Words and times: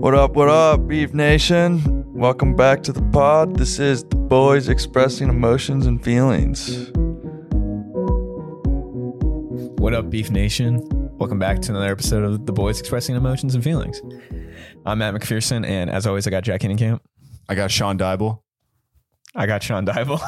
What 0.00 0.14
up, 0.14 0.32
what 0.32 0.48
up, 0.48 0.88
Beef 0.88 1.12
Nation? 1.12 1.82
Welcome 2.14 2.56
back 2.56 2.82
to 2.84 2.92
the 2.92 3.02
pod. 3.12 3.56
This 3.56 3.78
is 3.78 4.02
the 4.04 4.16
boys 4.16 4.70
expressing 4.70 5.28
emotions 5.28 5.84
and 5.84 6.02
feelings. 6.02 6.90
What 9.78 9.92
up, 9.92 10.08
Beef 10.08 10.30
Nation? 10.30 10.80
Welcome 11.18 11.38
back 11.38 11.60
to 11.60 11.72
another 11.72 11.92
episode 11.92 12.24
of 12.24 12.46
The 12.46 12.52
Boys 12.54 12.80
Expressing 12.80 13.14
Emotions 13.14 13.54
and 13.54 13.62
Feelings. 13.62 14.00
I'm 14.86 15.00
Matt 15.00 15.12
McPherson, 15.12 15.66
and 15.66 15.90
as 15.90 16.06
always, 16.06 16.26
I 16.26 16.30
got 16.30 16.44
Jack 16.44 16.62
Camp. 16.62 17.02
I 17.50 17.54
got 17.54 17.70
Sean 17.70 17.98
Dybel. 17.98 18.40
I 19.34 19.44
got 19.44 19.62
Sean 19.62 19.84
Dybel. 19.84 20.18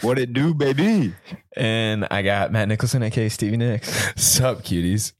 what 0.02 0.18
it 0.18 0.32
do, 0.32 0.52
baby? 0.52 1.14
and 1.56 2.08
I 2.10 2.22
got 2.22 2.50
Matt 2.50 2.66
Nicholson, 2.66 3.04
aka 3.04 3.28
Stevie 3.28 3.56
Nicks. 3.56 4.12
Sup, 4.20 4.62
cuties? 4.64 5.12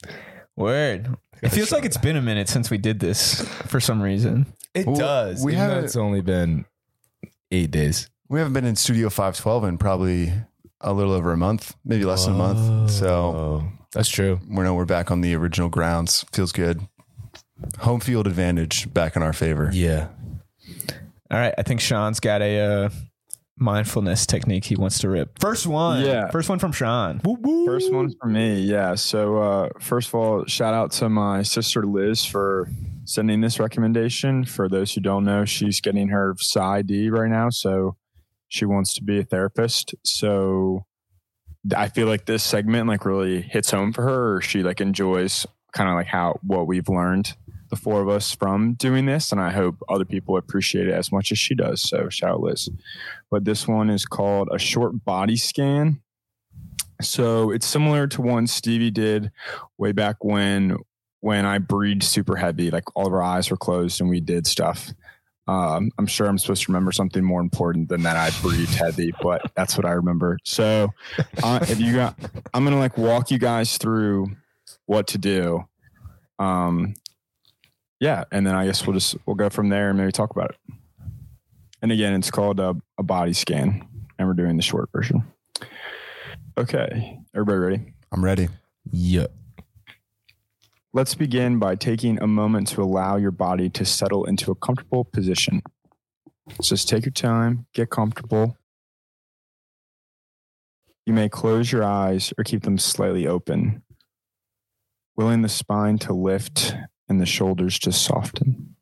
Word. 0.56 1.16
It 1.42 1.50
feels 1.50 1.70
like 1.72 1.84
it's 1.84 1.96
been 1.98 2.16
a 2.16 2.22
minute 2.22 2.48
since 2.48 2.70
we 2.70 2.78
did 2.78 2.98
this 3.00 3.40
for 3.66 3.80
some 3.80 4.00
reason. 4.02 4.46
It 4.74 4.86
Well, 4.86 4.96
does. 4.96 5.44
We 5.44 5.52
even 5.52 5.60
though 5.60 5.68
haven't. 5.70 5.84
It's, 5.84 5.94
It's 5.94 5.96
only 5.96 6.20
been 6.20 6.64
eight 7.50 7.70
days. 7.70 8.08
we 8.28 8.38
haven't 8.38 8.54
been 8.54 8.64
in 8.64 8.76
Studio 8.76 9.08
512 9.10 9.64
in 9.64 9.78
probably 9.78 10.32
a 10.80 10.92
little 10.92 11.12
over 11.12 11.32
a 11.32 11.36
month, 11.36 11.74
maybe 11.84 12.04
less 12.04 12.24
than 12.26 12.34
a 12.34 12.38
month. 12.38 12.90
So 12.90 13.08
Oh, 13.08 13.68
that's 13.92 14.08
true. 14.08 14.40
we 14.48 14.62
know 14.64 14.74
we're 14.74 14.84
back 14.84 15.10
on 15.10 15.20
the 15.20 15.34
original 15.34 15.68
grounds. 15.68 16.24
Feels 16.32 16.52
good. 16.52 16.80
Home 17.80 18.00
field 18.00 18.26
advantage 18.26 18.92
back 18.92 19.16
in 19.16 19.22
our 19.22 19.32
favor. 19.32 19.70
Yeah. 19.72 20.08
All 21.30 21.38
right. 21.38 21.54
I 21.56 21.62
think 21.62 21.80
Sean's 21.80 22.20
got 22.20 22.42
a 22.42 22.58
uh, 22.60 22.88
mindfulness 23.58 24.26
technique 24.26 24.64
he 24.66 24.76
wants 24.76 24.98
to 25.00 25.08
rip. 25.08 25.38
First 25.40 25.66
one. 25.66 26.04
Yeah. 26.04 26.30
First 26.30 26.48
one 26.48 26.58
from 26.58 26.72
Sean. 26.72 27.20
First 27.64 27.92
one 27.92 28.12
for 28.20 28.28
me, 28.28 28.60
yeah. 28.60 28.94
So 28.94 29.38
uh, 29.38 29.68
first 29.80 30.08
of 30.08 30.14
all, 30.14 30.44
shout 30.46 30.74
out 30.74 30.92
to 30.92 31.08
my 31.08 31.42
sister 31.42 31.84
Liz 31.84 32.24
for 32.24 32.68
sending 33.04 33.40
this 33.40 33.58
recommendation. 33.58 34.44
For 34.44 34.68
those 34.68 34.92
who 34.92 35.00
don't 35.00 35.24
know, 35.24 35.44
she's 35.44 35.80
getting 35.80 36.08
her 36.08 36.34
PsyD 36.34 37.10
right 37.10 37.30
now, 37.30 37.50
so 37.50 37.96
she 38.48 38.64
wants 38.64 38.94
to 38.94 39.02
be 39.02 39.20
a 39.20 39.24
therapist. 39.24 39.94
So 40.04 40.84
I 41.74 41.88
feel 41.88 42.06
like 42.06 42.26
this 42.26 42.44
segment 42.44 42.88
like 42.88 43.04
really 43.04 43.42
hits 43.42 43.70
home 43.70 43.92
for 43.92 44.02
her. 44.02 44.36
Or 44.36 44.40
she 44.40 44.62
like 44.62 44.80
enjoys 44.80 45.46
kind 45.72 45.88
of 45.88 45.96
like 45.96 46.06
how 46.06 46.38
what 46.42 46.66
we've 46.66 46.88
learned 46.88 47.34
the 47.76 47.82
four 47.82 48.00
of 48.00 48.08
us 48.08 48.34
from 48.34 48.74
doing 48.74 49.06
this, 49.06 49.32
and 49.32 49.40
I 49.40 49.50
hope 49.50 49.76
other 49.88 50.04
people 50.04 50.36
appreciate 50.36 50.88
it 50.88 50.94
as 50.94 51.12
much 51.12 51.32
as 51.32 51.38
she 51.38 51.54
does. 51.54 51.82
So 51.82 52.08
shout 52.08 52.30
out 52.30 52.40
Liz. 52.40 52.68
But 53.30 53.44
this 53.44 53.68
one 53.68 53.90
is 53.90 54.04
called 54.06 54.48
a 54.50 54.58
short 54.58 55.04
body 55.04 55.36
scan. 55.36 56.00
So 57.02 57.50
it's 57.50 57.66
similar 57.66 58.06
to 58.08 58.22
one 58.22 58.46
Stevie 58.46 58.90
did 58.90 59.30
way 59.76 59.92
back 59.92 60.24
when 60.24 60.78
when 61.20 61.44
I 61.44 61.58
breathed 61.58 62.04
super 62.04 62.36
heavy, 62.36 62.70
like 62.70 62.84
all 62.94 63.06
of 63.06 63.12
our 63.12 63.22
eyes 63.22 63.50
were 63.50 63.56
closed 63.56 64.00
and 64.00 64.08
we 64.08 64.20
did 64.20 64.46
stuff. 64.46 64.92
Um, 65.48 65.90
I'm 65.98 66.06
sure 66.06 66.26
I'm 66.26 66.38
supposed 66.38 66.64
to 66.64 66.72
remember 66.72 66.92
something 66.92 67.22
more 67.22 67.40
important 67.40 67.88
than 67.88 68.02
that 68.02 68.16
I 68.16 68.30
breathed 68.40 68.74
heavy, 68.74 69.12
but 69.22 69.42
that's 69.54 69.76
what 69.76 69.84
I 69.84 69.92
remember. 69.92 70.38
So 70.44 70.90
uh, 71.42 71.60
if 71.62 71.80
you 71.80 71.94
got, 71.94 72.18
I'm 72.54 72.64
gonna 72.64 72.78
like 72.78 72.96
walk 72.96 73.30
you 73.30 73.38
guys 73.38 73.76
through 73.76 74.28
what 74.86 75.08
to 75.08 75.18
do. 75.18 75.64
Um, 76.38 76.94
yeah, 78.00 78.24
and 78.30 78.46
then 78.46 78.54
I 78.54 78.66
guess 78.66 78.86
we'll 78.86 78.94
just 78.94 79.16
we'll 79.26 79.36
go 79.36 79.48
from 79.48 79.68
there 79.68 79.90
and 79.90 79.98
maybe 79.98 80.12
talk 80.12 80.30
about 80.30 80.50
it. 80.50 80.74
And 81.82 81.92
again, 81.92 82.14
it's 82.14 82.30
called 82.30 82.60
a, 82.60 82.74
a 82.98 83.02
body 83.02 83.32
scan, 83.32 83.86
and 84.18 84.28
we're 84.28 84.34
doing 84.34 84.56
the 84.56 84.62
short 84.62 84.90
version. 84.92 85.24
Okay, 86.58 87.18
everybody 87.34 87.58
ready? 87.58 87.92
I'm 88.12 88.24
ready. 88.24 88.48
Yep. 88.90 89.32
Let's 90.92 91.14
begin 91.14 91.58
by 91.58 91.74
taking 91.74 92.22
a 92.22 92.26
moment 92.26 92.68
to 92.68 92.82
allow 92.82 93.16
your 93.16 93.30
body 93.30 93.68
to 93.70 93.84
settle 93.84 94.24
into 94.24 94.50
a 94.50 94.54
comfortable 94.54 95.04
position. 95.04 95.62
Just 96.62 96.88
take 96.88 97.04
your 97.04 97.12
time, 97.12 97.66
get 97.74 97.90
comfortable. 97.90 98.56
You 101.04 101.12
may 101.12 101.28
close 101.28 101.70
your 101.70 101.84
eyes 101.84 102.32
or 102.38 102.44
keep 102.44 102.62
them 102.62 102.78
slightly 102.78 103.26
open, 103.26 103.82
willing 105.16 105.42
the 105.42 105.48
spine 105.48 105.98
to 105.98 106.12
lift 106.12 106.74
and 107.08 107.20
the 107.20 107.26
shoulders 107.26 107.78
just 107.78 108.02
soften. 108.02 108.76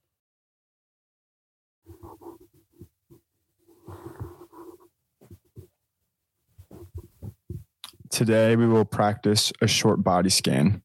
Today, 8.11 8.55
we 8.55 8.69
will 8.69 8.85
practice 8.85 9.53
a 9.61 9.67
short 9.67 10.05
body 10.05 10.31
scan. 10.31 10.83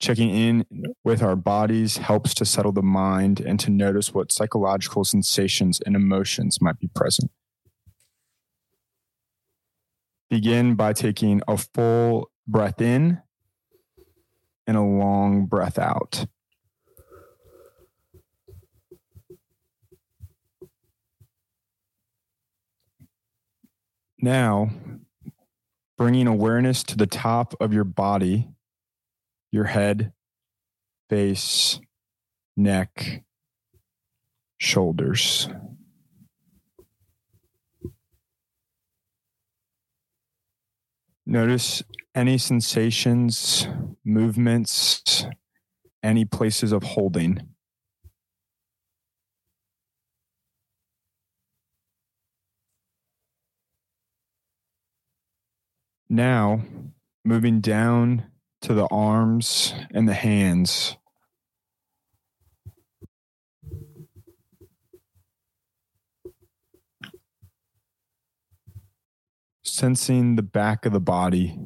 Checking 0.00 0.30
in 0.30 0.64
with 1.02 1.20
our 1.20 1.34
bodies 1.34 1.96
helps 1.96 2.32
to 2.34 2.44
settle 2.44 2.70
the 2.70 2.82
mind 2.82 3.40
and 3.40 3.58
to 3.58 3.70
notice 3.70 4.14
what 4.14 4.30
psychological 4.30 5.02
sensations 5.02 5.80
and 5.84 5.96
emotions 5.96 6.60
might 6.60 6.78
be 6.78 6.88
present. 6.94 7.30
Begin 10.30 10.74
by 10.74 10.92
taking 10.92 11.42
a 11.48 11.56
full 11.56 12.30
breath 12.46 12.80
in 12.80 13.20
and 14.66 14.76
a 14.76 14.82
long 14.82 15.46
breath 15.46 15.78
out. 15.78 16.26
Now, 24.24 24.70
bringing 25.98 26.26
awareness 26.26 26.82
to 26.84 26.96
the 26.96 27.06
top 27.06 27.52
of 27.60 27.74
your 27.74 27.84
body 27.84 28.48
your 29.52 29.64
head, 29.64 30.14
face, 31.10 31.78
neck, 32.56 33.22
shoulders. 34.56 35.50
Notice 41.26 41.82
any 42.14 42.38
sensations, 42.38 43.68
movements, 44.06 45.26
any 46.02 46.24
places 46.24 46.72
of 46.72 46.82
holding. 46.82 47.53
Now, 56.14 56.62
moving 57.24 57.60
down 57.60 58.30
to 58.60 58.72
the 58.72 58.86
arms 58.86 59.74
and 59.90 60.08
the 60.08 60.14
hands. 60.14 60.96
Sensing 69.64 70.36
the 70.36 70.42
back 70.42 70.86
of 70.86 70.92
the 70.92 71.00
body, 71.00 71.58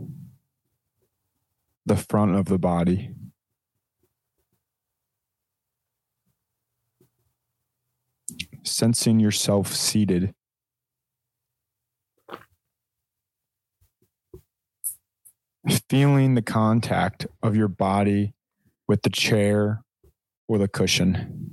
the 1.85 1.97
front 1.97 2.35
of 2.35 2.47
the 2.47 2.59
body. 2.59 3.11
Sensing 8.63 9.21
yourself 9.21 9.75
seated. 9.75 10.35
Feeling 15.69 16.34
the 16.34 16.43
contact 16.43 17.27
of 17.43 17.56
your 17.56 17.69
body 17.69 18.34
with 18.87 19.03
the 19.03 19.11
chair 19.11 19.83
or 20.49 20.59
the 20.59 20.69
cushion. 20.69 21.49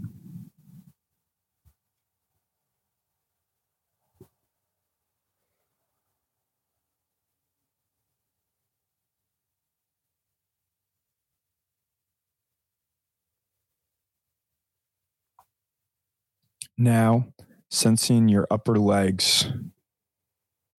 Now, 16.78 17.28
sensing 17.72 18.28
your 18.28 18.48
upper 18.52 18.78
legs, 18.78 19.50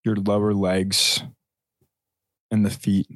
your 0.04 0.16
lower 0.16 0.52
legs, 0.52 1.22
and 2.50 2.64
the 2.64 2.70
feet. 2.70 3.08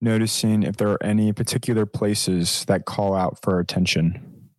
Noticing 0.00 0.62
if 0.62 0.76
there 0.76 0.90
are 0.90 1.02
any 1.02 1.32
particular 1.32 1.84
places 1.84 2.64
that 2.66 2.84
call 2.84 3.14
out 3.14 3.42
for 3.42 3.58
attention. 3.58 4.50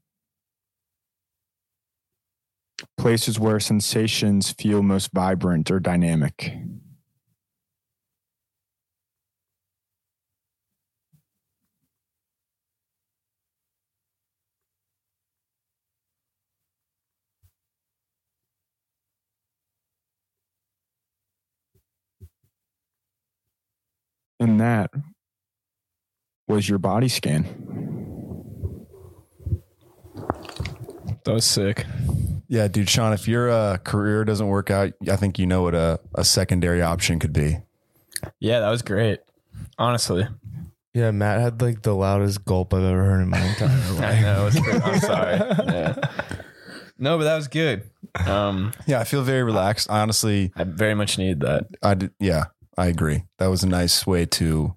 Places 2.97 3.39
where 3.39 3.59
sensations 3.59 4.51
feel 4.51 4.83
most 4.83 5.11
vibrant 5.13 5.71
or 5.71 5.79
dynamic. 5.79 6.53
In 24.39 24.57
that 24.57 24.91
was 26.47 26.67
your 26.69 26.79
body 26.79 27.07
scan. 27.07 27.45
That 31.25 31.33
was 31.33 31.45
sick. 31.45 31.85
Yeah, 32.47 32.67
dude, 32.67 32.89
Sean, 32.89 33.13
if 33.13 33.27
your 33.27 33.49
uh, 33.51 33.77
career 33.77 34.25
doesn't 34.25 34.47
work 34.47 34.71
out, 34.71 34.93
I 35.09 35.15
think 35.15 35.37
you 35.37 35.45
know 35.45 35.61
what 35.61 35.75
a, 35.75 35.99
a 36.15 36.23
secondary 36.23 36.81
option 36.81 37.19
could 37.19 37.33
be. 37.33 37.57
Yeah, 38.39 38.61
that 38.61 38.69
was 38.69 38.81
great. 38.81 39.19
Honestly, 39.77 40.27
Yeah, 40.93 41.11
Matt 41.11 41.39
had 41.39 41.61
like 41.61 41.83
the 41.83 41.93
loudest 41.93 42.43
gulp 42.45 42.73
I've 42.73 42.83
ever 42.83 43.03
heard 43.05 43.21
in 43.21 43.29
my 43.29 43.39
entire 43.39 43.69
life. 43.93 43.99
I 44.01 44.11
life. 44.13 44.21
know. 44.21 44.41
It 44.41 44.45
was 44.45 44.59
good. 44.59 44.81
I'm 44.81 44.99
sorry. 44.99 45.37
Yeah. 45.73 45.95
No, 47.01 47.17
but 47.17 47.23
that 47.25 47.35
was 47.37 47.47
good. 47.47 47.89
Um, 48.27 48.73
Yeah, 48.85 48.99
I 48.99 49.03
feel 49.05 49.21
very 49.21 49.43
relaxed. 49.43 49.89
I 49.89 50.01
honestly, 50.01 50.51
I 50.55 50.63
very 50.65 50.95
much 50.95 51.17
needed 51.17 51.41
that. 51.41 51.67
I 51.81 51.93
did, 51.93 52.11
yeah, 52.19 52.45
I 52.79 52.87
agree. 52.87 53.25
That 53.39 53.47
was 53.47 53.61
a 53.61 53.67
nice 53.67 54.07
way 54.07 54.25
to 54.25 54.73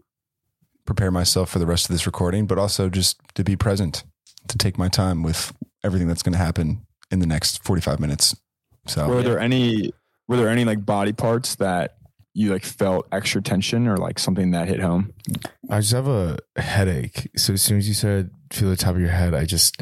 prepare 0.84 1.12
myself 1.12 1.50
for 1.50 1.60
the 1.60 1.66
rest 1.66 1.88
of 1.88 1.92
this 1.92 2.04
recording, 2.04 2.46
but 2.46 2.58
also 2.58 2.88
just 2.88 3.20
to 3.34 3.44
be 3.44 3.54
present, 3.54 4.02
to 4.48 4.58
take 4.58 4.76
my 4.76 4.88
time 4.88 5.22
with 5.22 5.52
everything 5.84 6.08
that's 6.08 6.22
going 6.22 6.32
to 6.32 6.38
happen 6.38 6.84
in 7.12 7.20
the 7.20 7.26
next 7.26 7.62
45 7.62 8.00
minutes. 8.00 8.34
So, 8.88 9.08
Were 9.08 9.22
there 9.22 9.38
any 9.38 9.92
were 10.26 10.36
there 10.36 10.48
any 10.48 10.64
like 10.64 10.84
body 10.84 11.12
parts 11.12 11.54
that 11.56 11.96
you 12.34 12.50
like 12.50 12.64
felt 12.64 13.06
extra 13.12 13.40
tension 13.40 13.86
or 13.86 13.96
like 13.96 14.18
something 14.18 14.50
that 14.50 14.66
hit 14.66 14.80
home? 14.80 15.12
I 15.70 15.78
just 15.78 15.92
have 15.92 16.08
a 16.08 16.38
headache. 16.56 17.30
So 17.36 17.52
as 17.52 17.62
soon 17.62 17.78
as 17.78 17.86
you 17.86 17.94
said 17.94 18.30
feel 18.50 18.68
the 18.68 18.76
top 18.76 18.96
of 18.96 19.00
your 19.00 19.10
head, 19.10 19.32
I 19.32 19.44
just 19.44 19.80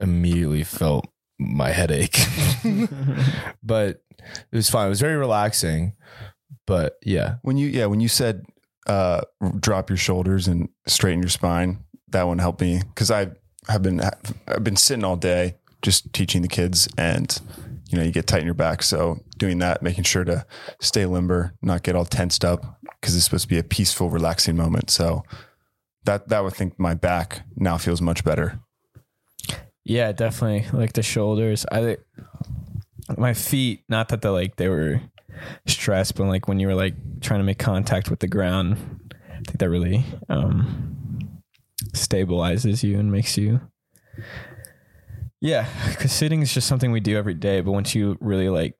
immediately 0.00 0.64
felt 0.64 1.06
my 1.38 1.70
headache. 1.70 2.18
but 3.62 4.02
it 4.50 4.56
was 4.56 4.68
fine. 4.68 4.86
It 4.86 4.90
was 4.90 5.00
very 5.00 5.16
relaxing. 5.16 5.92
But 6.66 6.98
yeah. 7.02 7.36
when 7.42 7.56
you, 7.56 7.68
yeah, 7.68 7.86
when 7.86 8.00
you 8.00 8.08
said 8.08 8.44
uh, 8.86 9.22
drop 9.58 9.90
your 9.90 9.96
shoulders 9.96 10.48
and 10.48 10.68
straighten 10.86 11.22
your 11.22 11.28
spine, 11.28 11.84
that 12.08 12.26
one 12.26 12.38
helped 12.38 12.60
me 12.60 12.82
because 12.88 13.10
I 13.10 13.28
have 13.68 13.82
been, 13.82 14.00
I've 14.00 14.64
been 14.64 14.76
sitting 14.76 15.04
all 15.04 15.16
day 15.16 15.56
just 15.82 16.12
teaching 16.12 16.42
the 16.42 16.48
kids 16.48 16.88
and, 16.96 17.40
you 17.88 17.98
know, 17.98 18.04
you 18.04 18.12
get 18.12 18.26
tight 18.26 18.40
in 18.40 18.46
your 18.46 18.54
back. 18.54 18.82
So 18.82 19.20
doing 19.38 19.58
that, 19.58 19.82
making 19.82 20.04
sure 20.04 20.24
to 20.24 20.46
stay 20.80 21.06
limber, 21.06 21.54
not 21.62 21.82
get 21.82 21.96
all 21.96 22.04
tensed 22.04 22.44
up 22.44 22.78
because 23.00 23.16
it's 23.16 23.24
supposed 23.24 23.44
to 23.44 23.48
be 23.48 23.58
a 23.58 23.64
peaceful, 23.64 24.10
relaxing 24.10 24.56
moment. 24.56 24.90
So 24.90 25.24
that, 26.04 26.28
that 26.28 26.44
would 26.44 26.54
think 26.54 26.78
my 26.78 26.94
back 26.94 27.42
now 27.56 27.78
feels 27.78 28.00
much 28.00 28.24
better. 28.24 28.60
Yeah, 29.84 30.12
definitely. 30.12 30.66
Like 30.78 30.92
the 30.92 31.02
shoulders. 31.02 31.66
I 31.70 31.96
my 33.16 33.34
feet, 33.34 33.84
not 33.88 34.08
that 34.08 34.22
they 34.22 34.28
like 34.28 34.56
they 34.56 34.68
were 34.68 35.00
stressed, 35.66 36.16
but 36.16 36.24
like 36.24 36.48
when 36.48 36.60
you 36.60 36.66
were 36.66 36.74
like 36.74 36.94
trying 37.20 37.40
to 37.40 37.44
make 37.44 37.58
contact 37.58 38.10
with 38.10 38.20
the 38.20 38.28
ground, 38.28 38.76
I 39.30 39.34
think 39.36 39.58
that 39.58 39.70
really 39.70 40.04
um 40.28 41.40
stabilizes 41.94 42.82
you 42.82 42.98
and 42.98 43.10
makes 43.10 43.36
you 43.36 43.60
Yeah, 45.40 45.66
cuz 45.98 46.12
sitting 46.12 46.42
is 46.42 46.52
just 46.54 46.68
something 46.68 46.92
we 46.92 47.00
do 47.00 47.16
every 47.16 47.34
day, 47.34 47.60
but 47.60 47.72
once 47.72 47.94
you 47.94 48.16
really 48.20 48.48
like 48.48 48.76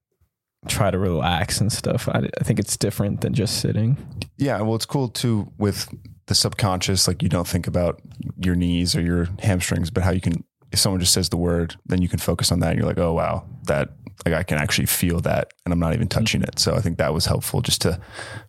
try 0.69 0.91
to 0.91 0.99
relax 0.99 1.61
and 1.61 1.73
stuff, 1.73 2.09
I, 2.09 2.29
I 2.41 2.45
think 2.45 2.61
it's 2.61 2.77
different 2.77 3.21
than 3.21 3.35
just 3.35 3.59
sitting. 3.61 3.97
Yeah, 4.39 4.61
well, 4.61 4.77
it's 4.77 4.87
cool 4.87 5.09
too 5.09 5.51
with 5.59 5.89
the 6.27 6.35
subconscious. 6.35 7.09
Like 7.09 7.23
you 7.23 7.29
don't 7.29 7.49
think 7.49 7.67
about 7.67 8.01
your 8.39 8.55
knees 8.55 8.95
or 8.95 9.01
your 9.01 9.29
hamstrings, 9.41 9.91
but 9.91 10.05
how 10.05 10.13
you 10.13 10.21
can, 10.21 10.45
if 10.71 10.79
someone 10.79 11.01
just 11.01 11.13
says 11.13 11.29
the 11.31 11.37
word, 11.37 11.77
then 11.87 12.01
you 12.01 12.09
can 12.09 12.21
focus 12.21 12.53
on 12.53 12.61
that. 12.61 12.71
And 12.71 12.79
you're 12.79 12.87
like, 12.87 12.99
oh 12.99 13.13
wow, 13.13 13.45
that 13.65 13.91
like 14.25 14.35
I 14.35 14.43
can 14.43 14.59
actually 14.59 14.87
feel 14.87 15.21
that, 15.21 15.53
and 15.65 15.73
I'm 15.73 15.79
not 15.79 15.95
even 15.95 16.07
hmm. 16.07 16.11
touching 16.11 16.43
it. 16.43 16.59
So 16.59 16.75
I 16.75 16.81
think 16.81 16.99
that 16.99 17.15
was 17.15 17.27
helpful 17.27 17.61
just 17.61 17.83
to 17.83 18.01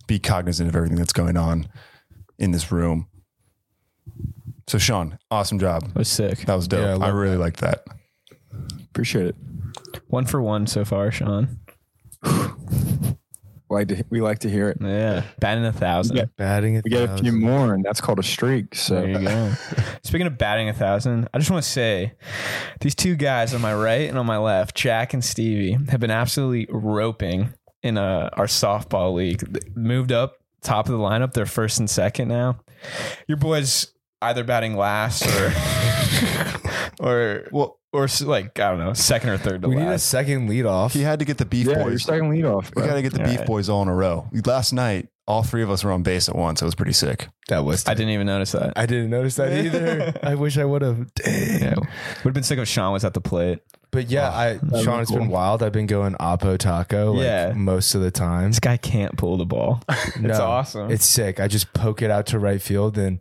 be 0.08 0.20
cognizant 0.20 0.70
of 0.70 0.76
everything 0.76 0.98
that's 0.98 1.14
going 1.14 1.38
on 1.38 1.68
in 2.38 2.52
this 2.52 2.72
room. 2.72 3.08
So 4.68 4.78
Sean, 4.78 5.18
awesome 5.30 5.60
job. 5.60 5.84
It 5.84 5.96
was 5.96 6.10
sick. 6.10 6.40
That 6.40 6.56
was 6.56 6.68
dope. 6.68 6.82
Yeah, 6.82 6.92
I 6.92 6.94
I, 6.94 6.96
love 6.96 7.16
really 7.16 7.38
liked 7.38 7.60
that. 7.62 7.86
Appreciate 8.90 9.28
it. 9.28 9.36
One 10.08 10.26
for 10.26 10.42
one 10.42 10.68
so 10.68 10.86
far, 10.86 11.12
Sean. 11.12 11.60
Like 13.74 13.88
to, 13.90 14.06
we 14.10 14.22
like 14.22 14.40
to 14.40 14.50
hear 14.50 14.70
it. 14.70 14.78
Yeah, 14.80 15.24
batting 15.40 15.66
a 15.66 15.74
thousand. 15.74 16.18
Yeah. 16.18 16.26
Batting 16.38 16.76
it. 16.76 16.84
We 16.84 16.92
get 16.92 17.10
a 17.10 17.18
few 17.18 17.32
more, 17.32 17.74
and 17.74 17.84
that's 17.84 18.00
called 18.02 18.20
a 18.20 18.24
streak. 18.24 18.76
So 18.76 18.96
There 18.96 19.08
you 19.08 19.20
go. 19.20 19.54
Speaking 20.04 20.28
of 20.28 20.38
batting 20.38 20.70
a 20.70 20.74
thousand, 20.74 21.28
I 21.34 21.40
just 21.40 21.52
want 21.52 21.64
to 21.64 21.70
say 21.70 22.14
these 22.80 22.96
two 22.96 23.16
guys 23.16 23.54
on 23.54 23.62
my 23.62 23.74
right 23.74 24.10
and 24.10 24.18
on 24.18 24.26
my 24.26 24.38
left, 24.38 24.76
Jack 24.76 25.14
and 25.14 25.24
Stevie, 25.24 25.78
have 25.90 26.00
been 26.00 26.12
absolutely 26.12 26.68
roping 26.70 27.54
in 27.82 27.98
uh, 27.98 28.30
our 28.34 28.46
softball 28.48 29.14
league. 29.14 29.40
They 29.40 29.60
Moved 29.76 30.12
up 30.12 30.38
top 30.62 30.88
of 30.88 30.94
the 30.94 30.98
lineup. 30.98 31.34
They're 31.34 31.46
first 31.46 31.80
and 31.80 31.90
second 31.90 32.30
now. 32.30 32.60
Your 33.28 33.38
boys 33.38 33.94
either 34.22 34.44
batting 34.44 34.76
last 34.76 35.26
or 35.28 35.54
or 37.00 37.48
well 37.52 37.80
or 37.94 38.08
like 38.26 38.60
I 38.60 38.70
don't 38.72 38.80
know, 38.80 38.94
second 38.94 39.30
or 39.30 39.38
third 39.38 39.62
to 39.62 39.70
We 39.70 39.76
need 39.76 39.84
a 39.84 39.92
last. 39.92 40.08
second 40.08 40.50
lead 40.50 40.66
off. 40.66 40.94
He 40.94 41.02
had 41.02 41.20
to 41.20 41.26
get 41.26 41.38
the 41.38 41.46
beef 41.46 41.68
yeah, 41.68 41.76
you're 41.80 41.92
boys. 41.92 42.04
second 42.04 42.30
lead 42.30 42.46
off. 42.46 42.72
We 42.76 42.82
got 42.82 42.96
to 42.96 43.02
get 43.02 43.14
the 43.14 43.22
All 43.22 43.28
beef 43.30 43.40
right. 43.40 43.48
boys 43.48 43.70
all 43.70 43.82
in 43.84 43.88
a 43.88 43.96
row. 43.96 44.28
Last 44.46 44.74
night, 44.74 45.08
all 45.28 45.44
three 45.44 45.64
of 45.64 45.70
us 45.72 45.84
were 45.84 45.92
on 45.92 46.04
base 46.04 46.28
at 46.28 46.36
once. 46.36 46.62
It 46.62 46.66
was 46.66 46.76
pretty 46.76 46.92
sick. 46.94 47.30
That 47.48 47.64
was. 47.64 47.88
I 47.88 47.94
didn't 47.94 48.10
even 48.14 48.28
notice 48.28 48.52
that. 48.54 48.74
I 48.76 48.86
didn't 48.86 49.10
notice 49.10 49.36
that 49.36 49.54
either. 49.54 50.20
I 50.24 50.36
wish 50.36 50.58
I 50.58 50.66
would 50.66 50.82
have. 50.82 51.14
Dang. 51.14 51.62
Yeah. 51.62 51.76
Would 51.76 51.86
have 52.26 52.34
been 52.34 52.44
sick 52.44 52.60
if 52.60 52.68
Sean 52.68 52.92
was 52.94 53.06
at 53.06 53.14
the 53.14 53.22
plate. 53.22 53.60
But 53.92 54.10
yeah, 54.10 54.32
I 54.32 54.58
Sean, 54.82 55.02
it's 55.02 55.12
been 55.12 55.28
wild. 55.30 55.62
I've 55.62 55.72
been 55.72 55.86
going 55.86 56.16
Oppo 56.16 56.58
Taco 56.58 57.14
like 57.14 57.24
Yeah. 57.26 57.54
most 57.56 57.94
of 57.94 58.02
the 58.02 58.10
time. 58.10 58.50
This 58.50 58.60
guy 58.60 58.76
can't 58.76 59.16
pull 59.18 59.38
the 59.38 59.46
ball. 59.46 59.84
No, 60.20 60.34
awesome. 60.34 60.90
It's 60.90 61.06
sick. 61.06 61.40
I 61.40 61.48
just 61.48 61.74
poke 61.74 62.02
it 62.02 62.10
out 62.10 62.26
to 62.28 62.40
right 62.40 62.60
field, 62.62 62.98
and 62.98 63.20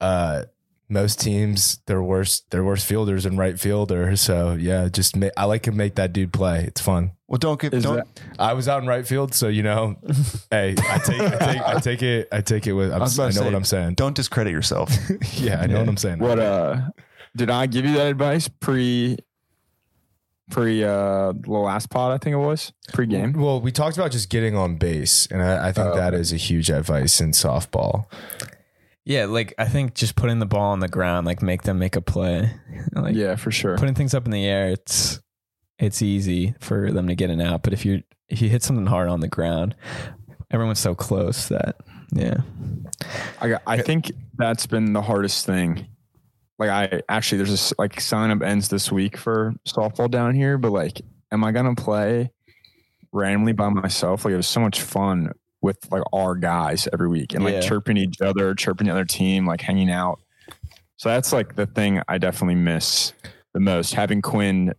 uh, 0.00 0.44
most 0.88 1.20
teams 1.20 1.78
their 1.86 2.02
worst 2.02 2.50
their 2.50 2.62
worst 2.64 2.86
fielders 2.86 3.24
in 3.24 3.36
right 3.36 3.58
fielder. 3.58 4.14
So 4.16 4.52
yeah, 4.54 4.88
just 4.88 5.16
ma- 5.16 5.28
I 5.36 5.44
like 5.46 5.62
to 5.62 5.72
make 5.72 5.94
that 5.94 6.12
dude 6.12 6.32
play. 6.32 6.64
It's 6.64 6.80
fun. 6.80 7.12
Well, 7.28 7.38
don't 7.38 7.58
get 7.60 7.72
Is 7.72 7.84
don't 7.84 7.96
that- 7.96 8.06
I 8.38 8.52
was 8.52 8.68
out 8.68 8.82
in 8.82 8.88
right 8.88 9.06
field, 9.06 9.32
so 9.34 9.48
you 9.48 9.62
know, 9.62 9.96
hey, 10.50 10.74
I 10.78 10.98
take 10.98 11.20
I 11.20 11.36
take 11.38 11.62
I 11.62 11.80
take 11.80 12.02
it 12.02 12.28
I 12.30 12.40
take 12.42 12.66
it 12.66 12.72
with. 12.74 12.92
I'm, 12.92 13.02
I 13.02 13.04
I, 13.06 13.08
know 13.08 13.30
to 13.30 13.44
what 13.44 13.54
I'm 13.54 13.64
saying. 13.64 13.94
don't 13.94 14.14
discredit 14.14 14.52
yourself. 14.52 14.90
Yeah, 15.34 15.60
I 15.60 15.66
know 15.66 15.80
what 15.80 15.88
I'm 15.88 15.96
saying. 15.96 16.18
What 16.18 16.38
uh 16.38 16.80
did 17.34 17.48
I 17.50 17.64
give 17.66 17.86
you 17.86 17.94
that 17.94 18.08
advice 18.08 18.48
pre 18.48 19.16
pre 20.50 20.84
uh 20.84 21.32
the 21.32 21.50
last 21.50 21.88
pod 21.88 22.12
I 22.12 22.18
think 22.22 22.34
it 22.34 22.38
was? 22.38 22.72
Pre 22.92 23.06
game? 23.06 23.32
Well, 23.32 23.60
we 23.62 23.72
talked 23.72 23.96
about 23.96 24.10
just 24.10 24.28
getting 24.28 24.54
on 24.56 24.76
base, 24.76 25.26
and 25.30 25.42
I, 25.42 25.68
I 25.68 25.72
think 25.72 25.86
Oh, 25.88 25.96
that 25.96 26.12
is 26.12 26.32
a 26.32 26.36
huge 26.36 26.68
advice 26.70 27.20
in 27.20 27.30
softball. 27.30 28.04
Yeah, 29.04 29.24
like 29.24 29.54
I 29.58 29.66
think 29.66 29.94
just 29.94 30.14
putting 30.14 30.38
the 30.38 30.46
ball 30.46 30.72
on 30.72 30.80
the 30.80 30.88
ground, 30.88 31.26
like 31.26 31.42
make 31.42 31.62
them 31.62 31.78
make 31.78 31.96
a 31.96 32.00
play. 32.00 32.50
Like 32.94 33.14
Yeah, 33.14 33.36
for 33.36 33.50
sure. 33.50 33.76
putting 33.78 33.94
things 33.94 34.12
up 34.12 34.24
in 34.26 34.32
the 34.32 34.44
air, 34.44 34.68
it's 34.68 35.20
it's 35.78 36.02
easy 36.02 36.54
for 36.60 36.90
them 36.92 37.08
to 37.08 37.14
get 37.14 37.30
an 37.30 37.40
out. 37.40 37.62
But 37.62 37.72
if 37.72 37.84
you 37.84 38.02
if 38.28 38.42
you 38.42 38.48
hit 38.48 38.62
something 38.62 38.86
hard 38.86 39.08
on 39.08 39.20
the 39.20 39.28
ground, 39.28 39.74
everyone's 40.50 40.80
so 40.80 40.94
close 40.94 41.48
that 41.48 41.76
yeah. 42.12 42.38
I 43.40 43.48
got, 43.48 43.62
I 43.66 43.80
think 43.80 44.12
that's 44.36 44.66
been 44.66 44.92
the 44.92 45.02
hardest 45.02 45.46
thing. 45.46 45.86
Like 46.58 46.70
I 46.70 47.02
actually 47.08 47.38
there's 47.38 47.50
this 47.50 47.72
like 47.78 48.00
sign 48.00 48.30
up 48.30 48.42
ends 48.42 48.68
this 48.68 48.92
week 48.92 49.16
for 49.16 49.54
softball 49.66 50.10
down 50.10 50.34
here, 50.34 50.58
but 50.58 50.72
like 50.72 51.00
am 51.30 51.44
I 51.44 51.52
gonna 51.52 51.74
play 51.74 52.30
randomly 53.12 53.52
by 53.52 53.68
myself? 53.70 54.24
Like 54.24 54.34
it 54.34 54.36
was 54.36 54.46
so 54.46 54.60
much 54.60 54.80
fun 54.80 55.32
with 55.62 55.78
like 55.90 56.02
our 56.12 56.34
guys 56.34 56.88
every 56.92 57.08
week 57.08 57.34
and 57.34 57.44
like 57.44 57.54
Yeah. 57.54 57.60
chirping 57.60 57.96
each 57.96 58.20
other, 58.20 58.54
chirping 58.54 58.88
the 58.88 58.92
other 58.92 59.04
team, 59.04 59.46
like 59.46 59.60
hanging 59.60 59.90
out. 59.90 60.20
So 60.96 61.08
that's 61.08 61.32
like 61.32 61.54
the 61.56 61.66
thing 61.66 62.00
I 62.08 62.18
definitely 62.18 62.56
miss 62.56 63.12
the 63.54 63.60
most. 63.60 63.94
Having 63.94 64.22
Quinn 64.22 64.74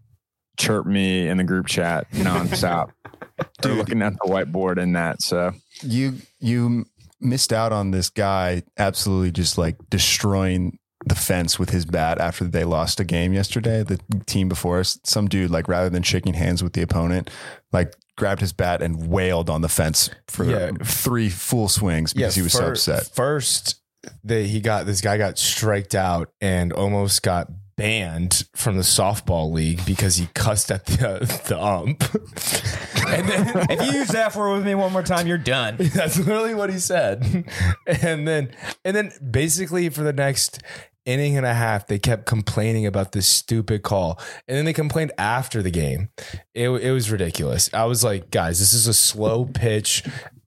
chirp 0.58 0.86
me 0.86 1.28
in 1.28 1.38
the 1.38 1.44
group 1.44 1.66
chat 1.68 2.10
nonstop. 2.12 2.92
or 3.40 3.46
Dude. 3.62 3.78
looking 3.78 4.02
at 4.02 4.14
the 4.14 4.30
whiteboard 4.30 4.82
and 4.82 4.96
that. 4.96 5.22
So 5.22 5.54
you 5.82 6.16
you 6.40 6.86
missed 7.20 7.52
out 7.54 7.72
on 7.72 7.92
this 7.92 8.10
guy 8.10 8.64
absolutely 8.78 9.32
just 9.32 9.58
like 9.58 9.78
destroying 9.90 10.78
the 11.06 11.16
fence 11.16 11.58
with 11.60 11.70
his 11.72 11.86
bat 11.86 12.20
after 12.20 12.46
they 12.46 12.64
lost 12.64 13.00
a 13.00 13.04
game 13.04 13.34
yesterday. 13.34 13.84
The 13.84 14.00
team 14.26 14.48
before 14.48 14.80
us, 14.80 15.00
some 15.04 15.28
dude 15.28 15.52
like 15.52 15.68
rather 15.68 15.90
than 15.90 16.04
shaking 16.04 16.34
hands 16.34 16.64
with 16.64 16.74
the 16.74 16.82
opponent, 16.82 17.30
like 17.72 17.94
grabbed 18.18 18.42
his 18.42 18.54
bat 18.54 18.82
and 18.82 19.08
wailed 19.10 19.50
on 19.50 19.62
the 19.62 19.70
fence 19.70 20.10
for 20.28 20.46
Yeah. 20.46 20.72
three 20.84 21.30
full 21.30 21.68
swings 21.70 22.14
because 22.14 22.36
he 22.36 22.42
was 22.42 22.54
so 22.54 22.68
upset. 22.70 23.08
First, 23.16 23.82
they 24.24 24.48
he 24.48 24.60
got 24.62 24.86
this 24.86 25.02
guy 25.02 25.18
got 25.18 25.38
striked 25.38 25.96
out 25.96 26.30
and 26.42 26.72
almost 26.74 27.24
got 27.24 27.48
banned 27.76 28.44
from 28.56 28.76
the 28.78 28.84
softball 28.84 29.52
league 29.52 29.84
because 29.84 30.18
he 30.18 30.28
cussed 30.36 30.70
at 30.72 30.86
the 30.86 31.10
uh, 31.10 31.20
the 31.48 31.60
ump. 31.60 32.04
and 33.08 33.28
then 33.28 33.66
if 33.70 33.82
you 33.82 34.00
use 34.00 34.10
that 34.10 34.36
word 34.36 34.58
with 34.58 34.66
me 34.66 34.76
one 34.76 34.92
more 34.92 35.02
time, 35.04 35.26
you're 35.26 35.38
done. 35.38 35.76
that's 35.80 36.20
literally 36.20 36.54
what 36.54 36.70
he 36.72 36.80
said. 36.80 37.46
And 37.88 38.28
then 38.28 38.52
and 38.86 38.96
then 38.96 39.12
basically 39.32 39.90
for 39.90 40.04
the 40.04 40.14
next 40.14 40.62
inning 41.06 41.38
and 41.38 41.46
a 41.46 41.54
half, 41.54 41.88
they 41.88 42.00
kept 42.00 42.26
complaining 42.26 42.86
about 42.86 43.12
this 43.12 43.28
stupid 43.28 43.84
call. 43.84 44.20
And 44.48 44.58
then 44.58 44.66
they 44.66 44.74
complained 44.74 45.12
after 45.18 45.62
the 45.62 45.72
game. 45.72 46.10
It, 46.54 46.70
it 46.70 46.92
was 46.92 47.12
ridiculous. 47.12 47.70
I 47.74 47.86
was 47.86 48.04
like, 48.04 48.32
guys, 48.32 48.60
this 48.60 48.74
is 48.74 48.88
a 48.88 48.94
slow 48.94 49.46
pitch 49.46 50.04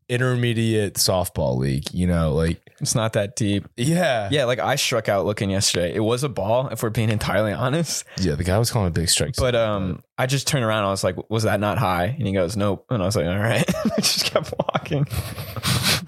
intermediate 0.09 0.95
softball 0.95 1.57
league. 1.59 1.93
You 1.93 2.07
know, 2.07 2.33
like 2.33 2.61
It's 2.81 2.95
not 2.95 3.15
that 3.15 3.37
deep. 3.37 3.67
Yeah. 3.77 4.29
Yeah, 4.31 4.45
like 4.45 4.59
I 4.61 4.77
struck 4.77 5.09
out 5.09 5.27
looking 5.27 5.51
yesterday. 5.51 5.95
It 5.95 6.01
was 6.01 6.23
a 6.23 6.29
ball, 6.29 6.69
if 6.69 6.83
we're 6.83 6.91
being 6.91 7.11
entirely 7.11 7.53
honest. 7.53 8.05
Yeah. 8.19 8.35
The 8.37 8.45
guy 8.45 8.59
was 8.59 8.71
calling 8.71 8.89
a 8.89 8.93
big 8.93 9.09
strike. 9.09 9.35
But 9.37 9.55
um, 9.57 10.03
I 10.17 10.27
just 10.27 10.47
turned 10.47 10.65
around. 10.65 10.85
I 10.85 10.91
was 10.91 11.03
like, 11.05 11.17
"Was 11.29 11.43
that 11.43 11.61
not 11.61 11.79
high?" 11.79 12.15
And 12.17 12.27
he 12.27 12.33
goes, 12.33 12.57
"Nope." 12.57 12.87
And 12.89 13.03
I 13.03 13.07
was 13.07 13.17
like, 13.17 13.27
"All 13.27 13.39
right." 13.39 13.65
I 13.85 13.97
just 14.01 14.25
kept 14.27 14.55
walking. 14.59 15.07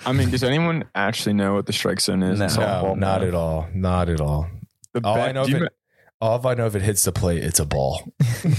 I 0.06 0.12
mean, 0.12 0.30
does 0.30 0.44
anyone 0.44 0.84
actually 0.94 1.34
know 1.34 1.54
what 1.54 1.66
the 1.66 1.72
strike 1.72 2.00
zone 2.00 2.22
is? 2.22 2.38
No. 2.38 2.46
no, 2.46 2.94
not 2.94 3.22
at 3.22 3.34
all. 3.34 3.68
Not 3.74 4.08
at 4.08 4.20
all. 4.20 4.48
The 4.94 5.00
All 5.04 5.20
I 5.20 5.32
know 5.32 5.42
if 5.42 5.48
you 5.50 5.64
it, 5.64 5.72
all 6.20 6.44
I 6.46 6.54
know 6.54 6.66
if 6.66 6.74
it 6.74 6.82
hits 6.82 7.04
the 7.04 7.12
plate, 7.12 7.44
it's 7.44 7.60
a 7.60 7.66
ball. 7.66 8.02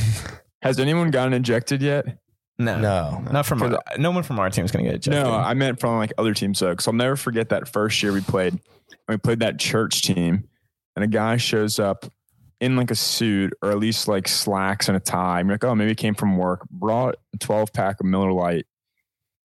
Has 0.62 0.79
anyone 0.79 1.12
gotten 1.12 1.34
injected 1.34 1.81
yet? 1.81 2.05
No, 2.58 2.79
No. 2.79 3.24
not 3.31 3.46
from 3.46 3.63
our, 3.63 3.79
no 3.98 4.12
one 4.12 4.24
from 4.24 4.38
our 4.38 4.50
team 4.50 4.65
is 4.65 4.72
going 4.72 4.84
to 4.84 4.91
get 4.91 4.98
ejected. 4.98 5.24
No, 5.24 5.31
I 5.34 5.53
meant 5.53 5.79
from 5.79 5.98
like 5.98 6.12
other 6.17 6.34
teams 6.34 6.60
though, 6.60 6.72
because 6.72 6.88
I'll 6.88 6.93
never 6.93 7.15
forget 7.15 7.50
that 7.50 7.69
first 7.69 8.03
year 8.03 8.12
we 8.12 8.22
played. 8.22 8.60
We 9.08 9.17
played 9.17 9.39
that 9.39 9.60
church 9.60 10.01
team, 10.01 10.50
and 10.96 11.03
a 11.05 11.08
guy 11.08 11.38
shows 11.38 11.79
up 11.79 12.05
in 12.60 12.75
like 12.75 12.91
a 12.91 12.96
suit 12.96 13.53
or 13.62 13.72
at 13.72 13.79
least 13.79 14.10
like 14.10 14.27
slacks 14.27 14.89
and 14.89 14.98
a 14.98 15.00
tie. 15.00 15.39
I'm 15.39 15.48
like, 15.48 15.63
oh, 15.63 15.74
maybe 15.74 15.91
he 15.91 15.96
came 15.96 16.15
from 16.15 16.36
work. 16.38 16.67
Brought 16.69 17.15
a 17.34 17.38
12 17.38 17.72
pack 17.72 18.01
of 18.01 18.05
Miller 18.05 18.34
Lite 18.34 18.65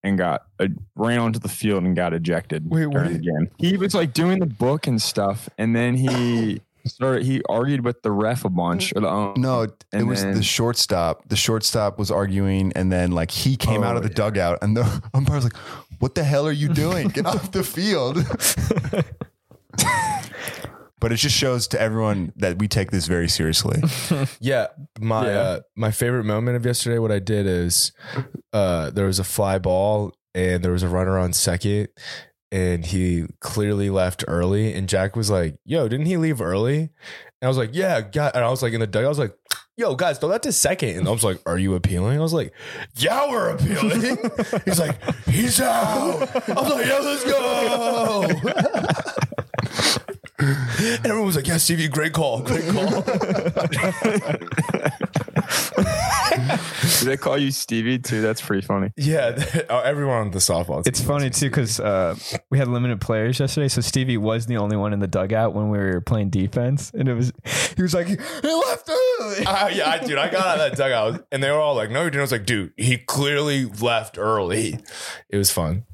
and 0.05 0.17
got 0.17 0.43
uh, 0.59 0.67
ran 0.95 1.19
onto 1.19 1.39
the 1.39 1.49
field 1.49 1.83
and 1.83 1.95
got 1.95 2.13
ejected 2.13 2.69
Wait, 2.69 2.85
what 2.87 2.93
during 3.03 3.13
the 3.13 3.19
game. 3.19 3.49
He 3.57 3.75
was 3.75 3.93
like 3.93 4.13
doing 4.13 4.39
the 4.39 4.45
book 4.45 4.87
and 4.87 5.01
stuff, 5.01 5.49
and 5.57 5.75
then 5.75 5.95
he 5.95 6.61
started. 6.85 7.23
He 7.25 7.41
argued 7.49 7.83
with 7.83 8.01
the 8.03 8.11
ref 8.11 8.45
a 8.45 8.49
bunch 8.49 8.93
or 8.95 9.01
the 9.01 9.09
um, 9.09 9.33
No, 9.37 9.63
it 9.63 9.83
And 9.91 10.07
was 10.07 10.23
then- 10.23 10.35
the 10.35 10.43
shortstop. 10.43 11.27
The 11.27 11.35
shortstop 11.35 11.97
was 11.99 12.11
arguing, 12.11 12.71
and 12.75 12.91
then 12.91 13.11
like 13.11 13.31
he 13.31 13.57
came 13.57 13.83
out 13.83 13.97
of 13.97 14.03
the 14.03 14.09
Oh, 14.09 14.11
yeah. 14.11 14.29
dugout, 14.29 14.59
and 14.61 14.77
the 14.77 15.03
umpire 15.13 15.35
was 15.37 15.43
like, 15.45 15.57
"What 15.99 16.15
the 16.15 16.23
hell 16.23 16.47
are 16.47 16.51
you 16.51 16.69
doing? 16.69 17.09
Get 17.09 17.25
off 17.25 17.51
the 17.51 17.63
field!" 17.63 18.17
but 20.99 21.11
it 21.11 21.17
just 21.17 21.35
shows 21.35 21.67
to 21.69 21.81
everyone 21.81 22.31
that 22.37 22.57
we 22.59 22.67
take 22.67 22.91
this 22.91 23.07
very 23.07 23.27
seriously. 23.29 23.81
Yeah, 24.39 24.67
my 24.99 25.27
Yeah. 25.27 25.39
Uh, 25.39 25.59
my 25.75 25.91
favorite 25.91 26.23
moment 26.25 26.55
of 26.57 26.65
yesterday. 26.65 26.99
What 26.99 27.11
I 27.11 27.19
did 27.19 27.45
is, 27.47 27.91
uh, 28.53 28.89
there 28.91 29.05
was 29.05 29.19
a 29.19 29.23
fly 29.23 29.57
ball 29.59 30.13
and 30.33 30.63
there 30.63 30.71
was 30.71 30.83
a 30.83 30.87
runner 30.89 31.17
on 31.17 31.33
second, 31.33 31.87
and 32.51 32.85
he 32.85 33.25
clearly 33.39 33.89
left 33.89 34.23
early. 34.27 34.73
And 34.73 34.87
Jack 34.87 35.15
was 35.15 35.29
like, 35.29 35.57
"Yo, 35.65 35.87
didn't 35.87 36.05
he 36.05 36.17
leave 36.17 36.41
early?" 36.41 36.77
And 36.79 36.89
I 37.43 37.47
was 37.47 37.57
like, 37.57 37.71
"Yeah, 37.73 38.01
God." 38.01 38.31
And 38.35 38.43
I 38.43 38.49
was 38.49 38.61
like 38.63 38.73
in 38.73 38.79
the 38.79 38.87
dugout. 38.87 39.05
I 39.05 39.09
was 39.09 39.19
like, 39.19 39.35
"Yo, 39.77 39.95
guys, 39.95 40.17
throw 40.19 40.29
that 40.29 40.43
to 40.43 40.51
second. 40.51 40.97
And 40.97 41.07
I 41.07 41.11
was 41.11 41.23
like, 41.23 41.41
"Are 41.45 41.57
you 41.57 41.75
appealing?" 41.75 42.17
I 42.17 42.21
was 42.21 42.33
like, 42.33 42.53
"Yeah, 42.95 43.29
we're 43.29 43.49
appealing." 43.49 44.17
He's 44.65 44.79
like, 44.79 44.97
"He's 45.25 45.59
out." 45.61 46.49
I 46.49 46.61
was 46.61 46.71
like, 46.71 46.85
"Yeah, 46.85 46.99
let's 46.99 47.23
go." 47.23 48.27
And 50.37 51.05
everyone 51.05 51.27
was 51.27 51.35
like, 51.35 51.47
"Yeah, 51.47 51.57
Stevie, 51.57 51.87
great 51.87 52.13
call, 52.13 52.41
great 52.41 52.67
call." 52.67 53.01
Did 56.99 57.07
they 57.07 57.17
call 57.17 57.37
you 57.37 57.51
Stevie 57.51 57.99
too? 57.99 58.21
That's 58.21 58.41
pretty 58.41 58.65
funny. 58.65 58.91
Yeah, 58.97 59.43
oh, 59.69 59.79
everyone 59.79 60.17
on 60.17 60.31
the 60.31 60.39
softball. 60.39 60.83
Team 60.83 60.83
It's 60.87 61.01
funny 61.01 61.29
too 61.29 61.49
because 61.49 61.79
uh, 61.79 62.15
we 62.49 62.57
had 62.57 62.67
limited 62.67 62.99
players 62.99 63.39
yesterday, 63.39 63.69
so 63.69 63.79
Stevie 63.81 64.17
was 64.17 64.45
the 64.45 64.57
only 64.57 64.75
one 64.75 64.91
in 64.91 64.99
the 64.99 65.07
dugout 65.07 65.53
when 65.53 65.69
we 65.69 65.77
were 65.77 66.01
playing 66.01 66.31
defense, 66.31 66.91
and 66.93 67.07
it 67.07 67.13
was 67.13 67.31
he 67.75 67.81
was 67.81 67.93
like 67.93 68.07
he 68.07 68.15
left 68.15 68.89
early. 68.89 69.45
Uh, 69.45 69.69
yeah, 69.69 69.89
I, 69.89 70.05
dude, 70.05 70.17
I 70.17 70.29
got 70.29 70.45
out 70.45 70.59
of 70.59 70.71
that 70.71 70.77
dugout, 70.77 71.25
and 71.31 71.41
they 71.41 71.49
were 71.51 71.59
all 71.59 71.75
like, 71.75 71.91
"No, 71.91 72.03
you 72.03 72.09
didn't." 72.09 72.19
I 72.19 72.23
was 72.23 72.31
like, 72.31 72.45
"Dude, 72.45 72.73
he 72.75 72.97
clearly 72.97 73.65
left 73.65 74.17
early." 74.17 74.79
It 75.29 75.37
was 75.37 75.51
fun. 75.51 75.85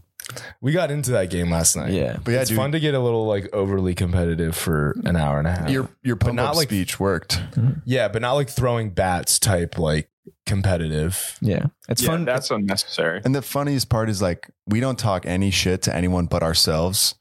We 0.62 0.72
got 0.72 0.92
into 0.92 1.12
that 1.12 1.30
game 1.30 1.50
last 1.50 1.76
night. 1.76 1.92
Yeah, 1.94 2.18
But 2.24 2.32
yeah, 2.32 2.42
it's 2.42 2.50
dude, 2.50 2.58
fun 2.58 2.72
to 2.74 2.80
get 2.80 2.94
a 2.94 3.00
little 3.00 3.26
like 3.26 3.50
overly 3.54 3.94
competitive 3.96 4.56
for 4.56 4.96
an 5.06 5.16
hour 5.16 5.40
and 5.40 5.48
a 5.48 5.52
half. 5.52 5.70
your 5.70 5.90
your 6.04 6.16
pump 6.16 6.36
not 6.36 6.52
up 6.52 6.56
like- 6.56 6.68
speech 6.70 7.00
worked. 7.00 7.42
yeah, 7.86 8.08
but 8.08 8.22
not 8.22 8.34
like 8.34 8.50
throwing 8.50 8.90
bats 8.92 9.40
type 9.40 9.78
like 9.78 10.10
competitive. 10.46 11.38
yeah, 11.42 11.66
it's 11.90 12.02
Yeah, 12.02 12.10
fun. 12.10 12.26
That's 12.26 12.52
unnecessary. 12.52 13.22
And 13.26 13.34
the 13.34 13.42
funniest 13.42 13.90
part 13.90 14.10
is 14.10 14.22
like 14.22 14.50
we 14.68 14.80
don't 14.80 15.00
talk 15.00 15.26
any 15.26 15.50
shit 15.52 15.82
to 15.84 15.96
anyone 15.96 16.26
but 16.28 16.44
ourselves. 16.44 17.16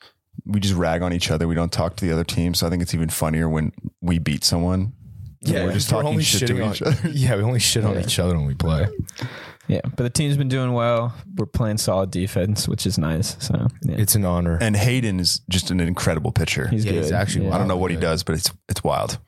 We 0.47 0.59
just 0.61 0.75
rag 0.75 1.03
on 1.03 1.13
each 1.13 1.31
other. 1.31 1.47
We 1.47 1.55
don't 1.55 1.73
talk 1.73 1.97
to 1.97 2.05
the 2.05 2.13
other 2.13 2.25
team. 2.25 2.55
So 2.55 2.67
I 2.67 2.71
think 2.71 2.83
it's 2.83 2.95
even 2.95 3.09
funnier 3.11 3.49
when 3.49 3.73
we 4.01 4.19
beat 4.19 4.43
someone. 4.45 4.93
Yeah, 5.43 5.65
we're 5.65 5.73
just 5.73 5.89
talking 5.89 6.19
shit 6.21 6.49
to 6.49 6.71
each 6.71 6.83
other. 6.83 7.09
Yeah, 7.13 7.37
we 7.37 7.43
only 7.43 7.61
shit 7.61 7.85
on 7.85 7.95
Yeah. 7.95 8.01
each 8.03 8.19
other 8.19 8.37
when 8.37 8.47
we 8.47 8.55
play. 8.55 8.89
Yeah, 9.71 9.81
but 9.85 10.03
the 10.03 10.11
team's 10.11 10.37
been 10.37 10.49
doing 10.49 10.73
well. 10.73 11.15
We're 11.37 11.47
playing 11.47 11.79
solid 11.79 12.11
defense, 12.11 12.67
which 12.67 12.87
is 12.87 12.99
nice. 12.99 13.37
So 13.39 13.69
yeah. 13.85 13.95
It's 13.99 14.17
an 14.17 14.25
honor. 14.25 14.59
And 14.61 14.77
Hayden 14.77 15.21
is 15.21 15.43
just 15.49 15.71
an 15.71 15.79
incredible 15.79 16.33
pitcher. 16.33 16.67
he's 16.67 16.85
yeah, 16.85 16.93
good. 16.93 17.03
he's 17.05 17.13
actually 17.13 17.47
Yeah. 17.47 17.55
I 17.55 17.59
don't 17.59 17.69
know 17.69 17.77
what 17.77 17.93
he 17.93 17.97
does, 17.97 18.25
but 18.25 18.35
it's 18.35 18.53
it's 18.69 18.83
wild. 18.83 19.21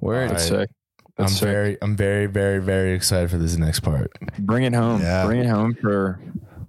Word. 0.00 0.30
That's 0.30 0.50
All 0.50 0.58
sick. 0.58 0.70
I'm 1.18 1.28
sick. 1.28 1.48
very, 1.48 1.78
I'm 1.80 1.94
very, 1.94 2.26
very, 2.26 2.60
very 2.60 2.94
excited 2.94 3.30
for 3.30 3.38
this 3.38 3.56
next 3.56 3.80
part. 3.80 4.10
Bring 4.40 4.64
it 4.64 4.74
home. 4.74 5.00
Yeah. 5.00 5.24
Bring 5.24 5.38
it 5.38 5.46
home 5.46 5.76
for 5.80 6.18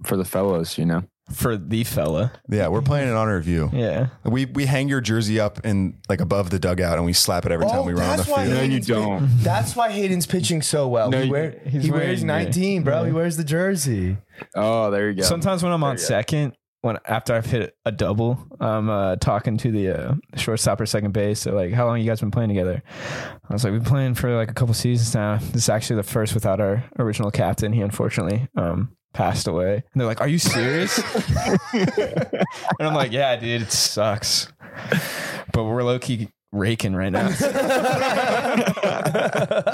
for 0.04 0.16
the 0.16 0.24
fellows. 0.24 0.78
You 0.78 0.86
know. 0.86 1.02
For 1.32 1.56
the 1.56 1.84
fella. 1.84 2.32
Yeah, 2.48 2.68
we're 2.68 2.82
playing 2.82 3.08
in 3.08 3.14
honor 3.14 3.36
of 3.36 3.48
you. 3.48 3.68
Yeah, 3.72 4.08
We 4.24 4.44
we 4.46 4.66
hang 4.66 4.88
your 4.88 5.00
jersey 5.00 5.40
up 5.40 5.64
in 5.64 5.98
like 6.08 6.20
above 6.20 6.50
the 6.50 6.58
dugout, 6.58 6.96
and 6.96 7.04
we 7.04 7.12
slap 7.12 7.44
it 7.46 7.52
every 7.52 7.66
time 7.66 7.84
we 7.84 7.92
run 7.94 8.10
on 8.10 8.16
the 8.18 8.24
field. 8.24 8.48
No, 8.48 8.62
you 8.62 8.80
don't. 8.80 9.28
That's 9.42 9.74
why 9.74 9.90
Hayden's 9.90 10.26
pitching 10.26 10.62
so 10.62 10.86
well. 10.88 11.10
No, 11.10 11.18
he 11.20 11.26
you- 11.26 11.32
wear, 11.32 11.60
he's 11.66 11.84
he 11.84 11.90
wearing 11.90 12.08
wears 12.08 12.20
the- 12.20 12.26
19, 12.26 12.82
bro. 12.84 13.00
yeah. 13.00 13.06
He 13.06 13.12
wears 13.12 13.36
the 13.36 13.44
jersey. 13.44 14.16
Oh, 14.54 14.90
there 14.90 15.08
you 15.10 15.16
go. 15.16 15.22
Sometimes 15.22 15.62
when 15.62 15.72
I'm 15.72 15.82
on 15.82 15.96
There 15.96 16.02
go. 16.02 16.06
second, 16.08 16.52
when 16.82 16.98
after 17.06 17.34
I've 17.34 17.46
hit 17.46 17.74
a 17.84 17.90
double, 17.90 18.38
I'm 18.60 18.88
uh, 18.88 19.16
talking 19.16 19.56
to 19.58 19.72
the 19.72 19.88
uh, 19.90 20.14
shortstop 20.36 20.80
or 20.80 20.86
second 20.86 21.12
base. 21.12 21.42
They're 21.44 21.54
like, 21.54 21.72
"How 21.72 21.86
long 21.86 21.98
you 22.00 22.06
guys 22.08 22.20
been 22.20 22.30
playing 22.30 22.50
together?" 22.50 22.82
I 23.48 23.52
was 23.52 23.64
like, 23.64 23.72
"We've 23.72 23.82
been 23.82 23.90
playing 23.90 24.14
for 24.14 24.36
like 24.36 24.50
a 24.50 24.54
couple 24.54 24.74
seasons 24.74 25.12
now. 25.14 25.38
This 25.38 25.64
is 25.64 25.68
actually 25.68 25.96
the 25.96 26.02
first 26.04 26.34
without 26.34 26.60
our 26.60 26.84
original 27.00 27.32
captain. 27.32 27.72
He 27.72 27.80
unfortunately 27.80 28.46
um, 28.56 28.92
passed 29.16 29.48
away." 29.48 29.74
And 29.74 30.00
they're 30.00 30.06
like, 30.06 30.20
"Are 30.20 30.28
you 30.28 30.38
serious?" 30.38 30.98
and 31.72 32.44
I'm 32.80 32.94
like, 32.94 33.12
"Yeah, 33.12 33.34
dude, 33.36 33.62
it 33.62 33.72
sucks, 33.72 34.48
but 35.52 35.64
we're 35.64 35.82
low 35.82 35.98
key 35.98 36.28
raking 36.52 36.94
right 36.94 37.10
now." 37.10 37.28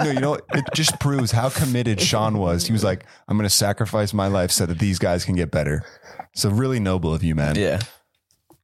no, 0.05 0.11
you 0.11 0.21
know, 0.21 0.35
it 0.55 0.65
just 0.75 0.99
proves 1.01 1.31
how 1.31 1.49
committed 1.49 2.01
Sean 2.01 2.39
was. 2.39 2.67
He 2.67 2.73
was 2.73 2.85
like, 2.85 3.05
"I'm 3.29 3.37
going 3.37 3.49
to 3.49 3.55
sacrifice 3.55 4.15
my 4.15 4.29
life 4.29 4.51
so 4.51 4.67
that 4.67 4.79
these 4.79 4.99
guys 4.99 5.25
can 5.25 5.37
get 5.37 5.51
better." 5.51 5.85
So 6.35 6.49
really 6.51 6.81
noble 6.81 7.13
of 7.13 7.23
you, 7.23 7.35
man. 7.35 7.57
yeah, 7.57 7.81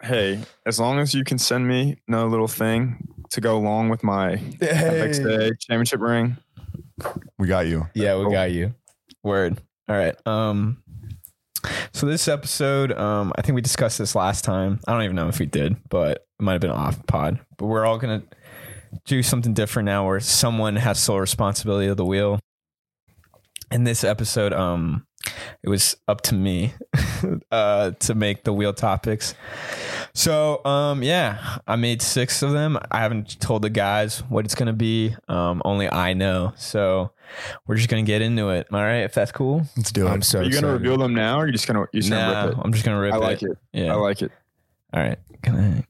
hey, 0.02 0.40
as 0.64 0.78
long 0.80 0.98
as 0.98 1.12
you 1.14 1.24
can 1.24 1.38
send 1.38 1.66
me 1.68 1.96
another 2.08 2.28
little 2.28 2.48
thing 2.48 3.06
to 3.30 3.40
go 3.40 3.56
along 3.58 3.90
with 3.90 4.02
my 4.02 4.36
FX 4.36 5.22
Day 5.22 5.50
championship 5.60 6.00
ring. 6.00 6.36
We 7.38 7.46
got 7.46 7.66
you. 7.66 7.86
Yeah, 7.94 8.16
we 8.18 8.32
got 8.32 8.50
you. 8.50 8.74
Word. 9.22 9.60
All 9.88 9.96
right. 9.96 10.14
Um 10.26 10.82
so 11.92 12.06
this 12.06 12.28
episode, 12.28 12.92
um, 12.92 13.32
I 13.36 13.42
think 13.42 13.56
we 13.56 13.62
discussed 13.62 13.98
this 13.98 14.14
last 14.14 14.44
time. 14.44 14.78
I 14.86 14.92
don't 14.92 15.02
even 15.02 15.16
know 15.16 15.28
if 15.28 15.40
we 15.40 15.46
did, 15.46 15.76
but 15.88 16.18
it 16.38 16.42
might 16.42 16.52
have 16.52 16.60
been 16.60 16.70
off 16.70 17.04
pod. 17.06 17.40
But 17.56 17.66
we're 17.66 17.84
all 17.84 17.98
gonna 17.98 18.22
do 19.04 19.22
something 19.22 19.54
different 19.54 19.86
now 19.86 20.06
where 20.06 20.20
someone 20.20 20.76
has 20.76 21.00
sole 21.00 21.18
responsibility 21.20 21.88
of 21.88 21.96
the 21.96 22.04
wheel. 22.04 22.38
In 23.70 23.84
this 23.84 24.02
episode, 24.04 24.52
um, 24.52 25.06
it 25.62 25.68
was 25.68 25.96
up 26.06 26.22
to 26.22 26.34
me 26.34 26.72
uh 27.50 27.90
to 28.00 28.14
make 28.14 28.44
the 28.44 28.52
wheel 28.52 28.72
topics. 28.72 29.34
So 30.14 30.64
um 30.64 31.02
yeah, 31.02 31.58
I 31.66 31.76
made 31.76 32.00
six 32.00 32.42
of 32.42 32.52
them. 32.52 32.78
I 32.90 33.00
haven't 33.00 33.38
told 33.40 33.62
the 33.62 33.70
guys 33.70 34.20
what 34.30 34.44
it's 34.46 34.54
gonna 34.54 34.72
be. 34.72 35.14
Um 35.28 35.60
only 35.64 35.90
I 35.90 36.14
know. 36.14 36.54
So 36.56 37.12
we're 37.66 37.76
just 37.76 37.90
gonna 37.90 38.02
get 38.02 38.22
into 38.22 38.48
it. 38.50 38.68
All 38.72 38.80
right, 38.80 39.02
if 39.02 39.12
that's 39.12 39.32
cool. 39.32 39.66
Let's 39.76 39.92
do 39.92 40.06
it. 40.06 40.10
I'm 40.10 40.20
it. 40.20 40.24
so 40.24 40.40
Are 40.40 40.42
you 40.44 40.52
gonna 40.52 40.72
reveal 40.72 40.96
them 40.96 41.14
now, 41.14 41.36
or 41.38 41.42
are 41.42 41.46
you 41.46 41.52
just 41.52 41.66
gonna 41.66 41.80
you 41.92 42.00
just 42.00 42.10
gonna 42.10 42.32
Nah, 42.32 42.44
rip 42.46 42.56
it? 42.56 42.60
I'm 42.64 42.72
just 42.72 42.84
gonna 42.86 43.00
rip 43.00 43.12
I 43.12 43.16
it. 43.16 43.20
like 43.20 43.42
it. 43.42 43.58
Yeah. 43.72 43.92
I 43.92 43.96
like 43.96 44.22
it. 44.22 44.32
All 44.94 45.02
right. 45.02 45.18
Can 45.42 45.84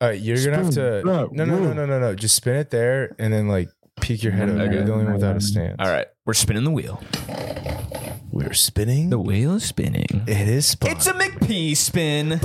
All 0.00 0.08
right, 0.08 0.20
you're 0.20 0.36
gonna 0.44 0.64
have 0.64 0.74
to. 0.74 1.02
No, 1.04 1.28
No, 1.30 1.44
no, 1.44 1.58
no, 1.60 1.72
no, 1.72 1.86
no, 1.86 2.00
no. 2.00 2.14
Just 2.16 2.34
spin 2.34 2.56
it 2.56 2.70
there, 2.70 3.14
and 3.20 3.32
then 3.32 3.46
like 3.46 3.68
peek 4.02 4.22
your 4.22 4.32
head 4.32 4.50
over. 4.50 4.60
Okay. 4.62 4.74
You're 4.74 4.84
the 4.84 4.92
only 4.92 5.04
one 5.04 5.14
without 5.14 5.36
a 5.36 5.40
stance. 5.40 5.76
All 5.78 5.88
right. 5.90 6.06
We're 6.26 6.34
spinning 6.34 6.64
the 6.64 6.70
wheel. 6.70 7.02
we're 8.30 8.52
spinning. 8.52 9.08
The 9.10 9.18
wheel 9.18 9.54
is 9.54 9.64
spinning. 9.64 10.24
it 10.26 10.48
is 10.48 10.66
spun. 10.66 10.90
It's 10.90 11.06
a 11.06 11.12
McP 11.14 11.76
spin. 11.76 12.40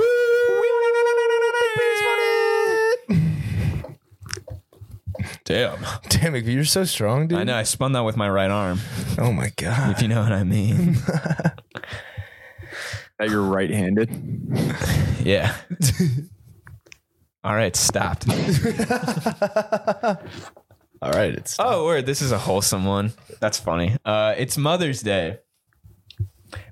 Damn. 5.46 5.80
Damn 6.10 6.36
it, 6.36 6.46
you're 6.46 6.66
so 6.66 6.84
strong, 6.84 7.28
dude. 7.28 7.40
I 7.40 7.44
know. 7.44 7.56
I 7.56 7.64
spun 7.64 7.94
that 7.94 8.02
with 8.02 8.18
my 8.18 8.30
right 8.30 8.52
arm, 8.52 8.80
Oh 9.18 9.32
my 9.32 9.52
god. 9.56 9.92
if 9.92 10.02
you 10.02 10.08
know 10.08 10.22
what 10.22 10.32
I 10.32 10.44
mean. 10.44 10.98
That 13.20 13.32
you're 13.32 13.42
right-handed. 13.42 14.12
Yeah. 15.26 15.56
All 17.44 17.56
right, 17.56 17.76
stopped. 17.76 18.28
All 21.02 21.12
right, 21.12 21.34
it's 21.34 21.56
Oh, 21.60 21.86
word. 21.86 22.06
This 22.06 22.22
is 22.22 22.32
a 22.32 22.38
wholesome 22.38 22.86
one. 22.86 23.12
That's 23.40 23.60
funny. 23.60 23.96
Uh, 24.06 24.36
it's 24.38 24.58
Mother's 24.58 25.02
Day. 25.02 25.40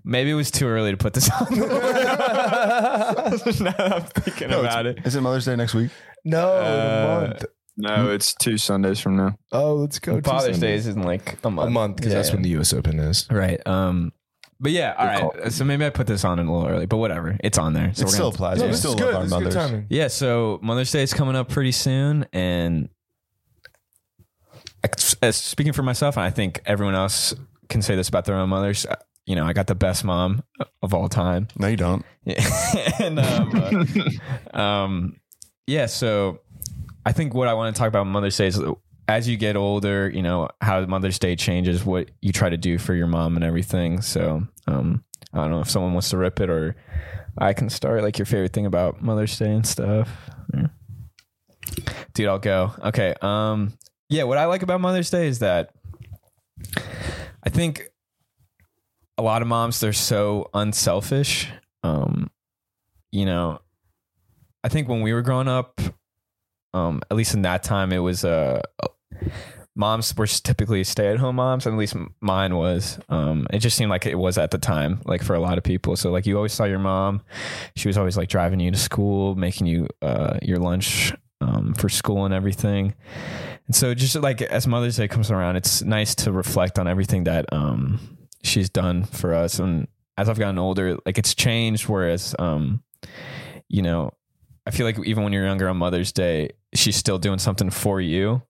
Maybe 0.03 0.31
it 0.31 0.35
was 0.35 0.51
too 0.51 0.67
early 0.67 0.91
to 0.91 0.97
put 0.97 1.13
this 1.13 1.29
on. 1.29 1.47
now 1.59 1.67
that 1.67 3.75
I'm 3.95 4.03
thinking 4.23 4.49
No, 4.49 4.61
about 4.61 4.85
it's- 4.85 5.03
it. 5.03 5.07
Is 5.07 5.15
it 5.15 5.21
Mother's 5.21 5.45
Day 5.45 5.55
next 5.55 5.73
week? 5.73 5.91
No, 6.23 6.47
Uh, 6.57 7.27
month. 7.27 7.45
No, 7.77 8.09
it's 8.11 8.33
two 8.33 8.57
Sundays 8.57 8.99
from 9.01 9.17
now. 9.17 9.37
Oh, 9.51 9.75
let's 9.75 9.99
go. 9.99 10.19
to 10.19 10.27
Father's 10.27 10.59
Day 10.59 10.75
is 10.75 10.87
in 10.87 11.03
like 11.03 11.37
a 11.43 11.49
month. 11.51 11.67
a 11.67 11.71
month 11.71 11.95
because 11.97 12.13
Yeah, 12.13 12.19
that's 12.19 12.29
yeah. 12.29 12.35
when 12.35 12.43
the 12.43 12.49
U.S. 12.49 12.73
Open 12.73 12.99
is. 12.99 13.27
Right. 13.29 13.59
Um. 13.67 14.13
But 14.61 14.71
yeah. 14.71 14.93
All 14.97 15.05
right. 15.33 15.51
So 15.51 15.65
maybe 15.65 15.85
I 15.85 15.89
put 15.89 16.07
this 16.07 16.23
on 16.23 16.39
a 16.39 16.43
little 16.43 16.65
early, 16.65 16.85
but 16.85 16.95
whatever. 16.97 17.35
It's 17.43 17.57
on 17.57 17.73
there. 17.73 17.93
So 17.93 18.03
it 18.03 18.05
we're 18.05 18.11
still 18.11 18.31
gonna- 18.31 18.35
applies. 18.35 18.57
Yeah. 18.59 18.65
We 18.65 18.71
this 18.71 18.79
still 18.79 18.93
is 18.93 18.99
love 19.01 19.09
good. 19.09 19.15
our 19.15 19.21
This 19.23 19.31
is 19.31 19.37
good 19.37 19.43
mothers. 19.43 19.55
timing. 19.71 19.85
Yeah, 19.89 20.07
so 20.07 20.59
Mother's 20.63 20.89
Day 20.91 21.03
is 21.03 21.13
coming 21.13 21.35
up 21.35 21.49
pretty 21.49 21.73
soon, 21.73 22.25
and 22.31 22.85
as 22.85 22.89
speaking 25.31 25.73
for 25.73 25.83
myself, 25.83 26.17
and 26.17 26.25
I 26.25 26.29
think 26.29 26.61
everyone 26.65 26.95
else 26.95 27.33
can 27.69 27.81
say 27.81 27.95
this 27.95 28.09
about 28.09 28.25
their 28.25 28.35
own 28.35 28.49
mothers. 28.49 28.85
uh, 28.85 28.95
You 29.25 29.35
know, 29.35 29.45
I 29.45 29.53
got 29.53 29.67
the 29.67 29.75
best 29.75 30.03
mom 30.03 30.43
of 30.83 30.93
all 30.93 31.09
time, 31.09 31.47
No, 31.57 31.67
you 31.67 31.77
don't. 31.77 32.05
and 32.99 33.19
um, 33.19 33.85
uh, 34.53 34.57
um, 34.59 35.19
yeah. 35.67 35.85
So 35.87 36.39
I 37.05 37.11
think 37.11 37.33
what 37.33 37.47
I 37.47 37.53
want 37.53 37.75
to 37.75 37.79
talk 37.79 37.87
about 37.87 38.05
Mother's 38.07 38.37
Day 38.37 38.47
is 38.47 38.61
as 39.07 39.27
you 39.27 39.37
get 39.37 39.55
older, 39.55 40.09
you 40.09 40.21
know 40.23 40.49
how 40.61 40.85
Mother's 40.85 41.19
Day 41.19 41.35
changes, 41.35 41.85
what 41.85 42.09
you 42.21 42.31
try 42.31 42.49
to 42.49 42.57
do 42.57 42.77
for 42.77 42.93
your 42.95 43.07
mom 43.07 43.35
and 43.35 43.43
everything. 43.45 44.01
So 44.01 44.47
um, 44.67 45.03
I 45.33 45.37
don't 45.41 45.51
know 45.51 45.59
if 45.61 45.69
someone 45.69 45.93
wants 45.93 46.09
to 46.09 46.17
rip 46.17 46.39
it 46.39 46.49
or 46.49 46.75
I 47.37 47.53
can 47.53 47.69
start. 47.69 48.01
Like 48.03 48.17
your 48.17 48.25
favorite 48.25 48.53
thing 48.53 48.65
about 48.65 49.01
Mother's 49.01 49.37
Day 49.37 49.51
and 49.51 49.65
stuff. 49.65 50.09
Yeah. 50.53 50.67
Dude, 52.13 52.27
I'll 52.27 52.39
go. 52.39 52.71
Okay. 52.85 53.13
Um, 53.21 53.73
yeah, 54.09 54.23
what 54.23 54.37
I 54.37 54.45
like 54.45 54.61
about 54.61 54.81
Mother's 54.81 55.09
Day 55.09 55.27
is 55.27 55.39
that 55.39 55.71
I 57.43 57.49
think 57.49 57.89
a 59.17 59.21
lot 59.21 59.41
of 59.41 59.47
moms 59.47 59.79
they're 59.79 59.93
so 59.93 60.49
unselfish. 60.53 61.49
Um, 61.83 62.29
you 63.11 63.25
know, 63.25 63.59
I 64.63 64.69
think 64.69 64.89
when 64.89 65.01
we 65.01 65.13
were 65.13 65.21
growing 65.21 65.47
up, 65.47 65.79
um, 66.73 67.01
at 67.09 67.15
least 67.15 67.33
in 67.33 67.43
that 67.43 67.63
time, 67.63 67.91
it 67.91 67.99
was 67.99 68.25
uh, 68.25 68.61
moms 69.75 70.15
were 70.15 70.27
typically 70.27 70.83
stay-at-home 70.83 71.35
moms, 71.35 71.65
and 71.65 71.73
at 71.73 71.79
least 71.79 71.95
mine 72.19 72.55
was. 72.55 72.99
Um, 73.09 73.47
it 73.51 73.59
just 73.59 73.77
seemed 73.77 73.89
like 73.89 74.05
it 74.05 74.17
was 74.17 74.37
at 74.37 74.51
the 74.51 74.57
time, 74.57 75.01
like 75.05 75.23
for 75.23 75.35
a 75.35 75.39
lot 75.39 75.57
of 75.57 75.63
people. 75.63 75.95
So 75.95 76.11
like 76.11 76.25
you 76.25 76.35
always 76.35 76.53
saw 76.53 76.65
your 76.65 76.79
mom, 76.79 77.21
she 77.75 77.87
was 77.87 77.97
always 77.97 78.17
like 78.17 78.29
driving 78.29 78.59
you 78.59 78.71
to 78.71 78.77
school, 78.77 79.35
making 79.35 79.67
you 79.67 79.87
uh, 80.01 80.39
your 80.41 80.57
lunch 80.57 81.13
um, 81.41 81.73
for 81.73 81.89
school 81.89 82.25
and 82.25 82.33
everything. 82.33 82.95
And 83.67 83.75
so 83.75 83.93
just 83.93 84.15
like 84.15 84.41
as 84.41 84.67
Mother's 84.67 84.97
Day 84.97 85.07
comes 85.07 85.31
around, 85.31 85.55
it's 85.55 85.81
nice 85.83 86.15
to 86.15 86.31
reflect 86.31 86.77
on 86.77 86.87
everything 86.87 87.23
that 87.25 87.51
um, 87.51 87.99
she's 88.43 88.69
done 88.69 89.03
for 89.03 89.33
us. 89.33 89.59
And 89.59 89.87
as 90.17 90.29
I've 90.29 90.39
gotten 90.39 90.59
older, 90.59 90.97
like 91.05 91.17
it's 91.17 91.33
changed. 91.33 91.89
Whereas, 91.89 92.35
um, 92.37 92.83
you 93.67 93.81
know, 93.81 94.11
I 94.67 94.71
feel 94.71 94.85
like 94.85 94.99
even 95.05 95.23
when 95.23 95.33
you're 95.33 95.45
younger 95.45 95.67
on 95.67 95.77
Mother's 95.77 96.11
Day, 96.11 96.51
she's 96.73 96.95
still 96.95 97.17
doing 97.17 97.39
something 97.39 97.69
for 97.69 97.99
you. 97.99 98.43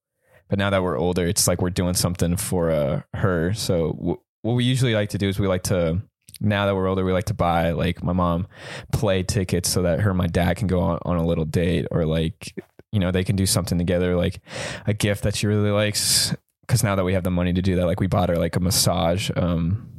But 0.48 0.60
now 0.60 0.70
that 0.70 0.84
we're 0.84 0.98
older, 0.98 1.26
it's 1.26 1.48
like 1.48 1.62
we're 1.62 1.72
doing 1.72 1.96
something 1.96 2.38
for 2.38 2.70
uh, 2.70 3.02
her. 3.16 3.54
So 3.54 3.94
w- 3.94 4.22
what 4.44 4.54
we 4.54 4.64
usually 4.64 4.94
like 4.94 5.10
to 5.10 5.18
do 5.18 5.28
is 5.28 5.40
we 5.40 5.48
like 5.48 5.64
to 5.64 6.02
now 6.42 6.66
that 6.66 6.76
we're 6.76 6.88
older, 6.88 7.04
we 7.06 7.14
like 7.14 7.26
to 7.26 7.34
buy 7.34 7.72
like 7.72 8.04
my 8.04 8.14
mom 8.14 8.48
play 8.92 9.24
tickets 9.24 9.70
so 9.70 9.84
that 9.84 10.02
her 10.02 10.12
and 10.12 10.18
my 10.18 10.28
dad 10.28 10.58
can 10.58 10.68
go 10.68 10.82
on, 10.82 11.00
on 11.04 11.18
a 11.18 11.26
little 11.26 11.46
date 11.46 11.88
or 11.92 12.06
like 12.06 12.54
you 12.96 13.00
know 13.02 13.12
they 13.12 13.24
can 13.26 13.36
do 13.36 13.46
something 13.46 13.78
together 13.78 14.16
like 14.16 14.40
a 14.88 14.94
gift 14.94 15.24
that 15.24 15.36
she 15.36 15.46
really 15.48 15.70
likes. 15.70 16.34
Because 16.62 16.84
now 16.84 16.96
that 16.96 17.04
we 17.04 17.14
have 17.14 17.24
the 17.24 17.30
money 17.30 17.54
to 17.54 17.62
do 17.62 17.76
that 17.76 17.86
like 17.86 18.00
we 18.00 18.08
bought 18.08 18.30
her 18.30 18.38
like 18.38 18.56
a 18.56 18.60
massage 18.60 19.30
um 19.36 19.92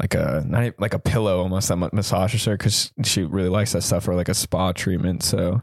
like 0.00 0.14
a 0.14 0.42
not 0.46 0.72
like 0.78 0.94
a 0.94 0.98
pillow 0.98 1.40
almost 1.42 1.68
that 1.68 1.76
ma- 1.76 1.90
massages 1.92 2.44
her 2.44 2.56
because 2.56 2.92
she 3.04 3.22
really 3.22 3.48
likes 3.48 3.72
that 3.72 3.82
stuff 3.82 4.08
or 4.08 4.14
like 4.14 4.28
a 4.28 4.34
spa 4.34 4.72
treatment. 4.72 5.22
So 5.22 5.60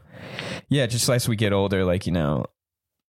yeah 0.68 0.86
just 0.86 1.08
as 1.08 1.28
we 1.28 1.34
get 1.34 1.52
older 1.52 1.84
like 1.84 2.06
you 2.06 2.12
know 2.12 2.46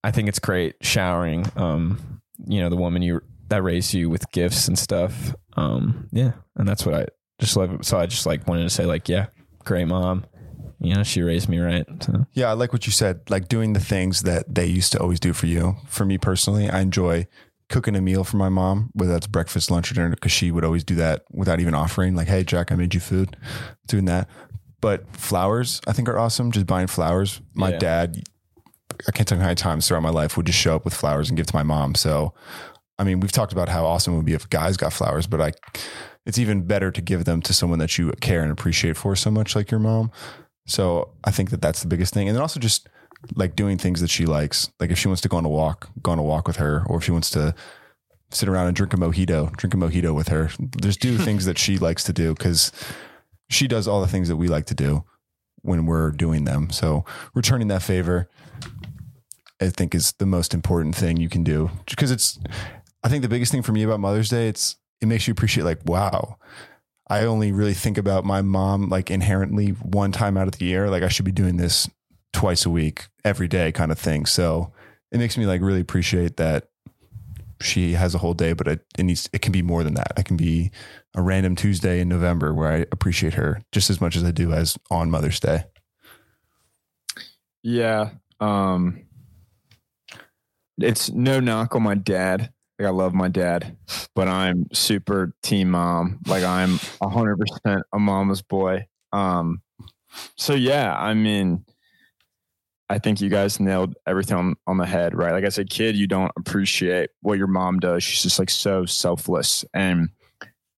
i 0.03 0.11
think 0.11 0.27
it's 0.27 0.39
great 0.39 0.75
showering 0.81 1.45
um 1.55 2.21
you 2.45 2.59
know 2.59 2.69
the 2.69 2.75
woman 2.75 3.01
you 3.01 3.21
that 3.47 3.63
raised 3.63 3.93
you 3.93 4.09
with 4.09 4.31
gifts 4.31 4.67
and 4.67 4.79
stuff. 4.79 5.35
Um 5.57 6.09
yeah 6.11 6.31
and 6.55 6.67
that's 6.67 6.85
what 6.85 6.95
i 6.95 7.05
just 7.39 7.55
love. 7.55 7.85
So 7.85 7.99
i 7.99 8.05
just 8.07 8.25
like 8.25 8.47
wanted 8.47 8.63
to 8.63 8.69
say 8.69 8.85
like 8.85 9.07
yeah 9.09 9.27
great 9.63 9.85
mom 9.85 10.25
you 10.85 10.95
know 10.95 11.03
she 11.03 11.21
raised 11.21 11.49
me 11.49 11.59
right 11.59 11.85
so 12.01 12.25
Yeah, 12.33 12.49
I 12.49 12.53
like 12.53 12.71
what 12.73 12.85
you 12.85 12.91
said. 12.91 13.21
Like 13.29 13.47
doing 13.47 13.73
the 13.73 13.79
things 13.79 14.21
that 14.21 14.53
they 14.53 14.65
used 14.65 14.91
to 14.93 14.99
always 14.99 15.19
do 15.19 15.33
for 15.33 15.47
you. 15.47 15.75
For 15.87 16.05
me 16.05 16.17
personally, 16.17 16.69
I 16.69 16.81
enjoy 16.81 17.27
cooking 17.69 17.95
a 17.95 18.01
meal 18.01 18.23
for 18.23 18.37
my 18.37 18.49
mom, 18.49 18.91
whether 18.93 19.11
that's 19.13 19.27
breakfast, 19.27 19.71
lunch, 19.71 19.89
or 19.91 19.95
dinner, 19.95 20.09
because 20.11 20.31
she 20.31 20.51
would 20.51 20.63
always 20.63 20.83
do 20.83 20.95
that 20.95 21.23
without 21.31 21.59
even 21.59 21.73
offering. 21.73 22.15
Like, 22.15 22.27
hey, 22.27 22.43
Jack, 22.43 22.71
I 22.71 22.75
made 22.75 22.93
you 22.93 22.99
food. 22.99 23.35
Doing 23.87 24.05
that. 24.05 24.29
But 24.81 25.07
flowers, 25.15 25.81
I 25.87 25.93
think, 25.93 26.07
are 26.07 26.19
awesome. 26.19 26.51
Just 26.51 26.67
buying 26.67 26.85
flowers. 26.87 27.41
My 27.55 27.71
Yeah. 27.71 27.77
dad, 27.79 28.23
I 29.07 29.11
can't 29.11 29.27
tell 29.27 29.37
you 29.37 29.41
how 29.41 29.47
many 29.47 29.55
times 29.55 29.87
throughout 29.87 30.03
my 30.03 30.09
life 30.11 30.37
would 30.37 30.45
just 30.45 30.59
show 30.59 30.75
up 30.75 30.85
with 30.85 30.93
flowers 30.93 31.29
and 31.29 31.37
give 31.37 31.47
to 31.47 31.55
my 31.55 31.63
mom. 31.63 31.95
So, 31.95 32.33
I 32.99 33.03
mean, 33.03 33.19
we've 33.19 33.31
talked 33.31 33.51
about 33.51 33.67
how 33.67 33.85
awesome 33.85 34.13
it 34.13 34.17
would 34.17 34.25
be 34.25 34.33
if 34.33 34.47
guys 34.49 34.77
got 34.77 34.93
flowers, 34.93 35.25
but 35.25 35.41
I, 35.41 35.51
it's 36.27 36.37
even 36.37 36.61
better 36.67 36.91
to 36.91 37.01
give 37.01 37.25
them 37.25 37.41
to 37.41 37.53
someone 37.53 37.79
that 37.79 37.97
you 37.97 38.11
care 38.21 38.43
and 38.43 38.51
appreciate 38.51 38.95
for 38.95 39.15
so 39.15 39.31
much, 39.31 39.55
like 39.55 39.71
your 39.71 39.79
mom. 39.79 40.11
So 40.65 41.09
I 41.23 41.31
think 41.31 41.51
that 41.51 41.61
that's 41.61 41.81
the 41.81 41.87
biggest 41.87 42.13
thing. 42.13 42.27
And 42.27 42.35
then 42.35 42.41
also 42.41 42.59
just 42.59 42.87
like 43.35 43.55
doing 43.55 43.77
things 43.77 44.01
that 44.01 44.09
she 44.09 44.25
likes. 44.25 44.69
Like 44.79 44.91
if 44.91 44.97
she 44.97 45.07
wants 45.07 45.21
to 45.21 45.29
go 45.29 45.37
on 45.37 45.45
a 45.45 45.49
walk, 45.49 45.89
go 46.01 46.11
on 46.11 46.19
a 46.19 46.23
walk 46.23 46.47
with 46.47 46.57
her, 46.57 46.83
or 46.87 46.97
if 46.97 47.03
she 47.03 47.11
wants 47.11 47.29
to 47.31 47.55
sit 48.31 48.49
around 48.49 48.67
and 48.67 48.75
drink 48.75 48.93
a 48.93 48.97
mojito, 48.97 49.55
drink 49.55 49.73
a 49.73 49.77
mojito 49.77 50.13
with 50.13 50.27
her. 50.29 50.49
Just 50.81 50.99
do 50.99 51.17
things 51.19 51.45
that 51.45 51.57
she 51.57 51.77
likes 51.77 52.03
to 52.05 52.13
do 52.13 52.33
because 52.33 52.71
she 53.49 53.67
does 53.67 53.87
all 53.87 54.01
the 54.01 54.07
things 54.07 54.27
that 54.27 54.37
we 54.37 54.47
like 54.47 54.65
to 54.65 54.75
do 54.75 55.03
when 55.61 55.85
we're 55.85 56.11
doing 56.11 56.45
them. 56.45 56.69
So 56.71 57.05
returning 57.33 57.67
that 57.69 57.83
favor, 57.83 58.29
I 59.61 59.69
think 59.69 59.95
is 59.95 60.13
the 60.13 60.25
most 60.25 60.53
important 60.53 60.95
thing 60.95 61.17
you 61.17 61.29
can 61.29 61.43
do 61.43 61.71
because 61.87 62.11
it's, 62.11 62.39
I 63.03 63.09
think 63.09 63.21
the 63.21 63.29
biggest 63.29 63.51
thing 63.51 63.61
for 63.61 63.71
me 63.71 63.83
about 63.83 63.99
Mother's 63.99 64.29
Day, 64.29 64.47
it's, 64.47 64.75
it 65.01 65.07
makes 65.07 65.27
you 65.27 65.31
appreciate 65.31 65.63
like, 65.63 65.79
wow, 65.85 66.37
I 67.07 67.25
only 67.25 67.51
really 67.51 67.73
think 67.73 67.97
about 67.97 68.25
my 68.25 68.41
mom 68.41 68.89
like 68.89 69.11
inherently 69.11 69.69
one 69.69 70.11
time 70.11 70.37
out 70.37 70.47
of 70.47 70.57
the 70.57 70.65
year. 70.65 70.89
Like 70.89 71.03
I 71.03 71.07
should 71.07 71.25
be 71.25 71.31
doing 71.31 71.57
this 71.57 71.89
twice 72.33 72.65
a 72.65 72.69
week, 72.69 73.07
every 73.23 73.47
day 73.47 73.71
kind 73.71 73.91
of 73.91 73.99
thing. 73.99 74.25
So 74.25 74.71
it 75.11 75.19
makes 75.19 75.37
me 75.37 75.45
like 75.45 75.61
really 75.61 75.81
appreciate 75.81 76.37
that 76.37 76.69
she 77.61 77.93
has 77.93 78.13
a 78.15 78.17
whole 78.17 78.33
day, 78.33 78.53
but 78.53 78.67
it, 78.67 78.85
it 78.97 79.03
needs, 79.03 79.29
it 79.31 79.41
can 79.41 79.51
be 79.51 79.61
more 79.61 79.83
than 79.83 79.93
that. 79.93 80.13
It 80.17 80.25
can 80.25 80.35
be 80.35 80.71
a 81.15 81.21
random 81.21 81.55
Tuesday 81.55 82.01
in 82.01 82.09
November 82.09 82.53
where 82.53 82.71
I 82.71 82.85
appreciate 82.91 83.35
her 83.35 83.61
just 83.71 83.89
as 83.89 84.01
much 84.01 84.15
as 84.15 84.23
I 84.23 84.31
do 84.31 84.51
as 84.51 84.77
on 84.91 85.09
Mother's 85.09 85.39
Day. 85.39 85.65
Yeah. 87.63 88.09
Um 88.39 89.05
it's 90.77 91.09
no 91.11 91.39
knock 91.39 91.75
on 91.75 91.83
my 91.83 91.95
dad. 91.95 92.51
Like 92.79 92.87
I 92.87 92.91
love 92.91 93.13
my 93.13 93.29
dad, 93.29 93.77
but 94.15 94.27
I'm 94.27 94.67
super 94.73 95.33
team 95.43 95.71
mom. 95.71 96.19
Like 96.27 96.43
I'm 96.43 96.79
hundred 97.01 97.37
percent 97.37 97.83
a 97.93 97.99
mama's 97.99 98.41
boy. 98.41 98.87
Um 99.13 99.61
so 100.37 100.53
yeah, 100.53 100.95
I 100.97 101.13
mean 101.13 101.65
I 102.89 102.99
think 102.99 103.19
you 103.19 103.29
guys 103.29 103.59
nailed 103.59 103.95
everything 104.05 104.37
on, 104.37 104.55
on 104.67 104.77
the 104.77 104.85
head, 104.85 105.15
right? 105.15 105.31
Like 105.31 105.45
I 105.45 105.49
said, 105.49 105.69
kid, 105.69 105.95
you 105.95 106.05
don't 106.05 106.31
appreciate 106.37 107.09
what 107.21 107.37
your 107.37 107.47
mom 107.47 107.79
does. 107.79 108.03
She's 108.03 108.21
just 108.21 108.37
like 108.37 108.51
so 108.51 108.85
selfless. 108.85 109.65
And 109.73 110.09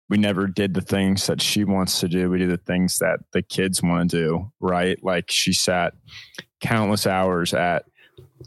we 0.09 0.17
never 0.17 0.47
did 0.47 0.73
the 0.73 0.81
things 0.81 1.27
that 1.27 1.41
she 1.41 1.65
wants 1.65 1.99
to 1.99 2.07
do. 2.07 2.29
We 2.29 2.37
do 2.37 2.47
the 2.47 2.55
things 2.57 2.99
that 2.99 3.19
the 3.33 3.41
kids 3.41 3.83
want 3.83 4.09
to 4.09 4.17
do, 4.17 4.51
right? 4.61 4.97
Like 5.03 5.29
she 5.29 5.51
sat 5.51 5.93
countless 6.61 7.05
hours 7.05 7.53
at 7.53 7.83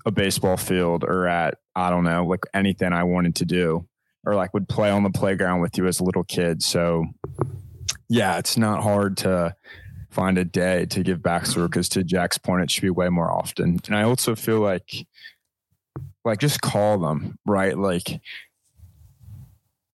a 0.07 0.11
baseball 0.11 0.57
field 0.57 1.05
or 1.05 1.27
at 1.27 1.55
I 1.75 1.91
don't 1.91 2.05
know, 2.05 2.27
like 2.27 2.45
anything 2.53 2.93
I 2.93 3.05
wanted 3.05 3.37
to 3.37 3.45
do, 3.45 3.87
or 4.25 4.35
like 4.35 4.53
would 4.55 4.69
play 4.69 4.91
on 4.91 5.03
the 5.03 5.11
playground 5.11 5.61
with 5.61 5.79
you 5.79 5.87
as 5.87 6.01
a 6.01 6.05
little 6.05 6.25
kid. 6.25 6.63
So 6.63 7.07
yeah, 8.09 8.39
it's 8.39 8.57
not 8.57 8.83
hard 8.83 9.17
to 9.19 9.55
find 10.11 10.37
a 10.39 10.45
day 10.45 10.87
to 10.87 11.03
give 11.03 11.23
back 11.23 11.45
to 11.45 11.63
because 11.69 11.89
to 11.91 12.03
Jack's 12.03 12.39
point, 12.39 12.63
it 12.63 12.71
should 12.71 12.83
be 12.83 12.91
way 12.91 13.09
more 13.09 13.31
often. 13.31 13.79
And 13.87 13.97
I 13.97 14.03
also 14.03 14.35
feel 14.35 14.61
like 14.61 15.07
like 16.25 16.39
just 16.39 16.61
call 16.61 16.99
them, 16.99 17.39
right? 17.47 17.79
Like 17.79 18.21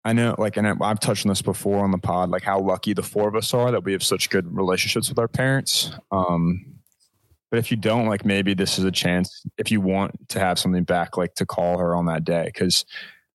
I 0.06 0.14
know, 0.14 0.36
like, 0.38 0.58
and 0.58 0.68
I've 0.68 1.00
touched 1.00 1.26
on 1.26 1.30
this 1.30 1.42
before 1.42 1.84
on 1.84 1.92
the 1.92 1.98
pod, 1.98 2.30
like 2.30 2.44
how 2.44 2.60
lucky 2.60 2.94
the 2.94 3.04
four 3.04 3.30
of 3.30 3.36
us 3.36 3.54
are 3.54 3.72
that 3.72 3.86
we 3.86 3.94
have 3.94 4.04
such 4.04 4.30
good 4.30 4.54
relationships 4.56 5.08
with 5.08 5.18
our 5.18 5.30
parents. 5.30 5.92
Um, 6.12 6.66
but 7.54 7.60
if 7.60 7.70
you 7.70 7.78
don't, 7.78 8.08
like, 8.08 8.26
maybe 8.26 8.56
this 8.56 8.80
is 8.80 8.84
a 8.84 8.92
chance 8.92 9.46
if 9.60 9.70
you 9.70 9.80
want 9.80 10.28
to 10.30 10.40
have 10.40 10.58
something 10.58 10.84
back, 10.84 11.18
like 11.18 11.36
to 11.36 11.46
call 11.46 11.78
her 11.78 11.96
on 11.96 12.08
that 12.08 12.24
day. 12.24 12.50
Cause 12.56 12.84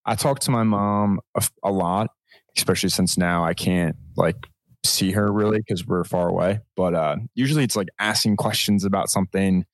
I 0.05 0.17
talk 0.17 0.41
to 0.41 0.51
my 0.51 0.65
mom 0.65 1.21
a, 1.37 1.49
a 1.63 1.71
lot, 1.71 2.11
especially 2.57 2.89
since 2.89 3.17
now 3.17 3.45
I 3.45 3.55
can't 3.55 3.95
like 4.17 4.35
see 4.85 5.13
her 5.13 5.33
really 5.33 5.59
because 5.59 5.87
we're 5.87 6.03
far 6.03 6.29
away. 6.29 6.59
But 6.75 6.97
uh, 6.97 7.19
usually 7.37 7.63
it's 7.63 7.77
like 7.77 7.87
asking 8.01 8.39
questions 8.39 8.85
about 8.85 9.09
something. 9.09 9.65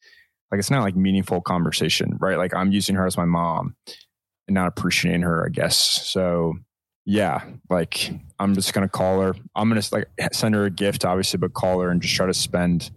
Like, 0.50 0.59
it's 0.59 0.70
not 0.70 0.83
like 0.83 0.94
meaningful 0.94 1.40
conversation, 1.40 2.18
right? 2.20 2.37
Like, 2.37 2.52
I'm 2.52 2.70
using 2.70 2.96
her 2.96 3.07
as 3.07 3.16
my 3.16 3.24
mom 3.24 3.74
and 4.46 4.54
not 4.54 4.66
appreciating 4.66 5.22
her, 5.22 5.46
I 5.46 5.48
guess. 5.48 5.78
So, 6.07 6.52
yeah, 7.07 7.44
like 7.70 8.11
I'm 8.38 8.54
just 8.54 8.74
gonna 8.74 8.90
call 8.90 9.22
her. 9.22 9.35
I'm 9.57 9.70
gonna 9.70 9.80
like 9.90 10.07
send 10.33 10.54
her 10.54 10.66
a 10.66 10.70
gift, 10.70 11.07
obviously, 11.07 11.38
but 11.38 11.54
call 11.54 11.80
her 11.80 11.88
and 11.88 12.02
just 12.02 12.14
try 12.14 12.26
to 12.26 12.35
spend 12.35 12.90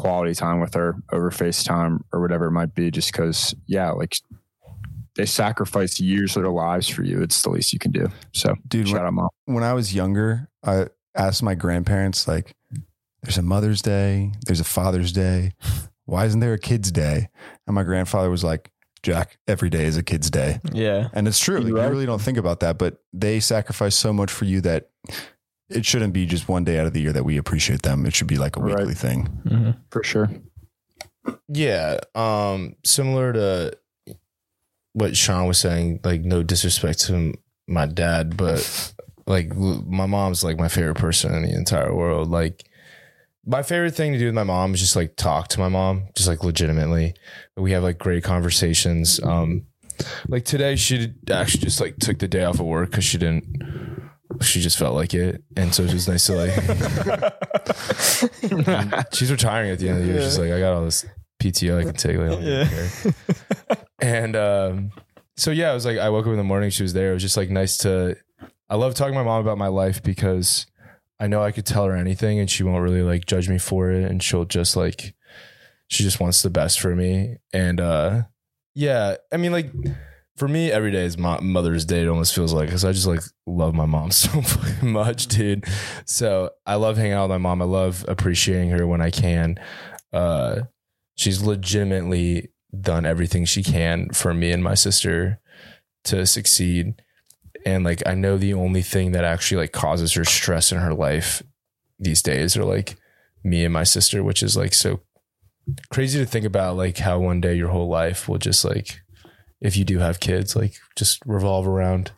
quality 0.00 0.34
time 0.34 0.60
with 0.60 0.74
her 0.74 0.96
over 1.12 1.30
FaceTime 1.30 2.00
or 2.12 2.20
whatever 2.20 2.46
it 2.46 2.52
might 2.52 2.74
be. 2.74 2.90
Just 2.90 3.12
because, 3.12 3.54
yeah, 3.66 3.90
like 3.90 4.16
they 5.16 5.26
sacrificed 5.26 6.00
years 6.00 6.36
of 6.36 6.42
their 6.42 6.52
lives 6.52 6.88
for 6.88 7.02
you. 7.02 7.22
It's 7.22 7.42
the 7.42 7.50
least 7.50 7.72
you 7.72 7.78
can 7.78 7.90
do. 7.92 8.08
So, 8.32 8.54
Dude, 8.68 8.88
shout 8.88 8.98
when- 9.00 9.06
out, 9.06 9.12
mom. 9.12 9.28
when 9.46 9.64
I 9.64 9.74
was 9.74 9.94
younger, 9.94 10.48
I 10.64 10.86
asked 11.14 11.42
my 11.42 11.54
grandparents, 11.54 12.26
like, 12.28 12.54
there's 13.22 13.36
a 13.38 13.42
Mother's 13.42 13.82
Day, 13.82 14.32
there's 14.46 14.60
a 14.60 14.64
Father's 14.64 15.12
Day. 15.12 15.52
Why 16.06 16.24
isn't 16.24 16.40
there 16.40 16.54
a 16.54 16.58
Kids 16.58 16.90
Day? 16.90 17.28
And 17.66 17.74
my 17.74 17.82
grandfather 17.82 18.30
was 18.30 18.42
like, 18.42 18.70
Jack, 19.02 19.38
every 19.48 19.70
day 19.70 19.84
is 19.84 19.96
a 19.96 20.02
kid's 20.02 20.30
day. 20.30 20.60
Yeah. 20.72 21.08
And 21.14 21.26
it's 21.26 21.38
true. 21.38 21.58
Like, 21.60 21.68
You're 21.68 21.82
you 21.84 21.88
really 21.90 22.04
don't 22.06 22.20
think 22.20 22.36
about 22.36 22.60
that, 22.60 22.76
but 22.78 23.02
they 23.14 23.40
sacrifice 23.40 23.94
so 23.96 24.12
much 24.12 24.30
for 24.30 24.44
you 24.44 24.60
that 24.62 24.90
it 25.70 25.86
shouldn't 25.86 26.12
be 26.12 26.26
just 26.26 26.48
one 26.48 26.64
day 26.64 26.78
out 26.78 26.86
of 26.86 26.92
the 26.92 27.00
year 27.00 27.12
that 27.12 27.24
we 27.24 27.36
appreciate 27.36 27.82
them. 27.82 28.04
It 28.06 28.14
should 28.14 28.26
be 28.26 28.36
like 28.38 28.56
a 28.56 28.60
Right. 28.60 28.76
weekly 28.78 28.94
thing. 28.94 29.28
Mm-hmm. 29.46 29.70
For 29.90 30.02
sure. 30.02 30.30
Yeah, 31.48 31.98
um, 32.14 32.76
similar 32.84 33.32
to 33.32 33.72
what 34.94 35.16
Sean 35.16 35.46
was 35.46 35.58
saying. 35.58 36.00
Like, 36.02 36.22
no 36.22 36.42
disrespect 36.42 37.00
to 37.06 37.34
my 37.68 37.86
dad, 37.86 38.36
but 38.36 38.92
like 39.26 39.54
my 39.54 40.06
mom's 40.06 40.42
like 40.42 40.58
my 40.58 40.68
favorite 40.68 40.96
person 40.96 41.34
in 41.34 41.42
the 41.42 41.54
entire 41.54 41.94
world. 41.94 42.30
Like, 42.30 42.64
my 43.46 43.62
favorite 43.62 43.94
thing 43.94 44.12
to 44.12 44.18
do 44.18 44.26
with 44.26 44.34
my 44.34 44.42
mom 44.44 44.74
is 44.74 44.80
just 44.80 44.96
like 44.96 45.16
talk 45.16 45.48
to 45.48 45.60
my 45.60 45.68
mom, 45.68 46.08
just 46.16 46.28
like 46.28 46.42
legitimately. 46.44 47.14
We 47.56 47.72
have 47.72 47.82
like 47.82 47.98
great 47.98 48.24
conversations. 48.24 49.20
Um, 49.22 49.66
like 50.28 50.44
today, 50.44 50.76
she 50.76 51.12
actually 51.30 51.60
just 51.64 51.80
like 51.80 51.96
took 51.98 52.18
the 52.18 52.28
day 52.28 52.44
off 52.44 52.60
of 52.60 52.66
work 52.66 52.90
because 52.90 53.04
she 53.04 53.18
didn't. 53.18 53.89
She 54.42 54.60
just 54.60 54.78
felt 54.78 54.94
like 54.94 55.14
it, 55.14 55.42
and 55.56 55.74
so 55.74 55.82
it 55.82 55.92
was 55.92 56.06
nice 56.08 56.26
to 56.26 56.34
like. 56.34 56.50
she's 59.14 59.30
retiring 59.30 59.70
at 59.70 59.78
the 59.78 59.88
end 59.88 60.00
of 60.00 60.06
the 60.06 60.12
year. 60.12 60.22
She's 60.22 60.38
like, 60.38 60.52
I 60.52 60.60
got 60.60 60.74
all 60.74 60.84
this 60.84 61.06
PTO 61.40 61.78
I 61.78 61.84
can 61.84 61.94
take. 61.94 62.16
Like, 62.16 62.26
I 62.26 62.30
don't 62.30 62.42
even 62.42 62.68
care. 62.68 63.12
And 64.02 64.34
um, 64.34 64.92
so 65.36 65.50
yeah, 65.50 65.70
I 65.70 65.74
was 65.74 65.84
like 65.84 65.98
I 65.98 66.08
woke 66.08 66.24
up 66.26 66.30
in 66.30 66.38
the 66.38 66.44
morning. 66.44 66.70
She 66.70 66.82
was 66.82 66.94
there. 66.94 67.10
It 67.10 67.14
was 67.14 67.22
just 67.22 67.36
like 67.36 67.50
nice 67.50 67.76
to. 67.78 68.16
I 68.68 68.76
love 68.76 68.94
talking 68.94 69.12
to 69.12 69.18
my 69.18 69.24
mom 69.24 69.42
about 69.42 69.58
my 69.58 69.66
life 69.66 70.02
because 70.02 70.66
I 71.18 71.26
know 71.26 71.42
I 71.42 71.52
could 71.52 71.66
tell 71.66 71.84
her 71.84 71.94
anything, 71.94 72.38
and 72.38 72.48
she 72.48 72.62
won't 72.62 72.82
really 72.82 73.02
like 73.02 73.26
judge 73.26 73.50
me 73.50 73.58
for 73.58 73.90
it, 73.90 74.10
and 74.10 74.22
she'll 74.22 74.46
just 74.46 74.74
like 74.74 75.14
she 75.88 76.02
just 76.02 76.18
wants 76.18 76.40
the 76.40 76.48
best 76.48 76.80
for 76.80 76.96
me. 76.96 77.36
And 77.52 77.78
uh, 77.80 78.22
yeah, 78.74 79.16
I 79.32 79.36
mean 79.36 79.52
like. 79.52 79.70
For 80.40 80.48
me, 80.48 80.72
every 80.72 80.90
day 80.90 81.04
is 81.04 81.18
Mo- 81.18 81.42
Mother's 81.42 81.84
Day. 81.84 82.00
It 82.00 82.08
almost 82.08 82.34
feels 82.34 82.54
like 82.54 82.68
because 82.68 82.82
I 82.82 82.92
just 82.92 83.06
like 83.06 83.20
love 83.46 83.74
my 83.74 83.84
mom 83.84 84.10
so 84.10 84.40
much, 84.80 85.26
dude. 85.26 85.66
So 86.06 86.48
I 86.64 86.76
love 86.76 86.96
hanging 86.96 87.12
out 87.12 87.28
with 87.28 87.32
my 87.32 87.36
mom. 87.36 87.60
I 87.60 87.66
love 87.66 88.06
appreciating 88.08 88.70
her 88.70 88.86
when 88.86 89.02
I 89.02 89.10
can. 89.10 89.60
Uh, 90.14 90.62
she's 91.14 91.42
legitimately 91.42 92.48
done 92.80 93.04
everything 93.04 93.44
she 93.44 93.62
can 93.62 94.08
for 94.14 94.32
me 94.32 94.50
and 94.50 94.64
my 94.64 94.72
sister 94.72 95.40
to 96.04 96.24
succeed. 96.24 97.02
And 97.66 97.84
like 97.84 98.02
I 98.06 98.14
know 98.14 98.38
the 98.38 98.54
only 98.54 98.80
thing 98.80 99.12
that 99.12 99.24
actually 99.24 99.60
like 99.60 99.72
causes 99.72 100.14
her 100.14 100.24
stress 100.24 100.72
in 100.72 100.78
her 100.78 100.94
life 100.94 101.42
these 101.98 102.22
days 102.22 102.56
are 102.56 102.64
like 102.64 102.96
me 103.44 103.62
and 103.62 103.74
my 103.74 103.84
sister, 103.84 104.24
which 104.24 104.42
is 104.42 104.56
like 104.56 104.72
so 104.72 105.00
crazy 105.92 106.18
to 106.18 106.24
think 106.24 106.46
about 106.46 106.78
like 106.78 106.96
how 106.96 107.18
one 107.18 107.42
day 107.42 107.54
your 107.54 107.68
whole 107.68 107.90
life 107.90 108.26
will 108.26 108.38
just 108.38 108.64
like 108.64 109.02
if 109.60 109.76
you 109.76 109.84
do 109.84 109.98
have 109.98 110.20
kids, 110.20 110.56
like 110.56 110.74
just 110.96 111.20
revolve 111.26 111.66
around 111.66 112.12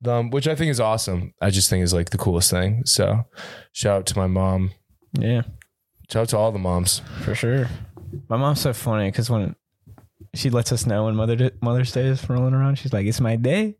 them, 0.00 0.30
which 0.30 0.48
I 0.48 0.54
think 0.54 0.70
is 0.70 0.80
awesome. 0.80 1.34
I 1.40 1.50
just 1.50 1.70
think 1.70 1.82
is 1.84 1.94
like 1.94 2.10
the 2.10 2.18
coolest 2.18 2.50
thing. 2.50 2.82
So 2.84 3.24
shout 3.72 3.98
out 3.98 4.06
to 4.06 4.18
my 4.18 4.26
mom. 4.26 4.72
Yeah. 5.12 5.42
Shout 6.10 6.22
out 6.22 6.28
to 6.30 6.38
all 6.38 6.52
the 6.52 6.58
moms. 6.58 7.02
For 7.22 7.34
sure. 7.34 7.68
My 8.28 8.36
mom's 8.36 8.60
so 8.60 8.72
funny 8.72 9.08
because 9.08 9.30
when 9.30 9.54
she 10.34 10.50
lets 10.50 10.72
us 10.72 10.86
know 10.86 11.04
when 11.04 11.16
Mother 11.16 11.50
Mother's 11.60 11.92
Day 11.92 12.06
is 12.06 12.28
rolling 12.28 12.54
around, 12.54 12.76
she's 12.76 12.92
like, 12.92 13.06
"It's 13.06 13.20
my 13.20 13.36
day. 13.36 13.76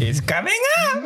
It's 0.00 0.20
coming 0.20 0.52
up." 0.92 1.02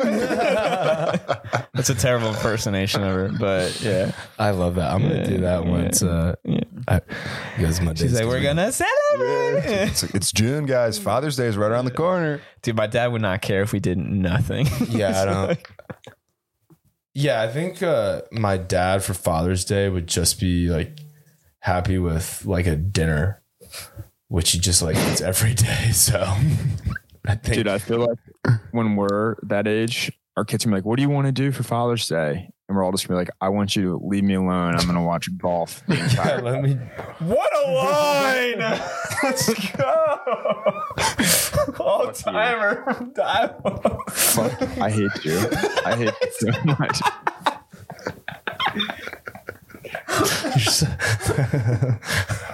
That's 1.73 1.89
a 1.89 1.95
terrible 1.95 2.29
impersonation 2.29 3.03
of 3.03 3.13
her, 3.13 3.29
but 3.39 3.81
yeah. 3.81 4.11
I 4.37 4.51
love 4.51 4.75
that. 4.75 4.91
I'm 4.91 5.01
gonna 5.01 5.25
do 5.27 5.37
that 5.39 5.65
once. 5.65 6.03
Uh, 6.03 6.35
Yeah. 6.43 6.59
I, 6.87 7.01
because 7.55 7.81
my 7.81 7.93
She's 7.93 8.13
like, 8.13 8.25
"We're 8.25 8.41
gonna 8.41 8.71
celebrate." 8.71 9.63
It's, 9.65 10.03
it's 10.03 10.31
June, 10.31 10.65
guys. 10.65 10.97
Father's 10.97 11.35
Day 11.35 11.45
is 11.45 11.57
right 11.57 11.69
around 11.71 11.85
the 11.85 11.91
corner. 11.91 12.41
Dude, 12.61 12.75
my 12.75 12.87
dad 12.87 13.07
would 13.07 13.21
not 13.21 13.41
care 13.41 13.61
if 13.61 13.71
we 13.73 13.79
did 13.79 13.97
nothing. 13.97 14.67
Yeah, 14.89 15.21
I 15.21 15.25
don't. 15.25 15.59
Yeah, 17.13 17.41
I 17.41 17.47
think 17.47 17.83
uh, 17.83 18.21
my 18.31 18.57
dad 18.57 19.03
for 19.03 19.13
Father's 19.13 19.65
Day 19.65 19.89
would 19.89 20.07
just 20.07 20.39
be 20.39 20.69
like 20.69 20.97
happy 21.59 21.97
with 21.97 22.45
like 22.45 22.65
a 22.65 22.75
dinner, 22.75 23.41
which 24.29 24.51
he 24.51 24.59
just 24.59 24.81
like 24.81 24.95
eats 24.95 25.21
every 25.21 25.53
day. 25.53 25.89
So 25.93 26.25
I 27.29 27.35
think 27.35 27.57
Dude, 27.57 27.67
I 27.67 27.77
feel 27.77 27.99
like 27.99 28.59
when 28.71 28.95
we're 28.95 29.35
that 29.43 29.67
age, 29.67 30.11
our 30.35 30.43
kids 30.43 30.65
are 30.65 30.67
gonna 30.69 30.77
be 30.77 30.79
like, 30.79 30.85
What 30.85 30.95
do 30.95 31.03
you 31.03 31.09
want 31.09 31.27
to 31.27 31.31
do 31.31 31.51
for 31.51 31.61
Father's 31.61 32.07
Day? 32.07 32.49
And 32.67 32.75
we're 32.75 32.83
all 32.83 32.91
just 32.91 33.07
gonna 33.07 33.19
be 33.19 33.25
like, 33.25 33.35
I 33.39 33.49
want 33.49 33.75
you 33.75 33.83
to 33.83 34.01
leave 34.03 34.23
me 34.23 34.33
alone. 34.33 34.75
I'm 34.75 34.87
gonna 34.87 35.03
watch 35.03 35.29
golf. 35.37 35.83
the 35.87 35.95
yeah, 36.15 36.39
let 36.41 36.63
me. 36.63 36.73
what 37.19 37.51
a 37.55 37.71
line! 37.71 38.79
Let's 39.21 39.71
go. 39.73 40.83
All 41.79 42.11
timer 42.11 42.83
from 42.93 43.13
Dial. 43.13 44.01
Fuck, 44.09 44.61
I 44.79 44.89
hate 44.89 45.23
you. 45.23 45.39
I 45.85 45.95
hate 45.95 46.13
you 46.21 46.31
so 46.31 46.51
much. 46.65 47.01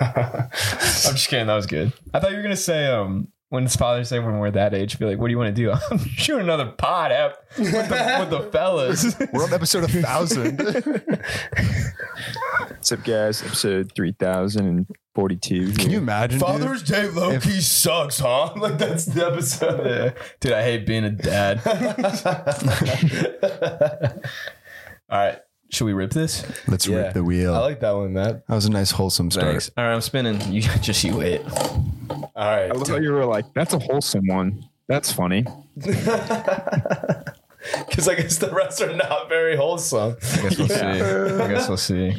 I'm 0.01 1.15
just 1.15 1.29
kidding. 1.29 1.47
That 1.47 1.55
was 1.55 1.65
good. 1.65 1.93
I 2.13 2.19
thought 2.19 2.31
you 2.31 2.37
were 2.37 2.43
gonna 2.43 2.55
say 2.55 2.87
um 2.87 3.29
when 3.55 3.63
his 3.63 3.75
father 3.75 4.03
Day 4.03 4.19
when 4.19 4.37
we're 4.37 4.51
that 4.51 4.73
age, 4.73 4.99
be 4.99 5.05
like, 5.05 5.17
what 5.17 5.27
do 5.27 5.31
you 5.31 5.37
want 5.37 5.55
to 5.55 5.61
do? 5.61 5.71
I'm 5.91 5.97
shooting 5.97 6.43
another 6.43 6.67
pod 6.67 7.11
out 7.11 7.37
with 7.57 7.71
the, 7.71 8.17
with 8.19 8.29
the 8.29 8.51
fellas. 8.51 9.15
We're 9.33 9.45
on 9.45 9.53
episode 9.53 9.83
1000. 9.91 10.59
What's 12.67 12.91
up, 12.91 13.03
guys? 13.03 13.41
Episode 13.41 13.91
3042. 13.95 15.73
Can 15.73 15.89
you 15.89 15.97
imagine? 15.99 16.39
dude? 16.39 16.85
Day 16.85 17.07
low 17.07 17.39
key 17.39 17.61
sucks, 17.61 18.19
huh? 18.19 18.53
Like 18.55 18.77
that's 18.77 19.05
the 19.05 19.25
episode. 19.25 19.85
Yeah. 19.87 20.11
Dude, 20.39 20.51
I 20.51 20.61
hate 20.61 20.85
being 20.85 21.05
a 21.05 21.09
dad. 21.09 21.61
All 25.09 25.17
right. 25.17 25.39
Should 25.75 25.85
we 25.85 25.93
rip 25.93 26.11
this? 26.11 26.45
Let's 26.69 26.87
Yeah. 26.87 26.97
rip 26.97 27.13
the 27.15 27.23
wheel. 27.25 27.53
I 27.53 27.59
like 27.59 27.81
that 27.81 27.91
one, 27.91 28.13
Matt. 28.13 28.47
that 28.47 28.55
was 28.55 28.65
a 28.65 28.71
nice, 28.71 28.91
wholesome 28.91 29.29
start. 29.29 29.47
Thanks. 29.47 29.71
All 29.75 29.83
right, 29.83 29.93
I'm 29.93 29.99
spinning. 29.99 30.39
You 30.53 30.61
just 30.61 31.03
you 31.03 31.17
wait. 31.17 31.41
All 32.09 32.29
right. 32.35 32.69
I 32.69 32.73
love 32.73 32.87
how 32.87 32.95
you 32.95 33.11
were 33.11 33.25
like, 33.25 33.53
That's 33.53 33.73
a 33.73 33.79
wholesome 33.79 34.25
one. 34.27 34.63
That's 34.87 35.11
funny. 35.11 35.43
Because 37.87 38.07
I 38.07 38.13
guess 38.13 38.37
the 38.37 38.51
rest 38.51 38.79
are 38.81 38.95
not 38.95 39.27
very 39.27 39.55
wholesome. 39.55 40.15
I 40.21 40.41
guess 40.43 40.57
we'll 40.59 40.67
see. 40.67 40.75
I 40.75 41.47
guess 41.47 41.67
we'll 41.67 41.77
see. 41.77 42.13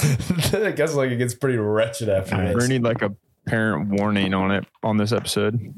I 0.00 0.70
guess 0.72 0.94
like 0.94 1.10
it 1.10 1.16
gets 1.18 1.34
pretty 1.34 1.58
wretched 1.58 2.08
after 2.08 2.34
We're 2.36 2.46
this. 2.46 2.54
gonna 2.54 2.68
need 2.68 2.82
like 2.82 3.02
a 3.02 3.14
parent 3.46 3.88
warning 3.90 4.32
on 4.32 4.50
it 4.52 4.64
on 4.82 4.96
this 4.96 5.12
episode. 5.12 5.74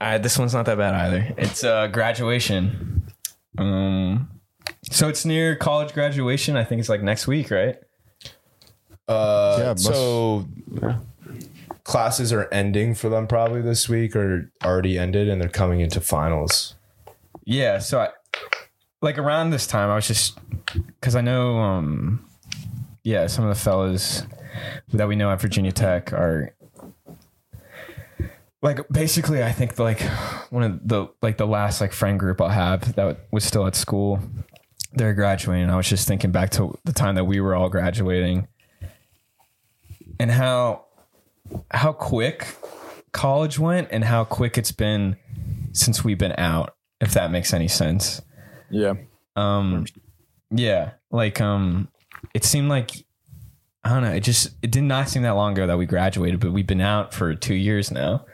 All 0.00 0.08
right, 0.08 0.16
this 0.22 0.38
one's 0.38 0.54
not 0.54 0.64
that 0.66 0.78
bad 0.78 0.94
either. 0.94 1.34
It's 1.36 1.62
uh, 1.62 1.88
graduation. 1.88 3.02
Um, 3.58 4.30
so 4.90 5.08
it's 5.08 5.24
near 5.24 5.56
college 5.56 5.92
graduation. 5.92 6.56
I 6.56 6.64
think 6.64 6.80
it's 6.80 6.88
like 6.88 7.02
next 7.02 7.26
week, 7.26 7.50
right? 7.50 7.76
Uh, 9.08 9.56
Yeah, 9.58 9.68
must- 9.70 9.84
so 9.84 10.46
classes 11.84 12.32
are 12.32 12.48
ending 12.50 12.94
for 12.94 13.08
them 13.08 13.26
probably 13.26 13.60
this 13.60 13.88
week 13.88 14.16
or 14.16 14.50
already 14.64 14.98
ended 14.98 15.28
and 15.28 15.40
they're 15.40 15.48
coming 15.48 15.80
into 15.80 16.00
finals. 16.00 16.74
Yeah. 17.44 17.78
So 17.78 18.00
I, 18.00 18.08
like 19.02 19.18
around 19.18 19.50
this 19.50 19.66
time, 19.66 19.90
I 19.90 19.94
was 19.96 20.06
just 20.08 20.38
because 21.00 21.14
I 21.14 21.20
know, 21.20 21.58
um, 21.58 22.26
yeah, 23.02 23.26
some 23.26 23.44
of 23.44 23.54
the 23.54 23.60
fellas 23.60 24.22
that 24.94 25.06
we 25.06 25.14
know 25.16 25.30
at 25.30 25.40
Virginia 25.42 25.72
Tech 25.72 26.12
are 26.14 26.54
like 28.62 28.80
basically. 28.90 29.42
I 29.42 29.52
think 29.52 29.78
like 29.78 30.00
one 30.50 30.62
of 30.62 30.88
the 30.88 31.08
like 31.20 31.36
the 31.36 31.46
last 31.46 31.82
like 31.82 31.92
friend 31.92 32.18
group 32.18 32.40
I'll 32.40 32.48
have 32.48 32.94
that 32.94 33.18
was 33.30 33.44
still 33.44 33.66
at 33.66 33.76
school. 33.76 34.20
They're 34.96 35.14
graduating. 35.14 35.70
I 35.70 35.76
was 35.76 35.88
just 35.88 36.06
thinking 36.08 36.30
back 36.32 36.50
to 36.50 36.78
the 36.84 36.92
time 36.92 37.16
that 37.16 37.24
we 37.24 37.40
were 37.40 37.54
all 37.54 37.68
graduating 37.68 38.46
and 40.20 40.30
how 40.30 40.84
how 41.70 41.92
quick 41.92 42.46
college 43.12 43.58
went 43.58 43.88
and 43.90 44.04
how 44.04 44.24
quick 44.24 44.56
it's 44.58 44.72
been 44.72 45.16
since 45.72 46.02
we've 46.04 46.18
been 46.18 46.34
out 46.38 46.74
if 47.00 47.12
that 47.14 47.30
makes 47.30 47.52
any 47.52 47.68
sense 47.68 48.20
Yeah. 48.70 48.94
um 49.36 49.84
yeah 50.50 50.92
like 51.10 51.40
um 51.40 51.88
it 52.32 52.44
seemed 52.44 52.68
like 52.68 52.90
i 53.84 53.90
don't 53.90 54.02
know 54.02 54.12
it 54.12 54.20
just 54.20 54.50
it 54.62 54.70
did 54.70 54.84
not 54.84 55.08
seem 55.08 55.22
that 55.22 55.32
long 55.32 55.52
ago 55.52 55.66
that 55.66 55.76
we 55.78 55.86
graduated 55.86 56.40
but 56.40 56.52
we've 56.52 56.66
been 56.66 56.80
out 56.80 57.12
for 57.12 57.34
two 57.34 57.54
years 57.54 57.90
now 57.90 58.24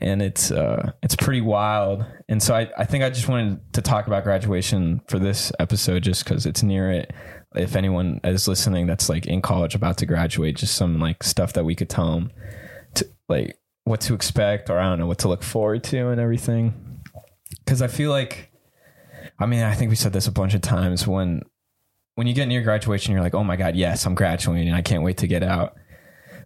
and 0.00 0.22
it's 0.22 0.50
uh 0.50 0.92
it's 1.02 1.16
pretty 1.16 1.40
wild. 1.40 2.04
And 2.28 2.42
so 2.42 2.54
I 2.54 2.70
I 2.76 2.84
think 2.84 3.04
I 3.04 3.10
just 3.10 3.28
wanted 3.28 3.72
to 3.74 3.82
talk 3.82 4.06
about 4.06 4.24
graduation 4.24 5.00
for 5.08 5.18
this 5.18 5.52
episode 5.58 6.02
just 6.02 6.24
because 6.24 6.46
it's 6.46 6.62
near 6.62 6.90
it. 6.90 7.12
If 7.54 7.76
anyone 7.76 8.20
is 8.24 8.46
listening 8.46 8.86
that's 8.86 9.08
like 9.08 9.26
in 9.26 9.42
college 9.42 9.74
about 9.74 9.98
to 9.98 10.06
graduate, 10.06 10.56
just 10.56 10.74
some 10.74 10.98
like 11.00 11.22
stuff 11.22 11.54
that 11.54 11.64
we 11.64 11.74
could 11.74 11.88
tell 11.88 12.12
them 12.12 12.30
to 12.94 13.08
like 13.28 13.58
what 13.84 14.00
to 14.02 14.14
expect 14.14 14.70
or 14.70 14.78
I 14.78 14.84
don't 14.84 14.98
know 14.98 15.06
what 15.06 15.18
to 15.20 15.28
look 15.28 15.42
forward 15.42 15.82
to 15.84 16.08
and 16.08 16.20
everything. 16.20 17.02
Because 17.64 17.80
I 17.80 17.86
feel 17.86 18.10
like, 18.10 18.52
I 19.38 19.46
mean, 19.46 19.62
I 19.62 19.74
think 19.74 19.88
we 19.88 19.96
said 19.96 20.12
this 20.12 20.26
a 20.26 20.32
bunch 20.32 20.54
of 20.54 20.60
times 20.60 21.06
when 21.06 21.42
when 22.14 22.26
you 22.26 22.34
get 22.34 22.48
near 22.48 22.62
graduation, 22.62 23.12
you're 23.12 23.22
like, 23.22 23.34
oh 23.34 23.44
my 23.44 23.54
god, 23.56 23.76
yes, 23.76 24.04
I'm 24.04 24.16
graduating, 24.16 24.68
and 24.68 24.76
I 24.76 24.82
can't 24.82 25.04
wait 25.04 25.18
to 25.18 25.28
get 25.28 25.42
out. 25.42 25.76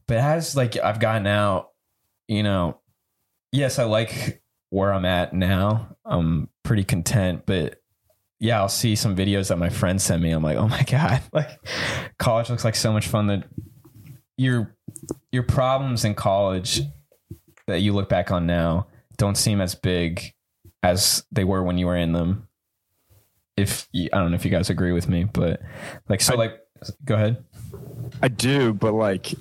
But 0.06 0.18
as 0.18 0.54
like 0.54 0.76
I've 0.76 1.00
gotten 1.00 1.26
out, 1.26 1.70
you 2.28 2.42
know, 2.42 2.78
yes, 3.52 3.78
I 3.78 3.84
like 3.84 4.42
where 4.70 4.92
I'm 4.92 5.04
at 5.04 5.32
now. 5.32 5.96
I'm 6.04 6.48
pretty 6.62 6.84
content, 6.84 7.42
but 7.46 7.80
yeah, 8.40 8.58
I'll 8.58 8.68
see 8.68 8.96
some 8.96 9.14
videos 9.14 9.48
that 9.48 9.56
my 9.58 9.68
friends 9.68 10.02
send 10.02 10.22
me. 10.22 10.30
I'm 10.32 10.42
like, 10.42 10.56
oh 10.56 10.66
my 10.68 10.82
god, 10.82 11.22
like 11.32 11.48
college 12.18 12.50
looks 12.50 12.64
like 12.64 12.74
so 12.74 12.92
much 12.92 13.06
fun. 13.06 13.28
That 13.28 13.44
your 14.36 14.74
your 15.30 15.44
problems 15.44 16.04
in 16.04 16.14
college 16.14 16.80
that 17.68 17.80
you 17.80 17.92
look 17.92 18.08
back 18.08 18.30
on 18.32 18.46
now 18.46 18.88
don't 19.16 19.36
seem 19.36 19.60
as 19.60 19.74
big 19.74 20.32
as 20.82 21.24
they 21.30 21.44
were 21.44 21.62
when 21.62 21.78
you 21.78 21.86
were 21.86 21.96
in 21.96 22.12
them. 22.12 22.48
If 23.56 23.86
you, 23.92 24.08
I 24.12 24.18
don't 24.18 24.30
know 24.30 24.34
if 24.34 24.44
you 24.44 24.50
guys 24.50 24.70
agree 24.70 24.92
with 24.92 25.08
me, 25.08 25.24
but 25.24 25.60
like 26.08 26.20
so, 26.20 26.34
I- 26.34 26.36
like 26.36 26.58
go 27.04 27.14
ahead. 27.14 27.44
I 28.20 28.28
do, 28.28 28.72
but 28.74 28.92
like 28.92 29.32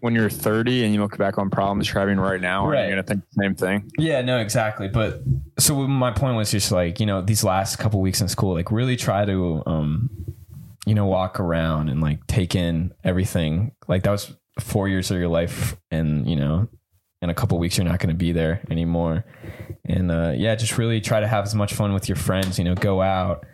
when 0.00 0.14
you're 0.14 0.30
30 0.30 0.84
and 0.84 0.94
you 0.94 1.00
look 1.00 1.16
back 1.18 1.38
on 1.38 1.50
problems 1.50 1.88
you're 1.92 2.00
having 2.00 2.18
right 2.18 2.40
now, 2.40 2.66
are 2.66 2.70
Right. 2.70 2.84
you 2.84 2.90
gonna 2.90 3.02
think 3.02 3.22
the 3.34 3.42
same 3.42 3.54
thing? 3.54 3.90
Yeah, 3.98 4.22
no, 4.22 4.38
exactly. 4.38 4.88
But 4.88 5.22
so 5.58 5.86
my 5.86 6.10
point 6.12 6.36
was 6.36 6.50
just 6.50 6.70
like, 6.72 7.00
you 7.00 7.06
know, 7.06 7.20
these 7.20 7.44
last 7.44 7.76
couple 7.78 8.00
weeks 8.00 8.20
in 8.20 8.28
school, 8.28 8.54
like 8.54 8.70
really 8.70 8.96
try 8.96 9.24
to, 9.24 9.62
um, 9.66 10.10
you 10.86 10.94
know, 10.94 11.06
walk 11.06 11.38
around 11.40 11.88
and 11.88 12.00
like 12.00 12.26
take 12.26 12.54
in 12.54 12.92
everything. 13.04 13.72
Like 13.88 14.02
that 14.04 14.10
was 14.10 14.32
four 14.58 14.88
years 14.88 15.10
of 15.10 15.18
your 15.18 15.28
life, 15.28 15.76
and 15.90 16.28
you 16.28 16.36
know, 16.36 16.68
in 17.22 17.28
a 17.30 17.34
couple 17.34 17.58
weeks 17.58 17.76
you're 17.76 17.86
not 17.86 17.98
going 17.98 18.08
to 18.08 18.14
be 18.14 18.32
there 18.32 18.62
anymore. 18.70 19.24
And 19.84 20.10
uh, 20.10 20.32
yeah, 20.36 20.54
just 20.54 20.78
really 20.78 21.00
try 21.00 21.20
to 21.20 21.28
have 21.28 21.44
as 21.44 21.54
much 21.54 21.74
fun 21.74 21.92
with 21.92 22.08
your 22.08 22.16
friends. 22.16 22.58
You 22.58 22.64
know, 22.64 22.74
go 22.74 23.02
out. 23.02 23.44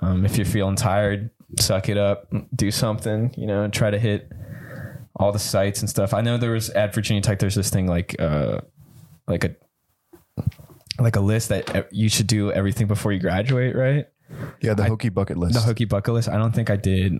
Um, 0.00 0.24
if 0.24 0.36
you're 0.36 0.46
feeling 0.46 0.76
tired, 0.76 1.30
suck 1.60 1.88
it 1.90 1.98
up, 1.98 2.32
do 2.56 2.70
something. 2.70 3.32
You 3.36 3.46
know, 3.46 3.68
try 3.68 3.90
to 3.90 3.98
hit 3.98 4.30
all 5.16 5.32
the 5.32 5.38
sites 5.38 5.80
and 5.80 5.90
stuff. 5.90 6.14
I 6.14 6.20
know 6.20 6.38
there 6.38 6.52
was 6.52 6.70
at 6.70 6.94
Virginia 6.94 7.22
Tech. 7.22 7.38
There's 7.38 7.54
this 7.54 7.70
thing 7.70 7.86
like, 7.86 8.16
uh, 8.20 8.60
like 9.26 9.44
a 9.44 9.54
like 10.98 11.16
a 11.16 11.20
list 11.20 11.48
that 11.48 11.88
you 11.92 12.08
should 12.08 12.26
do 12.26 12.52
everything 12.52 12.86
before 12.86 13.12
you 13.12 13.18
graduate, 13.20 13.74
right? 13.74 14.06
Yeah, 14.60 14.74
the 14.74 14.84
I- 14.84 14.88
Hokie 14.90 15.12
bucket 15.12 15.36
list. 15.36 15.54
The 15.54 15.72
Hokie 15.72 15.88
bucket 15.88 16.14
list. 16.14 16.28
I 16.28 16.36
don't 16.36 16.54
think 16.54 16.70
I 16.70 16.76
did 16.76 17.18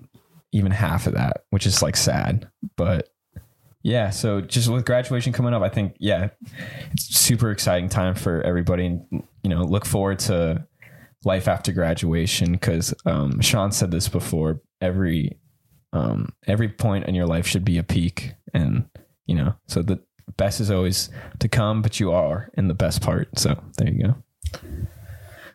even 0.53 0.73
half 0.73 1.07
of 1.07 1.15
that, 1.15 1.45
which 1.51 1.67
is 1.67 1.83
like 1.83 1.97
sad. 1.97 2.49
But 2.77 3.09
yeah, 3.83 4.11
so 4.11 4.41
just 4.41 4.69
with 4.69 4.85
graduation 4.85 5.33
coming 5.33 5.55
up, 5.55 5.63
I 5.63 5.69
think 5.69 5.97
yeah, 5.99 6.29
it's 6.93 7.05
super 7.17 7.51
exciting 7.51 7.89
time 7.89 8.15
for 8.15 8.43
everybody, 8.43 8.87
and 8.87 9.05
you 9.43 9.51
know, 9.51 9.63
look 9.63 9.85
forward 9.85 10.19
to 10.21 10.67
life 11.25 11.49
after 11.49 11.73
graduation 11.73 12.53
because 12.53 12.95
um, 13.07 13.41
Sean 13.41 13.73
said 13.73 13.91
this 13.91 14.09
before. 14.09 14.61
Every 14.81 15.39
um, 15.93 16.33
every 16.47 16.69
point 16.69 17.07
in 17.07 17.15
your 17.15 17.27
life 17.27 17.47
should 17.47 17.65
be 17.65 17.79
a 17.79 17.83
peak, 17.83 18.33
and 18.55 18.89
you 19.27 19.35
know, 19.35 19.55
so 19.67 19.83
the 19.83 20.01
best 20.37 20.61
is 20.61 20.71
always 20.71 21.11
to 21.39 21.49
come, 21.49 21.83
but 21.83 22.01
you 22.01 22.13
are 22.13 22.51
in 22.55 22.69
the 22.69 22.75
best 22.75 23.03
part. 23.03 23.39
So 23.39 23.63
there 23.77 23.89
you 23.89 24.05
go. 24.05 24.15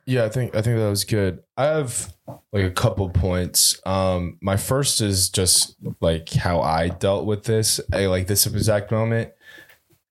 Yeah, 0.05 0.23
I 0.23 0.29
think 0.29 0.55
I 0.55 0.61
think 0.61 0.77
that 0.77 0.89
was 0.89 1.03
good. 1.03 1.43
I 1.57 1.65
have 1.65 2.13
like 2.53 2.63
a 2.63 2.71
couple 2.71 3.09
points. 3.09 3.81
Um, 3.85 4.37
my 4.41 4.55
first 4.55 5.01
is 5.01 5.29
just 5.29 5.75
like 5.99 6.31
how 6.31 6.61
I 6.61 6.89
dealt 6.89 7.25
with 7.25 7.43
this, 7.43 7.81
I, 7.91 8.05
like 8.05 8.27
this 8.27 8.45
exact 8.45 8.91
moment. 8.91 9.31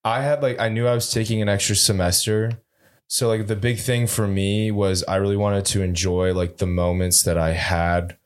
I 0.04 0.20
had 0.20 0.42
like 0.42 0.60
I 0.60 0.68
knew 0.68 0.86
I 0.86 0.94
was 0.94 1.10
taking 1.10 1.40
an 1.40 1.48
extra 1.48 1.76
semester, 1.76 2.60
so 3.08 3.28
like 3.28 3.46
the 3.46 3.56
big 3.56 3.78
thing 3.78 4.06
for 4.06 4.28
me 4.28 4.70
was 4.70 5.02
I 5.04 5.16
really 5.16 5.36
wanted 5.36 5.64
to 5.66 5.82
enjoy 5.82 6.34
like 6.34 6.58
the 6.58 6.66
moments 6.66 7.22
that 7.22 7.38
I 7.38 7.52
had 7.52 8.18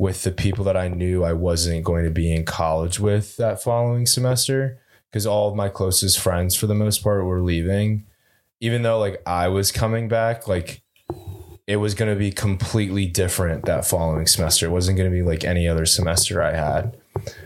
with 0.00 0.22
the 0.22 0.30
people 0.30 0.64
that 0.64 0.78
I 0.78 0.88
knew 0.88 1.24
I 1.24 1.34
wasn't 1.34 1.84
going 1.84 2.06
to 2.06 2.10
be 2.10 2.34
in 2.34 2.46
college 2.46 2.98
with 2.98 3.36
that 3.36 3.62
following 3.62 4.06
semester 4.06 4.80
because 5.10 5.26
all 5.26 5.50
of 5.50 5.54
my 5.54 5.68
closest 5.68 6.18
friends 6.18 6.56
for 6.56 6.66
the 6.66 6.74
most 6.74 7.02
part 7.02 7.26
were 7.26 7.42
leaving. 7.42 8.06
Even 8.60 8.80
though 8.80 8.98
like 8.98 9.20
I 9.26 9.48
was 9.48 9.70
coming 9.70 10.08
back, 10.08 10.48
like 10.48 10.80
it 11.66 11.76
was 11.76 11.92
going 11.92 12.10
to 12.10 12.18
be 12.18 12.32
completely 12.32 13.04
different 13.04 13.66
that 13.66 13.84
following 13.84 14.26
semester. 14.26 14.64
It 14.64 14.70
wasn't 14.70 14.96
going 14.96 15.10
to 15.10 15.14
be 15.14 15.20
like 15.22 15.44
any 15.44 15.68
other 15.68 15.84
semester 15.84 16.42
I 16.42 16.54
had. 16.54 16.96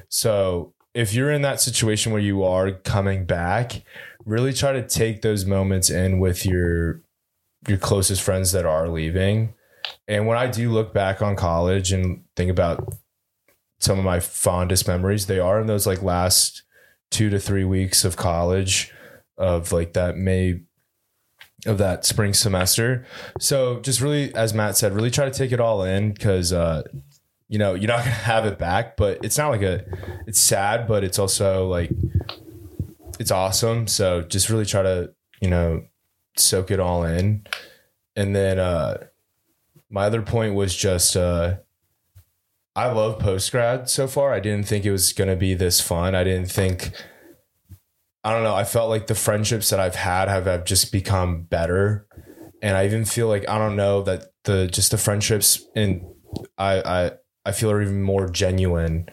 So, 0.09 0.75
if 0.95 1.13
you're 1.13 1.33
in 1.33 1.43
that 1.43 1.61
situation 1.61 2.13
where 2.13 2.23
you 2.23 2.45
are 2.45 2.71
coming 2.71 3.25
back, 3.25 3.83
really 4.25 4.53
try 4.53 4.71
to 4.71 4.87
take 4.87 5.23
those 5.23 5.45
moments 5.45 5.91
in 5.91 6.21
with 6.21 6.47
your 6.47 7.01
your 7.67 7.79
closest 7.79 8.23
friends 8.23 8.53
that 8.53 8.65
are 8.65 8.89
leaving. 8.89 9.55
And 10.07 10.27
when 10.27 10.37
I 10.37 10.47
do 10.47 10.71
look 10.71 10.93
back 10.93 11.23
on 11.23 11.37
college 11.37 11.93
and 11.93 12.25
think 12.37 12.51
about 12.51 12.95
some 13.79 13.99
of 13.99 14.05
my 14.05 14.21
fondest 14.21 14.87
memories, 14.87 15.27
they 15.27 15.39
are 15.39 15.61
in 15.61 15.67
those 15.67 15.87
like 15.87 16.03
last 16.03 16.63
2 17.11 17.31
to 17.31 17.39
3 17.39 17.65
weeks 17.65 18.05
of 18.05 18.17
college 18.17 18.93
of 19.37 19.73
like 19.73 19.95
that 19.95 20.17
May 20.17 20.61
of 21.67 21.79
that 21.79 22.05
spring 22.05 22.35
semester. 22.35 23.07
So 23.41 23.81
just 23.81 24.01
really, 24.01 24.35
as 24.35 24.53
Matt 24.53 24.77
said, 24.77 24.93
really 24.93 25.11
try 25.11 25.25
to 25.25 25.31
take 25.31 25.53
it 25.53 25.61
all 25.61 25.83
in 25.83 26.13
because, 26.13 26.53
uh, 26.53 26.83
you 27.49 27.59
know, 27.59 27.75
you're 27.75 27.89
not 27.89 28.05
going 28.05 28.05
to 28.15 28.23
have 28.23 28.45
it 28.45 28.59
back, 28.59 28.97
but 28.97 29.25
it's 29.25 29.39
not 29.39 29.49
like 29.49 29.63
a, 29.63 29.85
it's 30.27 30.41
sad, 30.41 30.87
but 30.87 31.05
it's 31.05 31.19
also 31.19 31.67
like, 31.67 31.91
it's 33.19 33.31
awesome. 33.31 33.87
So 33.87 34.23
just 34.23 34.51
really 34.51 34.67
try 34.67 34.83
to, 34.83 35.15
you 35.41 35.49
know, 35.49 35.85
soak 36.37 36.71
it 36.71 36.81
all 36.81 37.05
in. 37.05 37.47
And 38.17 38.35
then, 38.35 38.59
uh, 38.59 39.05
my 39.95 40.07
other 40.07 40.23
point 40.23 40.57
was 40.57 40.75
just, 40.75 41.17
uh, 41.17 41.59
I 42.75 42.91
love 42.91 43.21
post 43.21 43.53
grad 43.53 43.89
so 43.89 44.09
far. 44.09 44.33
I 44.33 44.41
didn't 44.41 44.67
think 44.67 44.85
it 44.85 44.91
was 44.91 45.13
going 45.13 45.31
to 45.31 45.37
be 45.37 45.55
this 45.55 45.81
fun. 45.81 46.17
I 46.17 46.25
didn't 46.25 46.51
think, 46.51 46.91
I 48.25 48.33
don't 48.33 48.43
know. 48.43 48.57
I 48.57 48.65
felt 48.65 48.91
like 48.91 49.07
the 49.07 49.15
friendships 49.15 49.71
that 49.71 49.79
I've 49.79 49.95
had 49.95 50.27
have, 50.27 50.47
have 50.47 50.65
just 50.65 50.91
become 50.91 51.45
better. 51.45 52.09
And 52.61 52.77
I 52.77 52.87
even 52.87 53.05
feel 53.05 53.29
like, 53.29 53.49
I 53.49 53.57
don't 53.57 53.77
know, 53.77 54.03
that 54.03 54.33
the 54.43 54.67
just 54.67 54.91
the 54.91 54.99
friendships 54.99 55.65
and 55.77 56.05
I 56.59 56.81
I 56.81 57.11
I 57.47 57.53
feel 57.53 57.71
are 57.71 57.81
even 57.81 58.03
more 58.03 58.29
genuine 58.29 59.09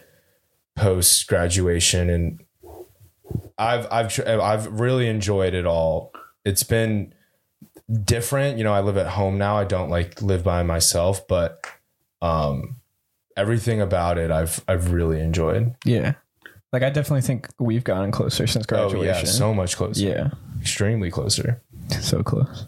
post 0.74 1.28
graduation 1.28 2.10
and 2.10 2.42
I've 3.56 3.86
I've 3.92 4.18
I've 4.26 4.80
really 4.80 5.06
enjoyed 5.06 5.54
it 5.54 5.64
all. 5.64 6.12
It's 6.44 6.64
been 6.64 7.14
different, 8.04 8.58
you 8.58 8.64
know, 8.64 8.72
I 8.72 8.80
live 8.80 8.96
at 8.96 9.06
home 9.08 9.38
now. 9.38 9.56
I 9.56 9.64
don't 9.64 9.90
like 9.90 10.20
live 10.22 10.44
by 10.44 10.62
myself, 10.62 11.26
but 11.26 11.64
um 12.20 12.76
everything 13.36 13.80
about 13.80 14.18
it 14.18 14.30
I've 14.30 14.62
I've 14.68 14.92
really 14.92 15.20
enjoyed. 15.20 15.74
Yeah, 15.84 16.14
like 16.72 16.82
I 16.82 16.90
definitely 16.90 17.22
think 17.22 17.48
we've 17.58 17.84
gotten 17.84 18.10
closer 18.10 18.46
since 18.46 18.66
graduation. 18.66 19.14
Oh 19.14 19.18
yeah, 19.18 19.24
so 19.24 19.52
much 19.54 19.76
closer. 19.76 20.00
yeah, 20.04 20.30
Extremely 20.60 21.10
closer. 21.10 21.60
so 22.00 22.22
close. 22.22 22.66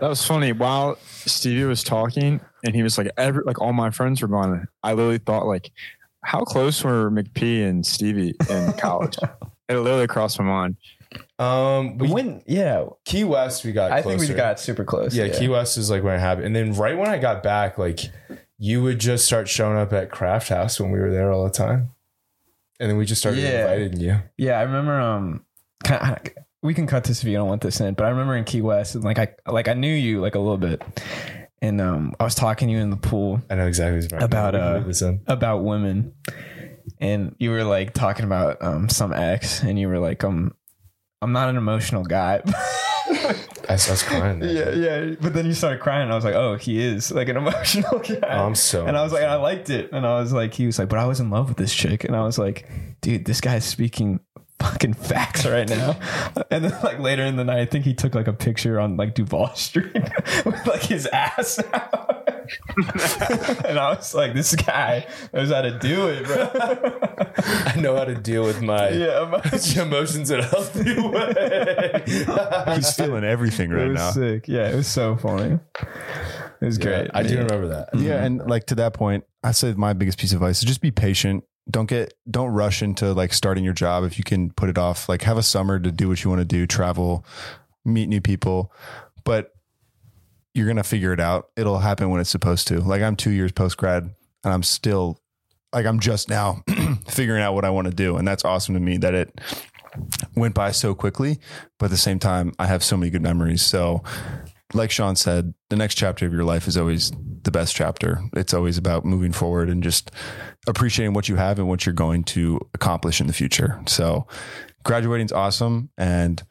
That 0.00 0.08
was 0.08 0.24
funny. 0.26 0.52
While 0.52 0.96
Stevie 1.26 1.64
was 1.64 1.84
talking, 1.84 2.40
and 2.64 2.74
he 2.74 2.82
was 2.82 2.98
like, 2.98 3.08
every 3.16 3.44
like 3.44 3.60
all 3.60 3.72
my 3.72 3.90
friends 3.90 4.20
were 4.20 4.28
gone. 4.28 4.66
I 4.82 4.94
literally 4.94 5.18
thought 5.18 5.46
like, 5.46 5.70
how 6.24 6.40
close 6.44 6.82
were 6.82 7.08
McP 7.10 7.64
and 7.68 7.86
Stevie 7.86 8.34
in 8.50 8.72
college? 8.74 9.16
it 9.68 9.76
literally 9.76 10.08
crossed 10.08 10.40
my 10.40 10.44
mind. 10.44 10.76
Um 11.38 11.98
we, 11.98 12.08
when 12.10 12.42
yeah, 12.46 12.84
Key 13.04 13.24
West 13.24 13.64
we 13.64 13.72
got 13.72 13.90
I 13.92 14.02
closer. 14.02 14.18
think 14.18 14.30
we 14.30 14.36
got 14.36 14.60
super 14.60 14.84
close. 14.84 15.14
yeah, 15.14 15.28
Key 15.28 15.48
West 15.48 15.76
is 15.78 15.90
like 15.90 16.02
when 16.02 16.14
it 16.14 16.20
happened. 16.20 16.46
And 16.46 16.54
then 16.56 16.74
right 16.74 16.96
when 16.96 17.08
I 17.08 17.18
got 17.18 17.42
back, 17.42 17.78
like 17.78 18.00
you 18.58 18.82
would 18.82 18.98
just 19.00 19.24
start 19.24 19.48
showing 19.48 19.76
up 19.76 19.92
at 19.92 20.10
Craft 20.10 20.48
House 20.48 20.78
when 20.80 20.90
we 20.92 20.98
were 21.00 21.10
there 21.10 21.32
all 21.32 21.44
the 21.44 21.50
time. 21.50 21.90
And 22.78 22.90
then 22.90 22.96
we 22.96 23.04
just 23.04 23.20
started 23.20 23.40
Yeah. 23.42 23.72
inviting 23.72 24.00
you. 24.00 24.18
Yeah, 24.36 24.58
I 24.58 24.62
remember. 24.62 25.00
Um, 25.00 25.44
we 26.62 26.74
can 26.74 26.86
cut 26.86 27.04
this 27.04 27.22
if 27.22 27.28
you 27.28 27.36
don't 27.36 27.48
want 27.48 27.60
this 27.62 27.80
in, 27.80 27.94
but 27.94 28.04
I 28.04 28.10
remember 28.10 28.36
in 28.36 28.44
Key 28.44 28.60
West, 28.60 28.94
and 28.94 29.02
like 29.04 29.18
I 29.18 29.28
like 29.50 29.68
I 29.68 29.74
knew 29.74 29.92
you 29.92 30.20
like 30.20 30.34
a 30.36 30.38
little 30.38 30.58
bit, 30.58 30.80
and 31.60 31.80
um, 31.80 32.14
I 32.20 32.24
was 32.24 32.34
talking 32.36 32.68
to 32.68 32.72
you 32.74 32.80
in 32.80 32.90
the 32.90 32.96
pool 32.96 33.40
I 33.50 33.56
know 33.56 33.66
exactly. 33.66 34.06
About, 34.18 34.54
uh, 34.54 34.76
leave 34.76 34.86
this 34.86 35.02
in. 35.02 35.22
about 35.26 35.64
women, 35.64 36.14
and 37.00 37.34
you 37.38 37.50
were 37.50 37.64
like 37.64 37.94
talking 37.94 38.24
about 38.24 38.62
um 38.62 38.88
some 38.88 39.12
ex, 39.12 39.62
and 39.62 39.76
you 39.78 39.88
were 39.88 39.98
like 39.98 40.22
um, 40.22 40.54
I'm 41.22 41.32
not 41.32 41.48
an 41.48 41.56
emotional 41.56 42.02
guy. 42.04 42.42
I, 43.68 43.74
was 43.74 44.02
crying. 44.02 44.40
There. 44.40 44.74
yeah, 44.74 45.04
yeah. 45.06 45.14
But 45.20 45.34
then 45.34 45.46
you 45.46 45.54
started 45.54 45.80
crying, 45.80 46.02
and 46.02 46.12
I 46.12 46.16
was 46.16 46.24
like, 46.24 46.34
oh, 46.34 46.56
he 46.56 46.82
is 46.82 47.12
like 47.12 47.28
an 47.28 47.36
emotional 47.42 48.00
guy. 48.00 48.18
Oh, 48.22 48.46
I'm 48.46 48.54
so. 48.56 48.86
and 48.86 48.96
I 48.96 49.04
was 49.04 49.12
like, 49.12 49.22
I 49.22 49.36
liked 49.36 49.70
it. 49.70 49.92
And 49.92 50.04
I 50.04 50.18
was 50.18 50.32
like, 50.32 50.52
he 50.52 50.66
was 50.66 50.80
like, 50.80 50.88
but 50.88 50.98
I 50.98 51.06
was 51.06 51.20
in 51.20 51.30
love 51.30 51.48
with 51.48 51.58
this 51.58 51.72
chick. 51.72 52.02
And 52.04 52.16
I 52.16 52.24
was 52.24 52.38
like, 52.38 52.68
dude, 53.00 53.24
this 53.24 53.40
guy's 53.40 53.64
speaking 53.64 54.18
fucking 54.58 54.94
facts 54.94 55.46
right 55.46 55.68
now. 55.68 55.98
And 56.50 56.64
then 56.64 56.82
like 56.82 56.98
later 56.98 57.22
in 57.24 57.36
the 57.36 57.44
night, 57.44 57.60
I 57.60 57.64
think 57.66 57.84
he 57.84 57.94
took 57.94 58.14
like 58.14 58.26
a 58.26 58.32
picture 58.32 58.78
on 58.78 58.96
like 58.96 59.14
Duval 59.14 59.54
Street 59.54 59.94
with 60.44 60.66
like 60.66 60.82
his 60.82 61.06
ass 61.06 61.58
out. 61.72 62.11
and 62.76 63.78
I 63.78 63.94
was 63.94 64.14
like, 64.14 64.34
this 64.34 64.54
guy 64.54 65.06
knows 65.32 65.50
how 65.50 65.62
to 65.62 65.78
do 65.78 66.08
it, 66.08 66.24
bro. 66.24 66.50
I 67.36 67.80
know 67.80 67.96
how 67.96 68.04
to 68.04 68.14
deal 68.14 68.44
with 68.44 68.62
my 68.62 68.90
yeah, 68.90 69.24
my, 69.30 69.82
emotions 69.82 70.30
in 70.30 70.40
a 70.40 70.44
healthy 70.44 71.00
way. 71.00 72.02
He's 72.74 72.94
feeling 72.94 73.24
everything 73.24 73.70
it 73.70 73.74
right 73.74 73.88
was 73.88 73.98
now. 73.98 74.10
sick. 74.10 74.48
Yeah, 74.48 74.70
it 74.70 74.76
was 74.76 74.88
so 74.88 75.16
funny. 75.16 75.58
It 76.60 76.66
was 76.66 76.78
great. 76.78 77.10
I 77.14 77.22
do 77.22 77.36
man. 77.36 77.46
remember 77.46 77.68
that. 77.68 77.90
Yeah, 77.94 78.22
and 78.22 78.38
like 78.38 78.66
to 78.66 78.74
that 78.76 78.94
point, 78.94 79.24
I 79.42 79.52
say 79.52 79.72
my 79.74 79.92
biggest 79.92 80.18
piece 80.18 80.32
of 80.32 80.36
advice 80.36 80.58
is 80.58 80.64
just 80.64 80.80
be 80.80 80.90
patient. 80.90 81.44
Don't 81.70 81.88
get 81.88 82.14
don't 82.30 82.50
rush 82.50 82.82
into 82.82 83.12
like 83.12 83.32
starting 83.32 83.64
your 83.64 83.72
job 83.72 84.04
if 84.04 84.18
you 84.18 84.24
can 84.24 84.50
put 84.50 84.68
it 84.68 84.78
off. 84.78 85.08
Like 85.08 85.22
have 85.22 85.38
a 85.38 85.42
summer 85.42 85.78
to 85.78 85.90
do 85.90 86.08
what 86.08 86.22
you 86.22 86.30
want 86.30 86.40
to 86.40 86.44
do, 86.44 86.66
travel, 86.66 87.24
meet 87.84 88.08
new 88.08 88.20
people, 88.20 88.72
but 89.24 89.52
you're 90.54 90.66
gonna 90.66 90.82
figure 90.82 91.12
it 91.12 91.20
out. 91.20 91.50
It'll 91.56 91.78
happen 91.78 92.10
when 92.10 92.20
it's 92.20 92.30
supposed 92.30 92.68
to. 92.68 92.80
Like 92.80 93.02
I'm 93.02 93.16
two 93.16 93.30
years 93.30 93.52
post 93.52 93.76
grad 93.76 94.04
and 94.44 94.52
I'm 94.52 94.62
still 94.62 95.18
like 95.72 95.86
I'm 95.86 96.00
just 96.00 96.28
now 96.28 96.62
figuring 97.08 97.42
out 97.42 97.54
what 97.54 97.64
I 97.64 97.70
want 97.70 97.88
to 97.88 97.94
do, 97.94 98.16
and 98.16 98.26
that's 98.26 98.44
awesome 98.44 98.74
to 98.74 98.80
me 98.80 98.98
that 98.98 99.14
it 99.14 99.40
went 100.34 100.54
by 100.54 100.70
so 100.70 100.94
quickly. 100.94 101.38
But 101.78 101.86
at 101.86 101.90
the 101.90 101.96
same 101.96 102.18
time, 102.18 102.52
I 102.58 102.66
have 102.66 102.82
so 102.82 102.96
many 102.96 103.10
good 103.10 103.22
memories. 103.22 103.62
So 103.62 104.02
like 104.74 104.90
Sean 104.90 105.16
said, 105.16 105.54
the 105.70 105.76
next 105.76 105.96
chapter 105.96 106.26
of 106.26 106.32
your 106.32 106.44
life 106.44 106.66
is 106.66 106.76
always 106.76 107.12
the 107.42 107.50
best 107.50 107.74
chapter. 107.74 108.22
It's 108.34 108.54
always 108.54 108.78
about 108.78 109.04
moving 109.04 109.32
forward 109.32 109.68
and 109.68 109.82
just 109.82 110.10
appreciating 110.66 111.14
what 111.14 111.28
you 111.28 111.36
have 111.36 111.58
and 111.58 111.68
what 111.68 111.84
you're 111.84 111.92
going 111.92 112.24
to 112.24 112.60
accomplish 112.74 113.20
in 113.20 113.26
the 113.26 113.32
future. 113.32 113.80
So, 113.86 114.26
graduating 114.84 115.26
is 115.26 115.32
awesome 115.32 115.90
and 115.96 116.42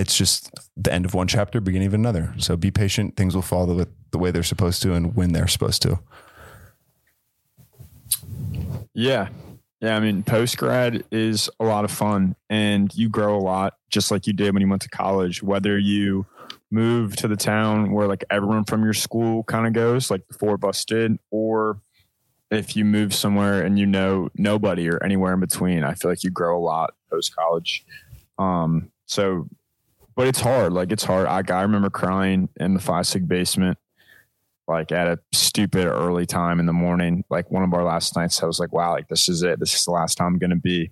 it's 0.00 0.16
just 0.16 0.50
the 0.76 0.92
end 0.92 1.04
of 1.04 1.12
one 1.12 1.26
chapter, 1.26 1.60
beginning 1.60 1.88
of 1.88 1.94
another. 1.94 2.34
So, 2.38 2.56
be 2.56 2.70
patient. 2.70 3.16
Things 3.16 3.34
will 3.34 3.42
fall 3.42 3.66
the, 3.66 3.86
the 4.10 4.18
way 4.18 4.30
they're 4.30 4.42
supposed 4.42 4.80
to 4.82 4.94
and 4.94 5.14
when 5.14 5.32
they're 5.32 5.46
supposed 5.46 5.82
to. 5.82 6.00
Yeah. 8.94 9.28
Yeah. 9.80 9.96
I 9.96 10.00
mean, 10.00 10.22
post 10.22 10.56
grad 10.56 11.04
is 11.10 11.50
a 11.60 11.64
lot 11.64 11.84
of 11.84 11.90
fun 11.90 12.34
and 12.48 12.94
you 12.94 13.08
grow 13.08 13.36
a 13.36 13.40
lot 13.40 13.74
just 13.90 14.10
like 14.10 14.26
you 14.26 14.32
did 14.32 14.54
when 14.54 14.62
you 14.62 14.68
went 14.68 14.82
to 14.82 14.88
college, 14.88 15.42
whether 15.42 15.78
you 15.78 16.26
move 16.70 17.16
to 17.16 17.28
the 17.28 17.36
town 17.36 17.92
where 17.92 18.06
like 18.06 18.24
everyone 18.30 18.64
from 18.64 18.84
your 18.84 18.94
school 18.94 19.42
kind 19.44 19.66
of 19.66 19.72
goes, 19.72 20.10
like 20.10 20.26
the 20.28 20.34
four 20.34 20.54
of 20.54 20.64
us 20.64 20.84
did, 20.84 21.18
or 21.30 21.80
if 22.50 22.74
you 22.76 22.84
move 22.84 23.14
somewhere 23.14 23.62
and 23.62 23.78
you 23.78 23.86
know 23.86 24.28
nobody 24.34 24.88
or 24.88 25.02
anywhere 25.02 25.34
in 25.34 25.40
between, 25.40 25.84
I 25.84 25.94
feel 25.94 26.10
like 26.10 26.24
you 26.24 26.30
grow 26.30 26.58
a 26.58 26.62
lot 26.62 26.94
post 27.10 27.34
college. 27.34 27.84
Um, 28.38 28.90
so, 29.06 29.48
but 30.20 30.26
it's 30.26 30.40
hard. 30.42 30.74
Like 30.74 30.92
it's 30.92 31.02
hard. 31.02 31.26
I, 31.26 31.42
I 31.50 31.62
remember 31.62 31.88
crying 31.88 32.50
in 32.56 32.74
the 32.74 32.80
five 32.80 33.06
basement 33.26 33.78
like 34.68 34.92
at 34.92 35.06
a 35.06 35.18
stupid 35.32 35.86
early 35.86 36.26
time 36.26 36.60
in 36.60 36.66
the 36.66 36.74
morning. 36.74 37.24
Like 37.30 37.50
one 37.50 37.62
of 37.62 37.72
our 37.72 37.82
last 37.84 38.14
nights, 38.16 38.42
I 38.42 38.46
was 38.46 38.60
like, 38.60 38.70
wow, 38.70 38.92
like 38.92 39.08
this 39.08 39.30
is 39.30 39.42
it. 39.42 39.58
This 39.58 39.74
is 39.74 39.86
the 39.86 39.92
last 39.92 40.16
time 40.16 40.26
I'm 40.26 40.38
going 40.38 40.50
to 40.50 40.56
be 40.56 40.90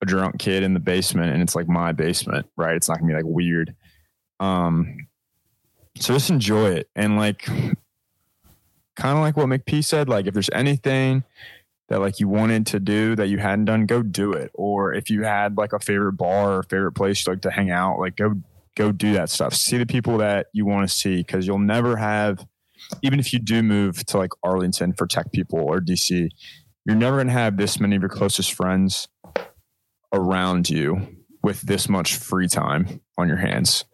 a 0.00 0.06
drunk 0.06 0.38
kid 0.38 0.62
in 0.62 0.72
the 0.72 0.80
basement. 0.80 1.30
And 1.30 1.42
it's 1.42 1.54
like 1.54 1.68
my 1.68 1.92
basement, 1.92 2.46
right? 2.56 2.74
It's 2.74 2.88
not 2.88 3.00
gonna 3.00 3.08
be 3.08 3.16
like 3.16 3.26
weird. 3.26 3.74
Um, 4.40 5.08
so 5.98 6.14
just 6.14 6.30
enjoy 6.30 6.70
it. 6.70 6.88
And 6.96 7.18
like, 7.18 7.42
kind 7.42 7.76
of 9.14 9.18
like 9.18 9.36
what 9.36 9.48
McP 9.48 9.84
said, 9.84 10.08
like 10.08 10.26
if 10.26 10.32
there's 10.32 10.48
anything 10.54 11.22
that 11.88 12.00
like 12.00 12.20
you 12.20 12.28
wanted 12.28 12.66
to 12.66 12.80
do 12.80 13.16
that 13.16 13.28
you 13.28 13.38
hadn't 13.38 13.66
done, 13.66 13.86
go 13.86 14.02
do 14.02 14.32
it. 14.32 14.50
Or 14.54 14.94
if 14.94 15.10
you 15.10 15.24
had 15.24 15.56
like 15.56 15.72
a 15.72 15.78
favorite 15.78 16.14
bar 16.14 16.58
or 16.58 16.62
favorite 16.62 16.92
place 16.92 17.26
you 17.26 17.32
like 17.32 17.42
to 17.42 17.50
hang 17.50 17.70
out, 17.70 17.98
like 17.98 18.16
go, 18.16 18.34
go 18.76 18.92
do 18.92 19.12
that 19.14 19.30
stuff. 19.30 19.54
See 19.54 19.76
the 19.76 19.86
people 19.86 20.18
that 20.18 20.46
you 20.52 20.64
want 20.64 20.88
to 20.88 20.94
see. 20.94 21.22
Cause 21.24 21.46
you'll 21.46 21.58
never 21.58 21.96
have, 21.96 22.46
even 23.02 23.20
if 23.20 23.32
you 23.32 23.38
do 23.38 23.62
move 23.62 24.04
to 24.06 24.18
like 24.18 24.30
Arlington 24.42 24.92
for 24.94 25.06
tech 25.06 25.32
people 25.32 25.58
or 25.58 25.80
DC, 25.80 26.28
you're 26.84 26.96
never 26.96 27.22
to 27.22 27.30
have 27.30 27.56
this 27.56 27.78
many 27.78 27.96
of 27.96 28.02
your 28.02 28.08
closest 28.08 28.54
friends 28.54 29.08
around 30.12 30.68
you 30.68 31.16
with 31.42 31.60
this 31.62 31.88
much 31.88 32.16
free 32.16 32.48
time 32.48 33.00
on 33.18 33.28
your 33.28 33.36
hands. 33.36 33.84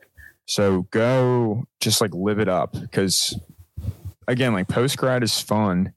So 0.46 0.83
go 0.90 1.64
just 1.81 2.01
like 2.01 2.14
live 2.14 2.38
it 2.38 2.48
up 2.48 2.72
because 2.72 3.38
again, 4.27 4.53
like 4.53 4.68
post 4.68 4.96
grad 4.96 5.22
is 5.22 5.40
fun, 5.40 5.92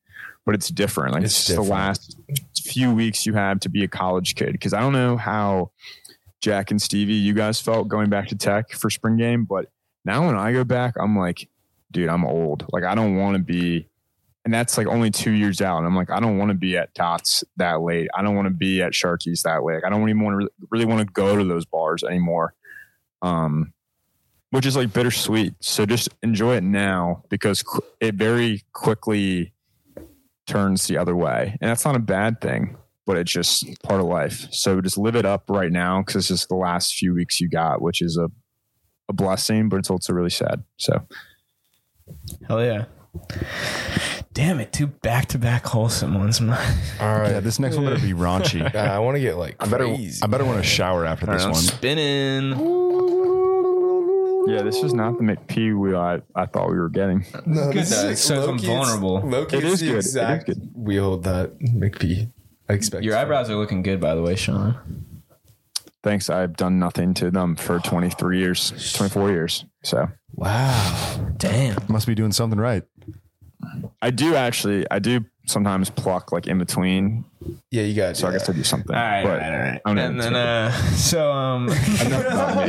but 0.46 0.56
it's 0.56 0.70
different. 0.70 1.14
Like 1.14 1.24
It's 1.24 1.38
it's, 1.38 1.48
different. 1.48 1.68
the 1.68 1.74
last 1.74 2.18
few 2.64 2.94
weeks 2.94 3.26
you 3.26 3.34
have 3.34 3.60
to 3.62 3.70
be 3.70 3.84
a 3.84 3.88
college 3.88 4.36
kid. 4.36 4.60
Cause 4.60 4.74
I 4.74 4.80
don't 4.80 4.94
know 4.94 5.18
how 5.18 5.72
Jack 6.42 6.72
and 6.72 6.82
Stevie, 6.82 7.14
you 7.14 7.34
guys 7.34 7.62
felt 7.62 7.88
going 7.88 8.10
back 8.10 8.28
to 8.30 8.36
tech 8.36 8.72
for 8.72 8.90
spring 8.90 9.18
game, 9.18 9.46
but 9.46 9.68
now 10.06 10.26
when 10.26 10.36
I 10.36 10.52
go 10.52 10.64
back, 10.64 10.96
I'm 11.00 11.18
like, 11.18 11.48
dude, 11.92 12.10
I'm 12.10 12.26
old. 12.26 12.66
Like 12.72 12.84
I 12.84 12.96
don't 12.96 13.18
want 13.18 13.38
to 13.38 13.44
be, 13.44 13.88
and 14.44 14.52
that's 14.52 14.76
like 14.78 14.88
only 14.88 15.12
two 15.12 15.32
years 15.32 15.62
out. 15.62 15.78
And 15.78 15.86
I'm 15.86 15.96
like, 15.96 16.10
I 16.10 16.20
don't 16.20 16.40
want 16.40 16.50
to 16.50 16.56
be 16.56 16.76
at 16.78 16.96
Tots 16.96 17.44
that 17.58 17.82
late. 17.82 18.10
I 18.16 18.24
don't 18.24 18.36
want 18.36 18.48
to 18.48 18.54
be 18.54 18.82
at 18.82 18.94
Sharky's 18.94 19.44
that 19.44 19.64
late. 19.64 19.76
Like, 19.76 19.86
I 19.86 19.90
don't 19.90 20.10
even 20.10 20.24
want 20.24 20.34
to 20.34 20.38
really, 20.38 20.52
really 20.72 20.86
want 20.86 21.08
to 21.08 21.14
go 21.14 21.38
to 21.38 21.44
those 21.44 21.66
bars 21.66 22.04
anymore. 22.04 22.56
Um, 23.22 23.74
which 24.50 24.66
is 24.66 24.76
like 24.76 24.92
bittersweet. 24.92 25.54
So 25.62 25.86
just 25.86 26.10
enjoy 26.24 26.56
it 26.58 26.64
now 26.64 27.24
because 27.30 27.64
it 28.00 28.16
very 28.16 28.64
quickly 28.74 29.54
turns 30.52 30.88
the 30.88 30.98
other 30.98 31.16
way, 31.16 31.58
and 31.62 31.70
that's 31.70 31.86
not 31.86 31.96
a 31.96 32.00
bad 32.00 32.42
thing. 32.42 32.78
But 33.08 33.18
it's 33.18 33.32
just 33.32 33.66
part 33.84 34.00
of 34.00 34.06
life. 34.06 34.48
So 34.52 34.80
just 34.80 34.98
live 34.98 35.16
it 35.16 35.26
up 35.26 35.46
right 35.50 35.72
now 35.72 36.02
because 36.02 36.18
it's 36.18 36.28
just 36.28 36.50
the 36.50 36.56
last 36.56 36.94
few 36.94 37.14
weeks 37.16 37.42
you 37.42 37.50
got, 37.50 37.82
which 37.82 38.02
is 38.02 38.18
a 38.18 38.30
a 39.10 39.14
blessing, 39.14 39.68
but 39.70 39.78
it's 39.78 39.90
also 39.90 40.14
really 40.14 40.30
sad. 40.30 40.64
So 40.78 41.02
Hell 42.48 42.64
yeah. 42.64 42.86
Damn 44.34 44.60
it, 44.62 44.72
two 44.72 44.88
back 44.88 45.26
to 45.28 45.38
back 45.38 45.66
wholesome 45.66 46.14
ones. 46.18 46.40
All 46.40 46.48
right. 46.48 47.32
Yeah, 47.32 47.40
this 47.42 47.60
next 47.60 47.76
one 47.76 47.86
better 47.86 48.00
be 48.00 48.14
raunchy. 48.14 48.62
Uh, 48.76 48.78
I 48.78 49.00
want 49.00 49.16
to 49.16 49.22
get 49.22 49.36
like 49.36 49.56
I 49.60 49.66
better, 49.68 49.86
crazy. 49.86 50.22
I 50.24 50.28
better 50.28 50.46
want 50.46 50.60
to 50.60 50.64
shower 50.64 51.06
after 51.06 51.26
this 51.26 51.44
I'm 51.44 51.52
one. 51.52 51.60
spinning. 51.62 52.54
Yeah, 54.48 54.62
this 54.64 54.78
is 54.84 54.94
not 54.94 55.18
the 55.18 55.24
McP 55.24 55.78
wheel 55.80 55.98
I, 56.00 56.22
I 56.36 56.46
thought 56.46 56.70
we 56.70 56.78
were 56.78 56.90
getting. 56.90 57.26
No, 57.46 57.72
Good 57.72 57.86
that 57.86 58.12
it 58.12 58.18
says 58.18 58.48
I'm 58.48 58.58
vulnerable. 58.60 59.22
Loki 59.22 59.58
It 59.58 59.64
is 59.64 59.74
is 59.74 59.80
the 59.82 59.86
good. 59.88 59.96
It 59.96 59.98
is 60.00 60.06
exact 60.08 60.46
good. 60.48 60.72
wheel 60.74 61.18
that 61.20 61.60
McP 61.60 62.32
expects. 62.70 63.06
Your 63.06 63.18
eyebrows 63.18 63.50
are 63.50 63.56
looking 63.56 63.84
good, 63.84 64.00
by 64.00 64.16
the 64.16 64.22
way, 64.22 64.36
Sean. 64.36 65.06
Thanks. 66.04 66.30
I've 66.32 66.58
done 66.58 66.80
nothing 66.80 67.14
to 67.16 67.30
them 67.30 67.56
for 67.56 67.80
23 67.80 68.40
years, 68.40 68.94
24 68.94 69.30
years. 69.30 69.66
So 69.84 70.08
Wow. 70.34 71.34
Damn. 71.38 71.78
Must 71.88 72.08
be 72.08 72.16
doing 72.16 72.32
something 72.32 72.60
right. 72.60 72.84
I 74.02 74.12
do 74.12 74.36
actually, 74.36 74.86
I 74.90 75.00
do 75.00 75.26
sometimes 75.46 75.90
pluck 75.90 76.32
like 76.32 76.48
in 76.48 76.58
between. 76.58 77.26
Yeah, 77.70 77.84
you 77.84 77.96
got. 77.96 78.18
So 78.18 78.28
I 78.28 78.32
guess 78.32 78.50
I 78.50 78.54
do 78.54 78.64
something. 78.64 78.96
All 78.96 79.02
right, 79.02 79.24
But 79.24 79.32
all 79.32 79.38
right, 79.38 79.54
all 79.54 79.60
right. 79.60 79.82
I'm 79.86 79.98
And 79.98 80.22
then, 80.22 80.36
uh, 80.36 80.72
so, 80.96 81.32
um, 81.32 81.70
enough 81.70 82.26
about 82.26 82.68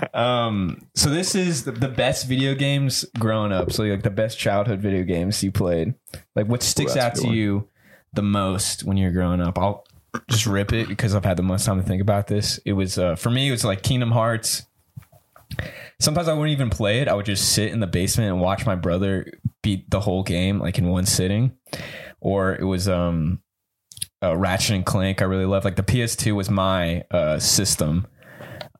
me. 0.00 0.08
um, 0.14 0.86
so 0.94 1.10
this 1.10 1.34
is 1.34 1.64
the, 1.64 1.72
the 1.72 1.88
best 1.88 2.26
video 2.26 2.54
games 2.54 3.04
growing 3.18 3.52
up. 3.52 3.72
So, 3.72 3.84
like 3.84 4.02
the 4.02 4.10
best 4.10 4.38
childhood 4.38 4.80
video 4.80 5.04
games 5.04 5.42
you 5.42 5.52
played. 5.52 5.94
Like, 6.34 6.46
what 6.46 6.62
sticks 6.62 6.94
that's 6.94 7.04
a 7.04 7.08
out 7.08 7.14
to 7.22 7.26
one. 7.28 7.36
you 7.36 7.68
the 8.12 8.22
most 8.22 8.84
when 8.84 8.96
you're 8.96 9.12
growing 9.12 9.40
up? 9.40 9.58
I'll 9.58 9.84
just 10.28 10.46
rip 10.46 10.72
it 10.72 10.88
because 10.88 11.14
I've 11.14 11.24
had 11.24 11.36
the 11.36 11.42
most 11.42 11.64
time 11.64 11.80
to 11.80 11.86
think 11.86 12.02
about 12.02 12.26
this. 12.26 12.58
It 12.64 12.72
was 12.72 12.98
uh, 12.98 13.16
for 13.16 13.30
me. 13.30 13.48
It 13.48 13.52
was 13.52 13.64
like 13.64 13.82
Kingdom 13.82 14.10
Hearts. 14.10 14.66
Sometimes 16.00 16.28
I 16.28 16.32
wouldn't 16.32 16.52
even 16.52 16.70
play 16.70 17.00
it. 17.00 17.08
I 17.08 17.14
would 17.14 17.26
just 17.26 17.52
sit 17.52 17.72
in 17.72 17.80
the 17.80 17.86
basement 17.86 18.30
and 18.30 18.40
watch 18.40 18.64
my 18.66 18.74
brother 18.74 19.26
beat 19.62 19.90
the 19.90 20.00
whole 20.00 20.22
game 20.22 20.58
like 20.58 20.78
in 20.78 20.88
one 20.88 21.06
sitting. 21.06 21.52
Or 22.20 22.54
it 22.54 22.64
was 22.64 22.88
um 22.88 23.40
uh, 24.22 24.36
Ratchet 24.36 24.76
and 24.76 24.86
Clank. 24.86 25.20
I 25.20 25.24
really 25.24 25.46
loved. 25.46 25.64
Like 25.64 25.76
the 25.76 25.82
PS2 25.82 26.34
was 26.34 26.48
my 26.48 27.02
uh, 27.10 27.38
system. 27.38 28.06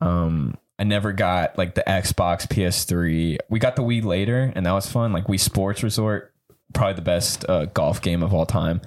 Um, 0.01 0.57
I 0.79 0.85
never 0.85 1.13
got 1.13 1.59
like 1.59 1.75
the 1.75 1.85
Xbox, 1.87 2.47
PS3. 2.47 3.39
We 3.51 3.59
got 3.59 3.77
the 3.77 3.83
Wii 3.83 4.05
later, 4.05 4.53
and 4.55 4.65
that 4.67 4.73
was 4.73 4.87
fun. 4.91 5.13
Like 5.13 5.27
Wii 5.27 5.41
Sports 5.41 5.83
Resort, 5.83 6.33
probably 6.75 6.95
the 6.95 7.03
best 7.03 7.49
uh, 7.49 7.67
golf 7.67 8.01
game 8.01 8.23
of 8.23 8.33
all 8.33 8.47
time. 8.47 8.81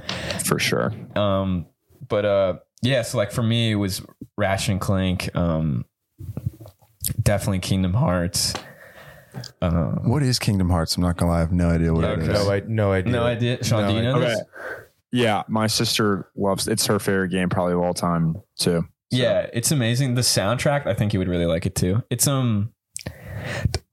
for 0.46 0.60
sure. 0.60 0.94
Um, 1.16 1.68
but 2.08 2.26
uh, 2.26 2.54
yeah, 2.82 3.02
so 3.02 3.18
like 3.18 3.32
for 3.32 3.44
me, 3.44 3.72
it 3.72 3.76
was 3.76 4.02
Ratchet 4.38 4.70
and 4.70 4.82
Clank. 4.82 5.36
Um, 5.36 5.86
definitely 7.22 7.60
Kingdom 7.60 7.94
Hearts. 7.94 8.54
Uh, 9.62 9.92
What 10.04 10.24
is 10.24 10.40
Kingdom 10.40 10.70
Hearts? 10.70 10.96
I'm 10.98 11.04
not 11.04 11.18
gonna 11.18 11.32
lie, 11.32 11.38
I 11.38 11.42
have 11.42 11.52
no 11.52 11.70
idea 11.70 11.94
what 11.94 12.04
it 12.06 12.20
is. 12.20 12.28
No, 12.28 12.52
I 12.52 12.62
no 12.68 12.92
idea. 12.92 13.12
no 13.12 13.24
idea. 13.24 13.64
Sean, 13.64 13.82
No 13.84 13.90
do 13.90 13.96
you 13.96 14.04
know 14.04 14.16
Okay. 14.18 14.28
this? 14.28 14.42
Yeah, 15.12 15.44
my 15.48 15.68
sister 15.68 16.30
loves. 16.36 16.68
It's 16.68 16.86
her 16.88 17.00
favorite 17.00 17.30
game 17.30 17.50
probably 17.50 17.74
of 17.74 17.80
all 17.82 17.94
time 17.94 18.36
too. 18.58 18.86
Yeah, 19.12 19.48
it's 19.54 19.72
amazing. 19.72 20.16
The 20.16 20.22
soundtrack, 20.22 20.88
I 20.88 20.94
think 20.94 21.14
you 21.14 21.20
would 21.20 21.30
really 21.30 21.46
like 21.46 21.66
it 21.66 21.76
too. 21.76 22.04
It's 22.10 22.28
um 22.28 22.72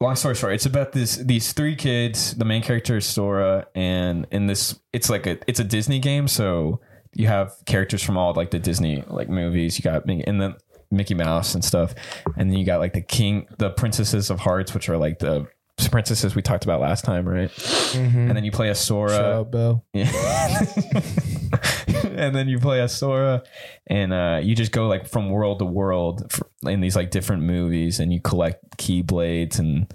long 0.00 0.16
story 0.16 0.34
short, 0.34 0.54
it's 0.54 0.66
about 0.66 0.92
this 0.92 1.16
these 1.16 1.52
three 1.52 1.76
kids. 1.76 2.34
The 2.34 2.44
main 2.44 2.62
character 2.62 2.96
is 2.96 3.06
Sora, 3.06 3.66
and 3.74 4.26
in 4.32 4.46
this 4.46 4.80
it's 4.92 5.10
like 5.10 5.26
a 5.26 5.38
it's 5.46 5.60
a 5.60 5.64
Disney 5.64 5.98
game, 5.98 6.26
so 6.28 6.80
you 7.14 7.26
have 7.28 7.52
characters 7.66 8.02
from 8.02 8.16
all 8.16 8.32
like 8.34 8.50
the 8.50 8.58
Disney 8.58 9.04
like 9.08 9.28
movies. 9.28 9.78
You 9.78 9.82
got 9.82 10.06
Mickey- 10.06 10.24
and 10.26 10.40
then 10.40 10.54
Mickey 10.92 11.14
Mouse 11.14 11.54
and 11.54 11.64
stuff, 11.64 11.94
and 12.36 12.50
then 12.50 12.58
you 12.58 12.64
got 12.64 12.78
like 12.80 12.92
the 12.92 13.02
king, 13.02 13.46
the 13.58 13.70
princesses 13.70 14.30
of 14.30 14.40
hearts, 14.40 14.74
which 14.74 14.88
are 14.88 14.96
like 14.98 15.18
the 15.18 15.48
princesses 15.90 16.34
we 16.34 16.42
talked 16.42 16.64
about 16.64 16.80
last 16.80 17.04
time, 17.04 17.28
right? 17.28 17.50
And 17.94 18.36
then 18.36 18.44
you 18.44 18.52
play 18.52 18.68
a 18.68 18.74
Sora. 18.74 19.44
Bell. 19.44 19.84
Yeah. 19.92 20.10
and 22.04 22.34
then 22.34 22.48
you 22.48 22.58
play 22.58 22.80
a 22.80 22.88
Sora, 22.88 23.42
and 23.86 24.12
uh, 24.12 24.40
you 24.42 24.54
just 24.54 24.72
go 24.72 24.86
like 24.86 25.08
from 25.08 25.30
world 25.30 25.58
to 25.58 25.64
world 25.64 26.32
in 26.62 26.80
these 26.80 26.96
like 26.96 27.10
different 27.10 27.42
movies, 27.42 28.00
and 28.00 28.12
you 28.12 28.20
collect 28.20 28.76
keyblades, 28.78 29.58
and 29.58 29.92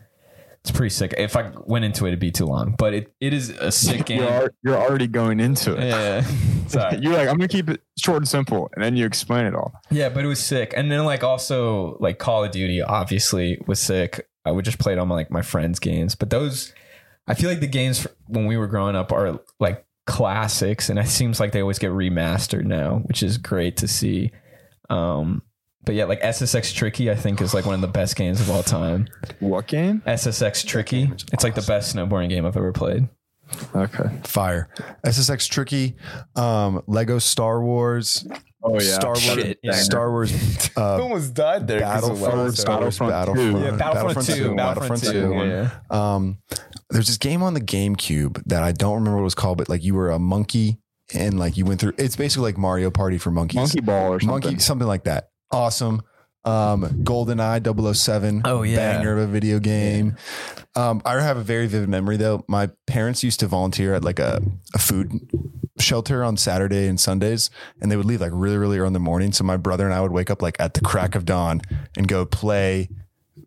it's 0.68 0.76
pretty 0.76 0.90
sick. 0.90 1.14
If 1.18 1.38
I 1.38 1.52
went 1.66 1.86
into 1.86 2.06
it, 2.06 2.10
it'd 2.10 2.20
be 2.20 2.32
too 2.32 2.46
long, 2.46 2.76
but 2.78 2.94
it, 2.94 3.14
it 3.22 3.34
is 3.34 3.50
a 3.50 3.72
sick 3.72 4.06
game. 4.06 4.20
You're, 4.20 4.30
al- 4.30 4.48
you're 4.64 4.78
already 4.78 5.08
going 5.08 5.40
into 5.40 5.74
it. 5.78 5.86
yeah, 5.86 6.22
sorry. 6.68 7.00
You're 7.00 7.14
like, 7.14 7.30
I'm 7.30 7.38
gonna 7.38 7.48
keep 7.48 7.70
it 7.70 7.82
short 7.98 8.18
and 8.18 8.28
simple, 8.28 8.70
and 8.76 8.84
then 8.84 8.98
you 8.98 9.06
explain 9.06 9.46
it 9.46 9.56
all. 9.56 9.74
Yeah, 9.90 10.10
but 10.10 10.26
it 10.26 10.28
was 10.28 10.44
sick. 10.44 10.74
And 10.76 10.92
then 10.92 11.06
like 11.06 11.24
also 11.24 11.98
like 12.00 12.20
Call 12.20 12.44
of 12.44 12.52
Duty 12.52 12.82
obviously 12.82 13.62
was 13.66 13.80
sick. 13.80 14.28
I 14.46 14.52
would 14.52 14.66
just 14.66 14.80
play 14.80 14.94
it 14.94 15.00
on 15.00 15.08
my, 15.08 15.16
like 15.16 15.32
my 15.32 15.42
friends' 15.42 15.80
games. 15.80 16.16
But 16.16 16.30
those 16.30 16.74
I 17.28 17.34
feel 17.34 17.50
like 17.50 17.60
the 17.60 17.68
games 17.68 18.06
when 18.28 18.46
we 18.46 18.58
were 18.58 18.68
growing 18.68 18.96
up 18.96 19.12
are 19.12 19.40
like 19.60 19.86
classics 20.06 20.90
and 20.90 20.98
it 21.00 21.08
seems 21.08 21.40
like 21.40 21.52
they 21.52 21.62
always 21.62 21.80
get 21.80 21.92
remastered 21.92 22.64
now, 22.66 23.00
which 23.06 23.24
is 23.24 23.38
great 23.38 23.78
to 23.78 23.88
see. 23.88 24.32
Um 24.90 25.42
but 25.88 25.96
yeah, 25.96 26.04
like 26.06 26.22
SSX 26.22 26.74
Tricky, 26.76 27.10
I 27.10 27.16
think 27.16 27.42
is 27.42 27.54
like 27.54 27.66
one 27.66 27.74
of 27.74 27.82
the 27.82 27.88
best 27.88 28.16
games 28.18 28.40
of 28.42 28.52
all 28.52 28.62
time. 28.62 29.08
What 29.40 29.68
game? 29.68 30.04
SSX 30.06 30.66
Tricky, 30.68 31.10
it's 31.34 31.44
like 31.44 31.56
the 31.56 31.62
best 31.62 31.96
snowboarding 31.96 32.28
game 32.30 32.46
I've 32.46 32.58
ever 32.58 32.74
played. 32.74 33.08
Okay. 33.74 34.10
Fire. 34.26 34.68
SSX 35.06 35.48
Tricky, 35.50 35.96
um, 36.36 36.84
Lego 36.88 37.18
Star 37.20 37.62
Wars, 37.64 38.28
Oh 38.64 38.74
yeah. 38.74 38.80
Star 38.96 39.12
Wars, 39.12 39.22
Shit, 39.22 39.60
yeah. 39.64 39.72
Star 39.72 40.12
Wars, 40.12 40.70
uh, 40.78 41.02
almost 41.02 41.34
died 41.34 41.66
there. 41.68 41.80
'cause 41.80 42.04
of 42.04 42.20
Battlefront, 42.20 42.38
Lego 42.38 42.52
Star 42.52 42.82
Wars, 42.82 43.00
Battlefront 43.00 43.12
Battlefront, 43.12 43.56
two. 43.56 43.60
Yeah, 43.64 43.72
Battlefront, 43.78 44.28
2, 44.28 44.56
Battlefront 44.56 45.04
2. 45.04 45.34
Yeah. 45.48 45.70
Um, 45.90 46.38
there's 46.90 47.08
this 47.08 47.18
game 47.18 47.42
on 47.44 47.54
the 47.54 47.62
GameCube 47.62 48.44
that 48.48 48.62
I 48.64 48.74
don't 48.74 48.96
remember 48.96 49.16
what 49.16 49.22
it 49.22 49.24
was 49.24 49.36
called, 49.36 49.58
but 49.58 49.70
like 49.70 49.84
you 49.86 49.96
were 49.96 50.10
a 50.12 50.20
monkey 50.20 50.80
and 51.14 51.40
like 51.40 51.56
you 51.56 51.64
went 51.66 51.80
through. 51.80 51.94
It's 51.98 52.18
basically 52.18 52.44
like 52.50 52.58
Mario 52.58 52.92
Party 52.92 53.18
for 53.18 53.32
monkeys. 53.32 53.56
Monkey 53.56 53.80
Ball 53.80 54.14
or 54.14 54.20
something. 54.20 54.28
Monkey, 54.28 54.60
something 54.60 54.88
like 54.88 55.06
that. 55.06 55.30
Awesome. 55.52 56.02
Um, 56.46 56.84
GoldenEye 57.04 57.96
007. 57.96 58.44
Oh, 58.46 58.64
yeah. 58.64 58.78
Banger 58.78 59.14
of 59.14 59.20
a 59.20 59.28
video 59.28 59.60
game. 59.60 60.16
Um, 60.76 61.02
I 61.04 61.20
have 61.22 61.38
a 61.38 61.44
very 61.44 61.68
vivid 61.68 61.90
memory 61.90 62.18
though. 62.18 62.46
My 62.48 62.70
parents 62.86 63.24
used 63.24 63.40
to 63.42 63.48
volunteer 63.48 63.96
at 63.96 64.04
like 64.04 64.20
a, 64.20 64.42
a 64.74 64.78
food 64.78 65.12
shelter 65.80 66.24
on 66.24 66.38
Saturday 66.38 66.88
and 66.88 67.00
Sundays, 67.00 67.50
and 67.82 67.92
they 67.92 67.98
would 67.98 68.06
leave 68.06 68.22
like 68.22 68.32
really, 68.34 68.58
really 68.58 68.78
early 68.78 68.88
in 68.88 68.94
the 68.94 69.00
morning. 69.00 69.32
So 69.34 69.44
my 69.44 69.58
brother 69.58 69.86
and 69.86 69.94
I 69.94 70.02
would 70.02 70.12
wake 70.12 70.30
up 70.30 70.42
like 70.42 70.56
at 70.60 70.74
the 70.74 70.82
crack 70.82 71.16
of 71.16 71.26
dawn 71.26 71.62
and 71.98 72.08
go 72.08 72.26
play 72.26 72.90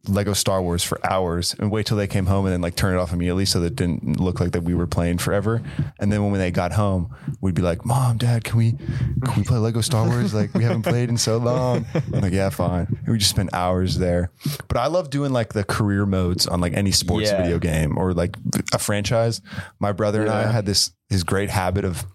Lego 0.09 0.33
Star 0.33 0.63
Wars 0.63 0.83
for 0.83 0.99
hours 1.09 1.55
and 1.59 1.71
wait 1.71 1.85
till 1.85 1.97
they 1.97 2.07
came 2.07 2.25
home 2.27 2.47
and 2.47 2.53
then 2.55 2.61
like 2.63 2.75
turn 2.75 2.95
it 2.95 2.99
off 2.99 3.13
immediately 3.13 3.45
so 3.45 3.61
that 3.61 3.67
it 3.67 3.77
didn't 3.77 4.19
look 4.19 4.41
like 4.41 4.53
that 4.53 4.63
we 4.63 4.75
were 4.75 4.87
playing 4.87 5.19
forever. 5.19 5.63
And 5.99 6.11
then 6.11 6.23
when 6.31 6.41
they 6.41 6.51
got 6.51 6.73
home, 6.73 7.15
we'd 7.43 7.55
be 7.55 7.61
like, 7.63 7.85
"Mom, 7.85 8.17
Dad, 8.17 8.43
can 8.43 8.57
we 8.57 8.73
can 8.73 9.35
we 9.37 9.45
play 9.45 9.59
Lego 9.59 9.83
Star 9.83 10.07
Wars? 10.09 10.33
Like 10.33 10.55
we 10.55 10.65
haven't 10.65 10.83
played 10.83 11.11
in 11.11 11.19
so 11.19 11.37
long." 11.37 11.85
I'm 12.15 12.21
like, 12.23 12.33
"Yeah, 12.33 12.49
fine." 12.49 12.87
And 12.89 13.09
we 13.09 13.19
just 13.19 13.31
spent 13.31 13.51
hours 13.53 13.99
there. 13.99 14.31
But 14.69 14.79
I 14.79 14.87
love 14.87 15.11
doing 15.11 15.33
like 15.33 15.53
the 15.53 15.65
career 15.65 16.07
modes 16.07 16.47
on 16.47 16.61
like 16.61 16.73
any 16.73 16.93
sports 16.93 17.29
Yeah. 17.31 17.43
video 17.43 17.59
game 17.59 17.99
or 17.99 18.15
like 18.15 18.37
a 18.73 18.79
franchise. 18.79 19.43
My 19.81 19.93
brother 19.93 20.23
and 20.23 20.31
I 20.31 20.51
had 20.51 20.65
this 20.65 20.93
his 21.11 21.25
great 21.25 21.51
habit 21.51 21.85
of 21.85 22.07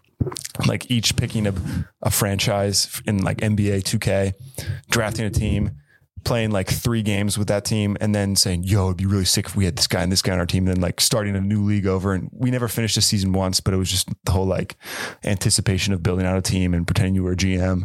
like 0.68 0.90
each 0.90 1.16
picking 1.18 1.46
a, 1.46 1.54
a 2.02 2.10
franchise 2.10 3.02
in 3.06 3.20
like 3.24 3.38
NBA 3.38 3.84
2K, 3.84 4.34
drafting 4.90 5.26
a 5.26 5.30
team, 5.30 5.72
playing 6.26 6.52
like 6.52 6.70
three 6.70 7.02
games 7.02 7.38
with 7.38 7.48
that 7.48 7.64
team, 7.64 7.96
and 8.02 8.14
then 8.14 8.36
saying, 8.36 8.64
"Yo, 8.64 8.88
it'd 8.88 8.98
be 8.98 9.06
really 9.06 9.26
sick 9.26 9.46
if 9.46 9.56
we 9.56 9.66
had 9.66 9.78
this 9.78 9.88
guy 9.88 10.04
and 10.04 10.12
this 10.12 10.22
guy 10.22 10.34
on 10.34 10.40
our 10.40 10.46
team." 10.46 10.68
And 10.68 10.76
then 10.76 10.82
like 10.82 11.00
starting 11.00 11.36
a 11.36 11.42
new 11.42 11.64
league 11.64 11.88
over, 11.88 12.14
and 12.14 12.30
we 12.34 12.52
never 12.52 12.68
finished 12.68 12.96
the 12.96 13.02
season 13.02 13.32
once, 13.32 13.60
but 13.62 13.74
it 13.74 13.78
was 13.78 13.90
just 13.90 14.10
the 14.26 14.32
whole 14.32 14.46
like 14.46 14.76
anticipation 15.24 15.94
of 15.94 16.04
building 16.04 16.26
out 16.26 16.38
a 16.38 16.42
team 16.42 16.74
and 16.74 16.86
pretending 16.86 17.16
you 17.16 17.24
were 17.24 17.32
a 17.32 17.38
GM. 17.38 17.84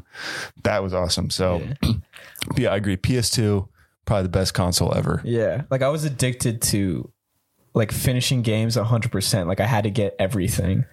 That 0.65 0.83
was 0.83 0.93
awesome. 0.93 1.31
So, 1.31 1.63
yeah, 2.57 2.71
I 2.73 2.77
agree. 2.77 2.97
PS2 2.97 3.69
probably 4.11 4.25
the 4.25 4.29
best 4.29 4.55
console 4.55 4.93
ever. 4.97 5.23
Yeah. 5.25 5.63
Like 5.71 5.83
I 5.83 5.89
was 5.89 6.05
addicted 6.05 6.63
to 6.63 7.13
like 7.75 7.93
finishing 7.93 8.43
games 8.43 8.77
100%. 8.77 9.47
Like 9.47 9.61
I 9.61 9.67
had 9.67 9.85
to 9.85 9.91
get 9.91 10.17
everything. 10.19 10.85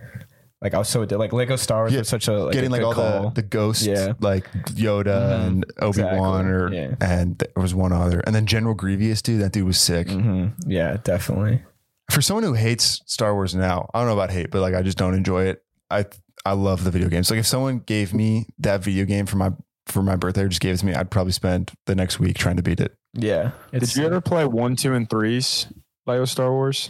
Like 0.61 0.73
I 0.73 0.79
was 0.79 0.89
so 0.89 1.01
addicted. 1.01 1.19
Like 1.19 1.33
Lego 1.33 1.55
Star 1.55 1.81
Wars 1.83 1.93
Yeah, 1.93 1.99
was 1.99 2.07
such 2.09 2.27
a 2.27 2.33
like 2.45 2.53
Getting 2.53 2.69
a 2.69 2.71
like 2.71 2.81
good 2.81 2.87
all 2.87 2.93
call. 2.93 3.29
the 3.29 3.41
the 3.41 3.47
ghosts, 3.47 3.85
Yeah. 3.85 4.13
like 4.19 4.51
Yoda 4.73 5.45
and 5.45 5.65
Obi 5.79 6.01
Wan, 6.01 6.45
Exactly. 6.47 6.51
or 6.51 6.73
Yeah. 6.73 6.95
and 6.99 7.37
there 7.37 7.61
was 7.61 7.75
one 7.75 7.91
other, 7.93 8.21
and 8.21 8.33
then 8.35 8.45
General 8.47 8.73
Grievous, 8.73 9.21
dude. 9.21 9.41
That 9.41 9.51
dude 9.51 9.65
was 9.67 9.79
sick. 9.79 10.07
Mhm. 10.07 10.53
Yeah, 10.65 10.97
definitely. 11.03 11.61
for 12.09 12.21
someone 12.21 12.43
who 12.45 12.53
hates 12.53 13.01
Star 13.05 13.33
Wars 13.35 13.53
now, 13.53 13.89
I 13.93 13.99
don't 13.99 14.07
know 14.07 14.13
about 14.13 14.31
hate, 14.31 14.49
but 14.49 14.61
like 14.61 14.73
I 14.73 14.81
just 14.81 14.97
don't 14.97 15.13
enjoy 15.13 15.43
it. 15.45 15.61
I 15.91 16.05
I 16.45 16.53
love 16.53 16.85
the 16.85 16.91
video 16.91 17.09
games. 17.09 17.29
Like 17.29 17.39
if 17.39 17.45
someone 17.45 17.79
gave 17.79 18.13
me 18.13 18.47
that 18.59 18.81
video 18.81 19.03
game 19.05 19.25
for 19.25 19.35
my 19.35 19.51
for 19.87 20.01
my 20.01 20.15
birthday 20.15 20.43
or 20.43 20.47
just 20.47 20.61
gave 20.61 20.73
it 20.75 20.77
to 20.79 20.85
me, 20.85 20.93
I'd 20.93 21.11
probably 21.11 21.33
spend 21.33 21.71
the 21.85 21.95
next 21.95 22.19
week 22.19 22.37
trying 22.37 22.55
to 22.57 22.63
beat 22.63 22.79
it. 22.79 22.95
Yeah. 23.13 23.51
It's 23.73 23.93
Did 23.93 23.99
you 24.01 24.05
ever 24.07 24.21
play 24.21 24.45
one, 24.45 24.75
two, 24.77 24.93
and 24.93 25.09
threes 25.09 25.67
Lego 26.05 26.25
Star 26.25 26.51
Wars? 26.51 26.89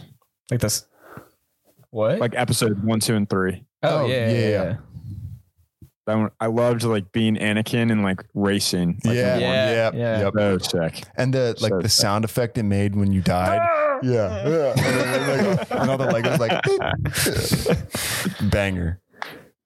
like 0.50 0.60
this 0.60 0.86
What? 1.90 2.18
Like 2.18 2.34
episode 2.34 2.82
one, 2.84 3.00
two, 3.00 3.14
and 3.14 3.28
three. 3.28 3.64
oh, 3.82 4.04
oh, 4.04 4.06
yeah, 4.06 4.30
yeah, 4.30 4.32
yeah, 4.38 4.48
yeah. 4.48 4.76
That 6.06 6.14
one, 6.16 6.30
I 6.40 6.46
loved 6.46 6.84
like 6.84 7.12
being 7.12 7.36
Anakin 7.36 7.92
and 7.92 8.02
like 8.02 8.24
racing. 8.34 8.98
Like, 9.04 9.14
yeah. 9.16 9.38
Yeah, 9.38 9.70
yeah, 9.70 9.90
yeah. 9.94 10.20
yep. 10.20 10.32
So 10.36 10.58
sick. 10.58 11.04
And 11.16 11.34
the 11.34 11.54
like 11.60 11.70
So 11.70 11.80
the 11.80 11.88
sick. 11.88 12.00
sound 12.02 12.24
effect 12.24 12.56
it 12.58 12.62
made 12.62 12.96
when 12.96 13.12
you 13.12 13.20
died. 13.20 13.60
Ah! 13.62 13.98
yeah, 14.02 14.48
yeah. 14.48 14.74
And, 14.76 14.78
then, 14.78 15.56
like, 15.58 15.70
and 15.70 15.90
all 15.90 15.98
the 15.98 16.06
Legos 16.06 16.38
like 16.38 16.62
banger. 18.50 19.00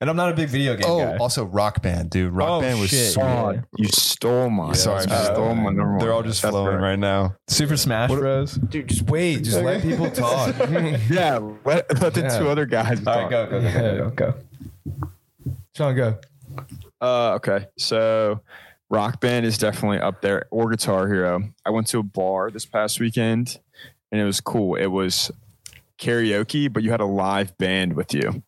And 0.02 0.10
I'm 0.10 0.16
not 0.16 0.32
a 0.32 0.34
big 0.34 0.48
video 0.48 0.74
game 0.74 0.84
Oh, 0.88 0.98
guy. 0.98 1.16
also 1.18 1.44
Rock 1.44 1.80
Band, 1.80 2.10
dude. 2.10 2.32
Rock 2.32 2.48
Oh, 2.50 2.60
Band 2.60 2.80
was 2.80 2.90
shit. 2.90 3.12
sweet. 3.12 3.22
Oh, 3.22 3.54
you 3.78 3.86
stole 3.94 4.50
my. 4.50 4.72
Sorry, 4.72 5.02
you 5.04 5.08
man. 5.08 5.24
stole 5.32 5.54
my 5.54 5.70
number. 5.70 6.00
They're 6.00 6.12
all 6.12 6.24
just 6.24 6.42
That's 6.42 6.50
flowing 6.50 6.78
right 6.78 6.98
now. 6.98 7.36
Super 7.46 7.76
Smash 7.76 8.10
Bros. 8.10 8.54
Dude, 8.54 8.88
just 8.88 9.02
wait. 9.02 9.44
Just 9.44 9.60
let 9.62 9.80
people 9.82 10.10
talk. 10.10 10.56
Yeah, 11.08 11.38
let, 11.64 12.00
let 12.00 12.14
the 12.14 12.22
Yeah. 12.22 12.36
two 12.36 12.48
other 12.48 12.66
guys. 12.66 12.98
All 12.98 13.14
talk. 13.14 13.16
right, 13.16 13.30
go, 13.30 13.46
go, 13.46 13.60
go, 13.60 13.70
go, 13.72 14.10
go, 14.10 14.34
go. 14.96 15.04
Sean, 15.76 15.94
go. 15.94 16.18
Uh, 17.00 17.34
okay. 17.34 17.66
So 17.78 18.40
rock 18.90 19.20
band 19.20 19.46
is 19.46 19.56
definitely 19.56 20.00
up 20.00 20.20
there 20.20 20.46
or 20.50 20.68
guitar 20.68 21.06
hero. 21.06 21.44
I 21.64 21.70
went 21.70 21.86
to 21.88 22.00
a 22.00 22.02
bar 22.02 22.50
this 22.50 22.66
past 22.66 22.98
weekend 22.98 23.56
and 24.10 24.20
it 24.20 24.24
was 24.24 24.40
cool. 24.40 24.74
It 24.74 24.86
was 24.88 25.30
karaoke, 25.98 26.72
but 26.72 26.82
you 26.82 26.90
had 26.90 27.00
a 27.00 27.04
live 27.06 27.56
band 27.56 27.92
with 27.94 28.12
you. 28.12 28.42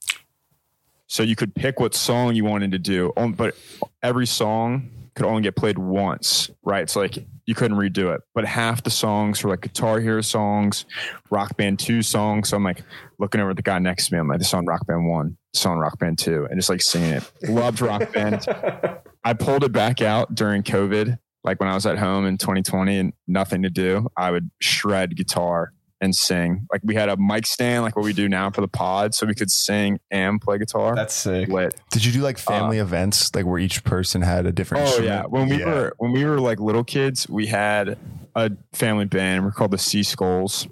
So 1.14 1.22
you 1.22 1.36
could 1.36 1.54
pick 1.54 1.78
what 1.78 1.94
song 1.94 2.34
you 2.34 2.44
wanted 2.44 2.72
to 2.72 2.78
do, 2.80 3.12
but 3.36 3.54
every 4.02 4.26
song 4.26 4.90
could 5.14 5.26
only 5.26 5.42
get 5.42 5.54
played 5.54 5.78
once, 5.78 6.50
right? 6.64 6.90
So 6.90 6.98
like 6.98 7.24
you 7.46 7.54
couldn't 7.54 7.76
redo 7.76 8.12
it. 8.12 8.22
But 8.34 8.44
half 8.44 8.82
the 8.82 8.90
songs 8.90 9.44
were 9.44 9.50
like 9.50 9.60
Guitar 9.60 10.00
Hero 10.00 10.22
songs, 10.22 10.86
Rock 11.30 11.56
Band 11.56 11.78
2 11.78 12.02
songs. 12.02 12.48
So 12.48 12.56
I'm 12.56 12.64
like 12.64 12.82
looking 13.20 13.40
over 13.40 13.50
at 13.50 13.56
the 13.56 13.62
guy 13.62 13.78
next 13.78 14.08
to 14.08 14.14
me. 14.14 14.18
I'm 14.18 14.26
like, 14.26 14.38
this 14.38 14.48
is 14.48 14.54
on 14.54 14.66
Rock 14.66 14.88
Band 14.88 15.06
1, 15.06 15.36
this 15.52 15.60
is 15.60 15.66
on 15.66 15.78
Rock 15.78 16.00
Band 16.00 16.18
2, 16.18 16.48
and 16.50 16.58
just 16.58 16.68
like 16.68 16.82
singing 16.82 17.10
it. 17.12 17.32
Loved 17.44 17.80
Rock 17.80 18.12
Band. 18.12 18.44
I 19.24 19.34
pulled 19.34 19.62
it 19.62 19.70
back 19.70 20.02
out 20.02 20.34
during 20.34 20.64
COVID, 20.64 21.16
like 21.44 21.60
when 21.60 21.68
I 21.68 21.74
was 21.74 21.86
at 21.86 21.96
home 21.96 22.26
in 22.26 22.38
2020 22.38 22.98
and 22.98 23.12
nothing 23.28 23.62
to 23.62 23.70
do. 23.70 24.08
I 24.16 24.32
would 24.32 24.50
shred 24.60 25.14
guitar 25.14 25.74
and 26.00 26.14
sing. 26.14 26.66
Like 26.72 26.80
we 26.84 26.94
had 26.94 27.08
a 27.08 27.16
mic 27.16 27.46
stand, 27.46 27.82
like 27.82 27.96
what 27.96 28.04
we 28.04 28.12
do 28.12 28.28
now 28.28 28.50
for 28.50 28.60
the 28.60 28.68
pod, 28.68 29.14
so 29.14 29.26
we 29.26 29.34
could 29.34 29.50
sing 29.50 29.98
and 30.10 30.40
play 30.40 30.58
guitar. 30.58 30.94
That's 30.94 31.14
sick. 31.14 31.48
lit. 31.48 31.74
Did 31.90 32.04
you 32.04 32.12
do 32.12 32.20
like 32.20 32.38
family 32.38 32.78
events, 32.78 33.34
like 33.34 33.46
where 33.46 33.58
each 33.58 33.84
person 33.84 34.22
had 34.22 34.46
a 34.46 34.52
different? 34.52 34.82
Oh 34.82 34.86
instrument? 34.86 35.12
yeah, 35.14 35.22
when 35.26 35.48
we 35.48 35.58
Yeah. 35.60 35.66
were 35.66 35.94
when 35.98 36.12
we 36.12 36.24
were 36.24 36.40
like 36.40 36.60
little 36.60 36.84
kids, 36.84 37.28
we 37.28 37.46
had 37.46 37.96
a 38.34 38.50
family 38.72 39.04
band. 39.06 39.44
We're 39.44 39.52
called 39.52 39.70
the 39.70 39.78
Sea 39.78 40.02
Skulls, 40.02 40.66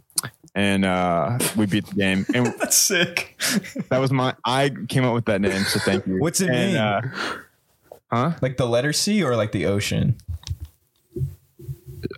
and 0.55 0.85
uh, 0.85 1.39
we 1.57 1.67
beat 1.67 1.87
the 1.87 1.95
game. 1.95 2.27
And 2.35 2.47
That's 2.59 2.77
sick. 2.77 3.41
that 3.89 3.99
was 3.99 4.11
my. 4.13 4.35
I 4.45 4.71
came 4.89 5.05
up 5.05 5.15
with 5.15 5.25
that 5.27 5.41
name, 5.41 5.63
so 5.65 5.79
thank 5.79 6.07
you. 6.07 6.19
What's 6.19 6.41
it 6.41 6.51
And, 6.51 6.73
mean? 6.73 6.77
Uh, 6.77 7.01
huh? 8.11 8.33
Like 8.43 8.57
the 8.57 8.67
letter 8.67 8.93
C 8.93 9.23
or 9.23 9.37
like 9.37 9.53
the 9.53 9.67
ocean? 9.67 10.17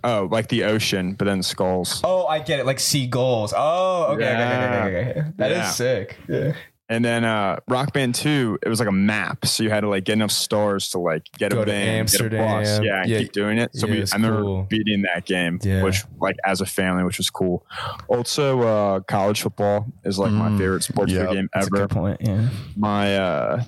Oh, 0.03 0.27
like 0.31 0.47
the 0.49 0.63
ocean, 0.65 1.13
but 1.13 1.25
then 1.25 1.41
skulls. 1.43 2.01
Oh, 2.03 2.25
I 2.27 2.39
get 2.39 2.59
it. 2.59 2.65
Like 2.65 2.79
seagulls. 2.79 3.53
Oh, 3.55 4.13
okay. 4.13 4.25
okay, 4.25 4.33
okay, 4.33 4.99
okay, 4.99 5.09
okay. 5.19 5.29
That 5.37 5.51
is 5.51 5.57
Yeah. 5.57 5.69
sick. 5.71 6.17
Yeah. 6.27 6.53
And 6.87 7.03
then 7.03 7.23
uh, 7.25 7.57
Rock 7.67 7.93
Band 7.93 8.13
Two, 8.13 8.59
it 8.61 8.69
was 8.69 8.79
like 8.79 8.87
a 8.87 8.91
map, 8.91 9.47
so 9.47 9.63
you 9.63 9.71
had 9.71 9.79
to 9.81 9.89
like 9.89 10.03
get 10.03 10.13
enough 10.13 10.29
stars 10.29 10.89
to 10.89 10.99
like 10.99 11.23
get 11.39 11.51
Go 11.51 11.63
a 11.63 11.65
to 11.65 11.71
van, 11.71 12.05
get 12.05 12.21
a 12.21 12.29
bus, 12.29 12.79
yeah, 12.83 13.01
and 13.01 13.09
Yeah. 13.09 13.17
keep 13.17 13.31
doing 13.31 13.57
it. 13.57 13.71
So 13.75 13.87
Yeah, 13.87 13.93
we, 13.93 13.99
I 14.01 14.15
remember 14.15 14.41
cool. 14.43 14.67
beating 14.69 15.01
that 15.13 15.25
game, 15.25 15.57
Yeah. 15.63 15.81
which 15.81 16.03
like 16.21 16.35
as 16.45 16.61
a 16.61 16.65
family, 16.67 17.03
which 17.03 17.17
was 17.17 17.31
cool. 17.31 17.65
Also, 18.07 18.61
uh, 18.61 18.99
college 18.99 19.41
football 19.41 19.87
is 20.03 20.19
like 20.19 20.31
my 20.31 20.49
Mm. 20.49 20.57
favorite 20.59 20.83
sports 20.83 21.11
Yeah. 21.11 21.21
video 21.21 21.33
game 21.33 21.49
That's 21.55 21.67
a 21.73 21.75
ever. 21.75 21.87
point. 21.87 22.21
Yeah. 22.21 22.49
my 22.77 23.17
uh 23.17 23.63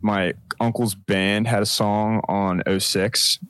my 0.00 0.34
uncle's 0.60 0.94
band 0.94 1.48
had 1.48 1.62
a 1.62 1.66
song 1.66 2.20
on 2.28 2.62
06 2.78 3.40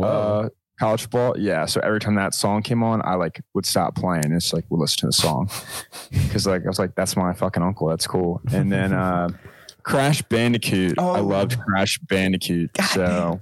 uh, 0.00 0.48
college 0.78 1.02
football. 1.02 1.38
Yeah. 1.38 1.66
So 1.66 1.80
every 1.80 2.00
time 2.00 2.14
that 2.16 2.34
song 2.34 2.62
came 2.62 2.82
on, 2.82 3.02
I 3.04 3.14
like 3.14 3.40
would 3.54 3.66
stop 3.66 3.94
playing. 3.94 4.32
It's 4.32 4.52
like 4.52 4.64
we'll 4.68 4.80
listen 4.80 5.00
to 5.00 5.06
the 5.06 5.12
song 5.12 5.50
because 6.10 6.46
like 6.46 6.64
I 6.64 6.68
was 6.68 6.78
like, 6.78 6.94
that's 6.94 7.16
my 7.16 7.32
fucking 7.32 7.62
uncle. 7.62 7.88
That's 7.88 8.06
cool. 8.06 8.40
And 8.52 8.70
then 8.70 8.92
uh, 8.92 9.28
Crash 9.82 10.22
Bandicoot. 10.22 10.98
I 10.98 11.20
loved 11.20 11.58
Crash 11.60 11.98
Bandicoot. 11.98 12.70
so 12.90 13.38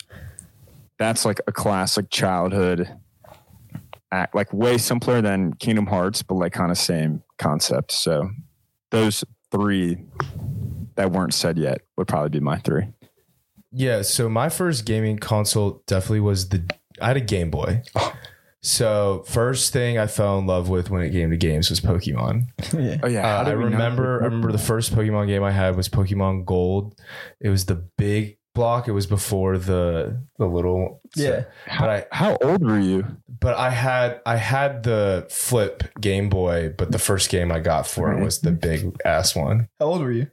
that's 0.99 1.25
like 1.25 1.41
a 1.47 1.53
classic 1.53 2.11
childhood 2.11 2.89
act, 4.11 4.35
like 4.35 4.53
way 4.53 4.79
simpler 4.79 5.23
than 5.23 5.55
Kingdom 5.55 5.87
Hearts, 5.87 6.23
but 6.23 6.35
like 6.35 6.53
kind 6.53 6.71
of 6.71 6.79
same 6.79 7.23
concept. 7.39 7.93
So 7.93 8.31
those 8.91 9.25
three 9.51 9.99
that 10.97 11.11
weren't 11.11 11.35
said 11.35 11.59
yet 11.59 11.81
would 11.97 12.07
probably 12.07 12.29
be 12.29 12.41
my 12.41 12.59
three. 12.59 12.89
Yeah, 13.75 14.03
so 14.03 14.29
my 14.29 14.51
first 14.51 14.85
gaming 14.85 15.19
console 15.19 15.83
definitely 15.87 16.21
was 16.21 16.51
the 16.51 16.63
I 17.01 17.09
had 17.09 17.17
a 17.17 17.21
Game 17.21 17.51
Boy. 17.51 17.83
So 18.65 19.25
first 19.27 19.73
thing 19.73 19.99
I 19.99 20.07
fell 20.07 20.39
in 20.39 20.47
love 20.47 20.69
with 20.69 20.89
when 20.89 21.03
it 21.03 21.11
came 21.11 21.31
to 21.31 21.37
games 21.37 21.69
was 21.69 21.81
Pokemon. 21.81 22.45
yeah. 22.79 22.99
Oh 23.03 23.09
yeah, 23.09 23.41
Uh, 23.41 23.45
I 23.45 23.51
remember 23.51 24.21
I 24.23 24.27
remember 24.27 24.53
the 24.53 24.59
first 24.59 24.95
Pokemon 24.95 25.27
game 25.27 25.43
I 25.43 25.51
had 25.51 25.75
was 25.77 25.89
Pokemon 25.89 26.45
Gold. 26.45 26.95
It 27.41 27.49
was 27.49 27.65
the 27.67 27.75
big 27.75 28.39
block. 28.55 28.87
It 28.87 28.93
was 28.93 29.07
before 29.09 29.59
the 29.59 30.23
the 30.39 30.47
little 30.47 31.01
Yeah. 31.17 31.45
How, 31.67 31.81
but 31.87 31.91
I 31.91 32.07
how 32.13 32.37
old 32.41 32.65
were 32.65 32.79
you? 32.79 33.05
but 33.41 33.57
I 33.57 33.71
had 33.71 34.21
I 34.25 34.37
had 34.37 34.85
the 34.85 35.27
flip 35.29 35.83
Game 36.01 36.29
Boy, 36.29 36.73
but 36.79 36.93
the 36.93 37.01
first 37.01 37.31
game 37.31 37.51
I 37.51 37.59
got 37.59 37.89
for 37.89 38.13
it 38.13 38.23
was 38.23 38.43
the 38.43 38.53
big 38.53 38.95
ass 39.05 39.35
one. 39.35 39.67
How 39.81 39.87
old 39.87 40.03
were 40.03 40.13
you? 40.13 40.29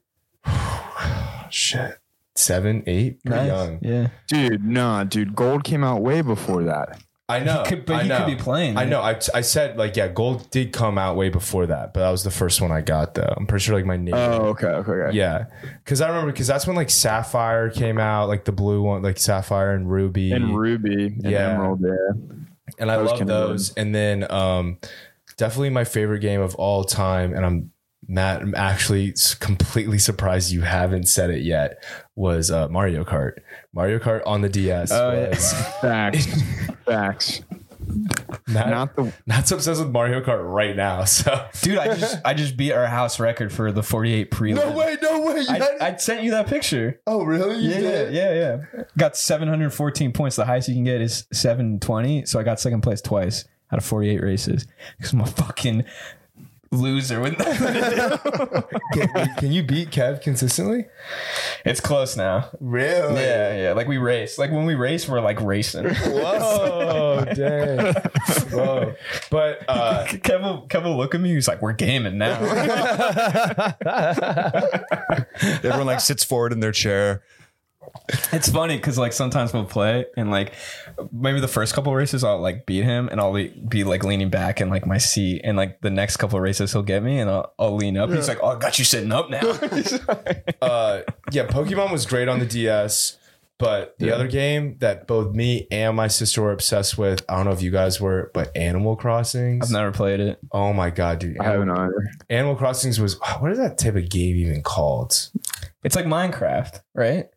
Shit. 1.50 1.98
Seven, 2.40 2.84
eight, 2.88 3.22
pretty 3.26 3.48
young. 3.48 3.80
Yeah. 3.82 4.08
Dude, 4.28 4.64
nah, 4.64 5.04
dude. 5.04 5.36
Gold 5.36 5.66
came 5.66 5.84
out 5.84 6.02
way 6.02 6.22
before 6.22 6.64
that. 6.64 7.02
I 7.28 7.40
know. 7.42 7.64
Could, 7.68 7.86
but 7.86 7.96
I 7.98 8.02
you 8.04 8.10
know. 8.10 8.18
could 8.20 8.38
be 8.38 8.42
playing. 8.42 8.78
I 8.78 8.86
know. 8.86 9.02
I, 9.02 9.20
I 9.36 9.42
said 9.42 9.78
like 9.78 9.96
yeah, 9.98 10.08
gold 10.08 10.50
did 10.50 10.72
come 10.72 10.98
out 10.98 11.16
way 11.16 11.28
before 11.30 11.68
that, 11.68 11.94
but 11.94 12.00
that 12.00 12.10
was 12.10 12.24
the 12.24 12.32
first 12.32 12.62
one 12.62 12.72
I 12.72 12.82
got 12.82 13.14
though. 13.14 13.34
I'm 13.38 13.46
pretty 13.46 13.66
sure 13.66 13.76
like 13.76 13.86
my 13.86 13.98
name. 13.98 14.16
Oh, 14.16 14.48
okay, 14.48 14.68
okay, 14.68 14.92
okay. 14.92 15.18
Yeah, 15.18 15.46
because 15.84 16.00
I 16.02 16.08
remember 16.08 16.32
because 16.32 16.48
that's 16.48 16.66
when 16.66 16.76
like 16.78 16.90
Sapphire 16.90 17.70
came 17.70 18.00
out, 18.00 18.30
like 18.30 18.46
the 18.46 18.52
blue 18.52 18.82
one, 18.82 19.04
like 19.04 19.20
Sapphire 19.20 19.74
and 19.74 19.92
Ruby, 19.92 20.32
And 20.32 20.58
Ruby 20.58 21.08
and 21.08 21.24
Yeah. 21.24 21.52
Emerald, 21.52 21.82
yeah. 21.84 22.38
and 22.80 22.90
I 22.90 22.96
those 22.98 23.10
love 23.10 23.18
can 23.18 23.28
be 23.28 23.34
those. 23.34 23.74
And 23.76 23.94
then 23.94 24.32
um, 24.32 24.78
definitely 25.38 25.70
my 25.70 25.84
favorite 25.84 26.20
game 26.20 26.42
of 26.42 26.56
all 26.56 26.84
time, 26.84 27.34
and 27.36 27.46
I'm 27.46 27.72
Matt, 28.08 28.42
I'm 28.42 28.56
actually 28.56 29.14
completely 29.40 30.00
surprised 30.00 30.52
you 30.52 30.62
haven't 30.62 31.08
said 31.08 31.30
it 31.30 31.44
yet. 31.44 31.84
Was 32.20 32.52
uh, 32.52 32.68
Mario 32.68 33.06
Kart? 33.06 33.40
Mario 33.74 33.98
Kart 33.98 34.22
on 34.26 34.42
the 34.42 34.50
DS 34.50 34.92
Oh, 34.92 35.12
yeah. 35.14 35.30
was 35.30 35.54
Facts. 35.82 36.28
Facts. 36.86 37.42
Matt, 38.48 38.70
Not 38.70 38.96
the 38.96 39.14
Matt's 39.26 39.52
obsessed 39.52 39.80
with 39.80 39.90
Mario 39.90 40.22
Kart 40.22 40.44
right 40.44 40.76
now. 40.76 41.04
So 41.06 41.48
Dude, 41.62 41.78
I 41.78 41.96
just 41.96 42.18
I 42.26 42.34
just 42.34 42.58
beat 42.58 42.74
our 42.74 42.86
house 42.88 43.20
record 43.22 43.52
for 43.54 43.72
the 43.72 43.82
48 43.82 44.32
pre. 44.32 44.54
no 44.54 44.72
way, 44.78 44.98
no 45.02 45.22
way. 45.22 45.44
I, 45.50 45.54
had- 45.58 45.78
I 45.82 45.96
sent 45.96 46.24
you 46.24 46.32
that 46.32 46.48
picture. 46.48 47.00
oh 47.08 47.24
really? 47.24 47.60
You 47.60 47.70
Yeah, 47.72 47.80
did? 47.80 48.14
yeah, 48.14 48.34
yeah. 48.34 48.84
Got 48.98 49.16
714 49.16 50.12
points. 50.12 50.36
The 50.36 50.46
highest 50.46 50.68
you 50.68 50.76
can 50.76 50.84
get 50.84 51.00
is 51.02 51.26
720. 51.32 52.26
So 52.26 52.38
I 52.40 52.44
got 52.44 52.60
second 52.60 52.82
place 52.82 53.02
twice 53.02 53.46
out 53.72 53.78
of 53.80 53.86
48 53.86 54.22
races 54.22 54.68
because 54.98 55.14
I'm 55.14 55.22
a 55.22 55.26
fucking 55.26 55.86
loser 56.72 57.20
with 57.20 57.36
Can, 58.94 59.36
can 59.38 59.52
you 59.52 59.64
beat 59.64 59.90
Kev 59.90 60.22
consistently? 60.22 60.86
It's 61.66 61.80
close 61.80 62.16
now. 62.16 62.50
Really? 62.60 63.22
Yeah, 63.22 63.56
yeah. 63.58 63.72
Like 63.74 63.88
we 63.88 63.98
race. 63.98 64.38
Like 64.38 64.52
when 64.52 64.66
we 64.66 64.76
race, 64.76 65.08
we're 65.08 65.20
like 65.22 65.42
racing. 65.42 65.86
Whoa, 65.90 67.26
dang. 67.34 67.94
Whoa. 68.52 68.96
But 69.32 69.64
uh, 69.68 70.06
Kev, 70.10 70.42
will- 70.42 70.62
Kevin 70.68 70.90
will 70.92 70.98
look 70.98 71.16
at 71.16 71.22
me. 71.22 71.34
He's 71.34 71.48
like, 71.48 71.62
"We're 71.62 71.74
gaming 71.74 72.18
now." 72.18 72.40
Everyone 75.64 75.86
like 75.86 76.00
sits 76.02 76.24
forward 76.24 76.52
in 76.54 76.60
their 76.60 76.72
chair. 76.72 77.22
It's 78.32 78.50
funny 78.50 78.78
because 78.78 78.98
like 78.98 79.14
sometimes 79.14 79.54
we'll 79.54 79.66
play 79.66 80.06
and 80.18 80.32
like 80.32 80.54
maybe 81.12 81.40
the 81.40 81.48
first 81.48 81.74
couple 81.74 81.94
races 81.94 82.24
I'll 82.24 82.40
like 82.40 82.66
beat 82.66 82.84
him 82.84 83.10
and 83.10 83.20
I'll 83.20 83.34
be, 83.34 83.48
be 83.48 83.84
like 83.84 84.04
leaning 84.04 84.30
back 84.30 84.62
in 84.62 84.70
like 84.70 84.86
my 84.86 84.98
seat 84.98 85.42
and 85.44 85.58
like 85.58 85.82
the 85.82 85.90
next 85.90 86.18
couple 86.18 86.40
races 86.40 86.72
he'll 86.72 86.84
get 86.84 87.04
me 87.04 87.20
and 87.20 87.30
I'll, 87.30 87.54
I'll 87.60 87.76
lean 87.76 87.98
up. 87.98 88.10
He's 88.10 88.28
like, 88.28 88.40
"Oh, 88.42 88.50
I 88.50 88.60
got 88.60 88.80
you 88.80 88.86
sitting 88.86 89.12
up 89.12 89.30
now." 89.30 89.40
uh, 90.62 91.02
yeah, 91.32 91.48
Pokemon 91.48 91.92
was 91.92 92.06
great 92.06 92.28
on 92.28 92.40
the 92.40 92.46
DS. 92.46 93.18
But 93.60 94.00
the 94.00 94.16
other 94.16 94.30
game 94.30 94.78
that 94.80 95.06
both 95.06 95.36
me 95.36 95.68
and 95.70 95.94
my 95.98 96.08
sister 96.08 96.42
were 96.42 96.54
obsessed 96.54 96.98
with, 96.98 97.26
I 97.28 97.36
don't 97.36 97.46
know 97.46 97.52
if 97.52 97.62
you 97.62 97.72
guys 97.72 98.00
were, 98.00 98.32
but 98.34 98.56
Animal 98.56 98.96
Crossings. 98.96 99.66
I've 99.66 99.74
never 99.74 99.92
played 99.92 100.22
it. 100.22 100.40
oh 100.54 100.72
my 100.72 100.90
god, 100.90 101.20
dude! 101.20 101.38
I 101.40 101.44
haven't 101.44 101.70
either. 101.70 102.10
Animal 102.30 102.56
Crossings 102.56 103.02
was 103.02 103.20
what 103.40 103.52
is 103.52 103.58
that 103.58 103.78
type 103.78 103.98
of 103.98 104.08
game 104.10 104.38
even 104.38 104.62
called? 104.64 105.30
It's 105.84 105.98
like 105.98 106.06
Minecraft, 106.06 106.80
right? 106.96 107.28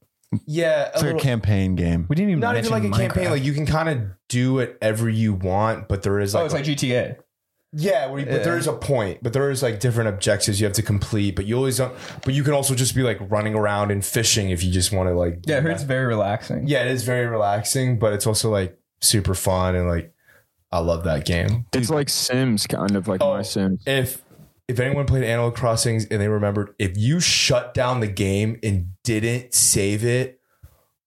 Yeah, 0.46 0.90
It's 0.94 1.02
like 1.02 1.14
a 1.14 1.18
campaign 1.18 1.74
game. 1.74 2.06
We 2.08 2.16
didn't 2.16 2.30
even 2.30 2.40
not 2.40 2.56
even 2.56 2.70
mention 2.70 2.90
like 2.90 3.00
a 3.00 3.14
campaign. 3.14 3.30
Like 3.30 3.44
you 3.44 3.52
can 3.52 3.66
kind 3.66 3.88
of 3.88 3.98
do 4.28 4.54
whatever 4.54 5.08
you 5.08 5.34
want, 5.34 5.88
but 5.88 6.02
there 6.02 6.18
is 6.20 6.34
oh, 6.34 6.38
like, 6.38 6.42
oh, 6.42 6.56
it's 6.58 6.68
like 6.68 6.76
GTA. 6.78 7.16
yeah, 7.74 8.06
where 8.06 8.20
you- 8.20 8.26
but 8.26 8.42
there 8.44 8.56
is 8.56 8.66
a 8.66 8.72
point, 8.72 9.18
but 9.22 9.32
there 9.32 9.50
is 9.50 9.62
like 9.62 9.80
different 9.80 10.08
objectives 10.08 10.60
you 10.60 10.66
have 10.66 10.74
to 10.74 10.82
complete. 10.82 11.36
But 11.36 11.44
you 11.46 11.56
always 11.56 11.78
don't. 11.78 11.94
But 12.24 12.34
you 12.34 12.42
can 12.44 12.54
also 12.54 12.74
just 12.74 12.94
be 12.94 13.02
like 13.02 13.18
running 13.30 13.54
around 13.54 13.90
and 13.90 14.04
fishing 14.04 14.50
if 14.50 14.62
you 14.64 14.72
just 14.72 14.92
want 14.92 15.08
to 15.08 15.14
like. 15.14 15.40
Yeah, 15.46 15.58
I 15.58 15.60
heard 15.60 15.72
it's 15.72 15.82
very 15.82 16.06
relaxing. 16.06 16.66
yeah, 16.66 16.82
it 16.84 16.90
is 16.90 17.04
very 17.04 17.26
relaxing, 17.26 17.98
but 17.98 18.12
it's 18.12 18.26
also 18.26 18.50
like 18.50 18.78
super 19.00 19.34
fun 19.34 19.74
and 19.74 19.88
like 19.88 20.12
I 20.70 20.78
love 20.78 21.04
that 21.04 21.26
game. 21.26 21.66
It's 21.74 21.90
like 21.90 22.08
Sims, 22.08 22.66
kind 22.66 22.96
of 22.96 23.06
like 23.06 23.20
Oh. 23.22 23.34
my 23.34 23.42
Sims. 23.42 23.82
If 23.86 24.22
if 24.68 24.78
anyone 24.80 25.06
played 25.06 25.24
Animal 25.24 25.50
Crossings 25.50 26.06
and 26.06 26.20
they 26.20 26.28
remembered, 26.28 26.74
if 26.78 26.96
you 26.96 27.20
shut 27.20 27.74
down 27.74 28.00
the 28.00 28.06
game 28.06 28.58
and 28.62 28.92
didn't 29.04 29.54
save 29.54 30.04
it, 30.04 30.38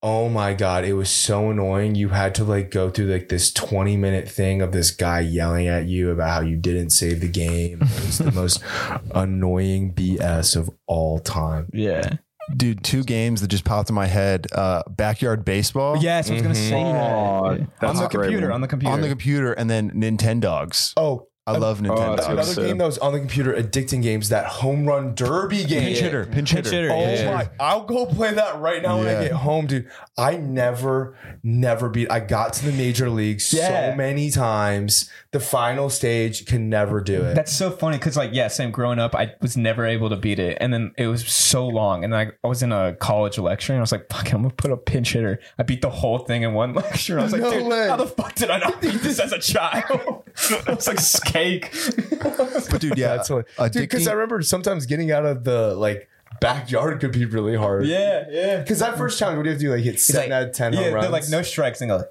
oh 0.02 0.28
my 0.28 0.54
god, 0.54 0.84
it 0.84 0.92
was 0.92 1.10
so 1.10 1.50
annoying. 1.50 1.94
You 1.94 2.10
had 2.10 2.34
to 2.36 2.44
like 2.44 2.70
go 2.70 2.90
through 2.90 3.06
like 3.06 3.28
this 3.28 3.52
20 3.52 3.96
minute 3.96 4.28
thing 4.28 4.62
of 4.62 4.72
this 4.72 4.90
guy 4.90 5.20
yelling 5.20 5.66
at 5.68 5.86
you 5.86 6.10
about 6.10 6.30
how 6.30 6.40
you 6.42 6.56
didn't 6.56 6.90
save 6.90 7.20
the 7.20 7.28
game. 7.28 7.78
It 7.82 8.06
was 8.06 8.18
the 8.18 8.30
most 8.32 8.62
annoying 9.14 9.94
BS 9.94 10.54
of 10.56 10.70
all 10.86 11.18
time. 11.18 11.68
Yeah. 11.72 12.16
Dude, 12.56 12.84
two 12.84 13.02
games 13.02 13.40
that 13.40 13.48
just 13.48 13.64
popped 13.64 13.88
in 13.88 13.96
my 13.96 14.06
head. 14.06 14.46
Uh, 14.52 14.82
backyard 14.88 15.44
baseball 15.44 15.96
Yes, 15.96 16.30
I 16.30 16.34
was 16.34 16.42
gonna 16.42 16.54
say 16.54 16.74
Oh, 16.76 17.56
that. 17.80 17.88
on 17.88 17.96
the 17.96 18.04
a 18.04 18.08
great 18.08 18.26
computer. 18.28 18.46
one. 18.48 18.54
On 18.54 18.60
the 18.60 18.68
computer. 18.68 18.92
on 18.92 19.00
the 19.00 19.08
computer, 19.08 19.52
and 19.54 19.68
then 19.68 19.90
Nintendogs. 19.90 20.92
Oh, 20.96 21.26
I 21.48 21.58
love 21.58 21.80
Nintendo. 21.80 22.08
Oh, 22.08 22.16
that's 22.16 22.26
another 22.26 22.42
sick. 22.54 22.66
game 22.66 22.78
that 22.78 22.86
was 22.86 22.98
on 22.98 23.12
the 23.12 23.20
computer, 23.20 23.54
addicting 23.54 24.02
games, 24.02 24.30
that 24.30 24.46
home 24.46 24.84
run 24.84 25.14
derby 25.14 25.62
game. 25.64 25.82
Pinch 25.82 25.98
hitter, 26.00 26.26
pinch 26.26 26.50
hitter. 26.50 26.70
hitter, 26.70 26.90
Oh 26.90 27.00
Yeah. 27.12 27.34
my! 27.34 27.48
I'll 27.60 27.84
go 27.84 28.04
play 28.06 28.32
that 28.34 28.58
right 28.58 28.82
now 28.82 28.98
when 28.98 29.06
I 29.06 29.12
Yeah. 29.12 29.22
get 29.24 29.32
home, 29.32 29.66
dude. 29.68 29.88
I 30.18 30.38
never, 30.38 31.14
never 31.44 31.88
beat. 31.88 32.10
I 32.10 32.18
got 32.18 32.52
to 32.54 32.66
the 32.66 32.72
major 32.72 33.08
leagues 33.10 33.52
Yeah. 33.52 33.92
so 33.92 33.96
many 33.96 34.30
times. 34.30 35.08
The 35.30 35.38
final 35.38 35.88
stage 35.90 36.46
can 36.46 36.68
never 36.68 37.00
do 37.00 37.22
it. 37.22 37.34
That's 37.34 37.52
so 37.52 37.70
funny 37.70 37.98
because, 37.98 38.16
like, 38.16 38.30
yeah, 38.32 38.48
same. 38.48 38.70
Growing 38.72 38.98
up, 38.98 39.14
I 39.14 39.34
was 39.40 39.56
never 39.56 39.86
able 39.86 40.08
to 40.10 40.16
beat 40.16 40.38
it, 40.40 40.58
and 40.60 40.72
then 40.72 40.92
it 40.98 41.06
was 41.06 41.26
so 41.28 41.66
long. 41.68 42.02
And 42.02 42.16
I, 42.16 42.32
I 42.42 42.48
was 42.48 42.62
in 42.64 42.72
a 42.72 42.94
college 42.96 43.38
lecture, 43.38 43.72
and 43.72 43.78
I 43.78 43.82
was 43.82 43.92
like, 43.92 44.08
"Fuck, 44.10 44.32
I'm 44.32 44.42
gonna 44.42 44.54
put 44.54 44.72
a 44.72 44.76
pinch 44.76 45.12
hitter." 45.12 45.38
I 45.58 45.62
beat 45.62 45.82
the 45.82 45.90
whole 45.90 46.18
thing 46.20 46.42
in 46.42 46.54
one 46.54 46.72
lecture. 46.74 47.20
I 47.20 47.22
was 47.22 47.32
like, 47.32 47.42
No 47.42 47.50
"Dude, 47.52 47.66
way. 47.66 47.86
how 47.88 47.96
the 47.96 48.06
fuck 48.06 48.34
did 48.34 48.50
I 48.50 48.58
not 48.58 48.80
beat 48.80 49.00
this 49.02 49.20
as 49.20 49.32
a 49.32 49.38
child?" 49.38 50.24
I 50.68 50.74
was 50.74 50.86
like, 50.88 50.98
"Cake." 51.36 51.72
But 52.70 52.80
dude, 52.80 52.98
yeah, 52.98 53.16
That's 53.16 53.30
what, 53.30 53.46
uh, 53.58 53.68
dude. 53.68 53.82
Because 53.82 54.08
I 54.08 54.12
remember 54.12 54.42
sometimes 54.42 54.86
getting 54.86 55.10
out 55.12 55.24
of 55.24 55.44
the 55.44 55.74
like 55.76 56.08
backyard 56.40 57.00
could 57.00 57.12
be 57.12 57.24
really 57.24 57.56
hard. 57.56 57.86
yeah, 57.86 58.24
yeah. 58.30 58.58
Because 58.60 58.80
that 58.80 58.98
first 58.98 59.18
challenge, 59.18 59.36
what 59.38 59.44
do 59.44 59.48
you 59.50 59.52
have 59.54 59.60
to 59.60 59.66
do? 59.66 59.72
Like 59.72 59.84
hit 59.84 59.92
He's 59.94 60.04
seven 60.04 60.30
like, 60.30 60.36
out 60.36 60.48
of 60.48 60.54
ten 60.54 60.72
yeah, 60.72 60.82
home 60.84 60.94
runs. 60.94 61.04
they're 61.04 61.12
like 61.12 61.28
no 61.30 61.42
strikes, 61.42 61.80
and 61.80 61.90
go. 61.90 62.02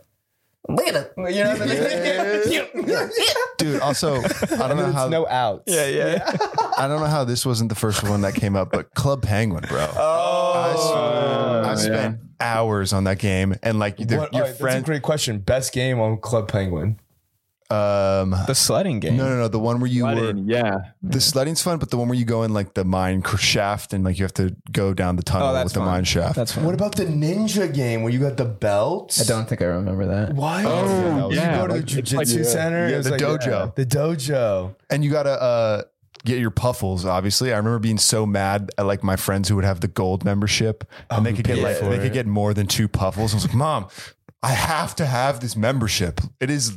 Look 0.67 0.87
at 0.87 0.95
it. 0.95 1.13
You 1.17 1.43
know 1.43 1.51
what 1.53 1.61
I 1.61 1.65
mean? 3.05 3.09
dude. 3.59 3.81
Also, 3.81 4.15
I 4.23 4.67
don't 4.67 4.77
know 4.77 4.91
how 4.91 5.07
no 5.09 5.27
outs. 5.27 5.63
Yeah, 5.67 5.85
yeah. 5.87 6.23
I 6.77 6.87
don't 6.87 6.99
know 7.01 7.05
how 7.07 7.23
this 7.23 7.45
wasn't 7.45 7.69
the 7.69 7.75
first 7.75 8.03
one 8.03 8.21
that 8.21 8.33
came 8.33 8.55
up, 8.55 8.71
but 8.71 8.91
Club 8.95 9.21
Penguin, 9.21 9.63
bro. 9.69 9.87
Oh, 9.95 11.63
I, 11.65 11.71
I 11.71 11.75
spent 11.75 12.19
hours 12.39 12.93
on 12.93 13.03
that 13.03 13.19
game, 13.19 13.55
and 13.61 13.77
like 13.77 13.99
What- 13.99 14.09
your 14.09 14.19
all 14.21 14.25
right, 14.25 14.31
that's 14.33 14.51
a 14.51 14.55
friend. 14.55 14.85
great 14.85 15.01
question. 15.03 15.39
Best 15.39 15.71
game 15.73 15.99
on 15.99 16.17
Club 16.17 16.47
Penguin. 16.47 16.99
Um, 17.75 18.35
The 18.47 18.55
sledding 18.55 18.99
game. 18.99 19.17
no, 19.17 19.27
no, 19.29 19.35
no. 19.37 19.47
The 19.47 19.59
one 19.59 19.79
where 19.79 19.89
you 19.89 20.05
were 20.05 20.33
yeah. 20.35 20.77
the 21.03 21.19
sledding's 21.21 21.61
fun, 21.61 21.77
but 21.79 21.89
the 21.91 21.97
one 21.97 22.07
where 22.07 22.17
you 22.17 22.25
go 22.25 22.43
in 22.43 22.53
like 22.53 22.73
the 22.73 22.83
mine 22.85 23.23
shaft 23.37 23.93
and 23.93 24.03
like 24.03 24.17
you 24.17 24.23
have 24.23 24.33
to 24.35 24.55
go 24.71 24.93
down 24.93 25.15
the 25.15 25.23
tunnel 25.23 25.47
Oh, 25.49 25.51
with 25.53 25.61
that's 25.61 25.73
the 25.73 25.79
fun. 25.79 25.87
mine 25.87 26.03
shaft. 26.03 26.35
That's 26.35 26.51
fun. 26.53 26.63
What 26.63 26.73
about 26.73 26.95
the 26.95 27.05
ninja 27.05 27.71
game 27.73 28.03
where 28.03 28.11
you 28.11 28.19
got 28.19 28.37
the 28.37 28.45
belts? 28.45 29.19
I 29.21 29.25
don't 29.25 29.47
think 29.47 29.61
I 29.61 29.65
remember 29.65 30.05
that. 30.07 30.33
Why? 30.33 30.63
Oh, 30.65 31.29
You 31.29 31.37
yeah. 31.37 31.57
go 31.57 31.67
to 31.67 31.73
the 31.73 31.79
Like, 31.81 31.97
it's 31.97 32.13
like- 32.13 32.27
jujitsu 32.27 32.45
center. 32.45 32.89
Yeah, 32.89 32.99
the 32.99 33.11
like, 33.11 33.21
dojo. 33.21 33.75
The 33.75 33.85
dojo. 33.85 34.75
and 34.89 35.03
you 35.03 35.11
gotta 35.11 35.41
uh 35.41 35.81
get 36.23 36.39
your 36.39 36.51
puffles. 36.51 37.05
Obviously, 37.05 37.53
I 37.53 37.57
remember 37.57 37.79
being 37.79 37.97
so 37.99 38.25
mad 38.25 38.71
at 38.77 38.85
like 38.85 39.03
my 39.03 39.15
friends 39.15 39.47
who 39.49 39.55
would 39.57 39.65
have 39.65 39.81
the 39.81 39.87
gold 39.87 40.25
membership 40.25 40.83
and 41.09 41.25
they 41.25 41.33
could 41.33 41.45
get 41.45 41.59
like 41.59 41.79
they 41.79 41.97
could 41.99 42.13
get 42.13 42.25
more 42.25 42.53
than 42.53 42.67
two 42.67 42.87
puffles. 42.87 43.33
I 43.33 43.35
was 43.35 43.45
like, 43.45 43.55
Mom, 43.55 43.87
I 44.41 44.49
have 44.51 44.95
to 44.95 45.05
have 45.05 45.39
this 45.39 45.55
membership. 45.55 46.21
It 46.39 46.49
is. 46.49 46.75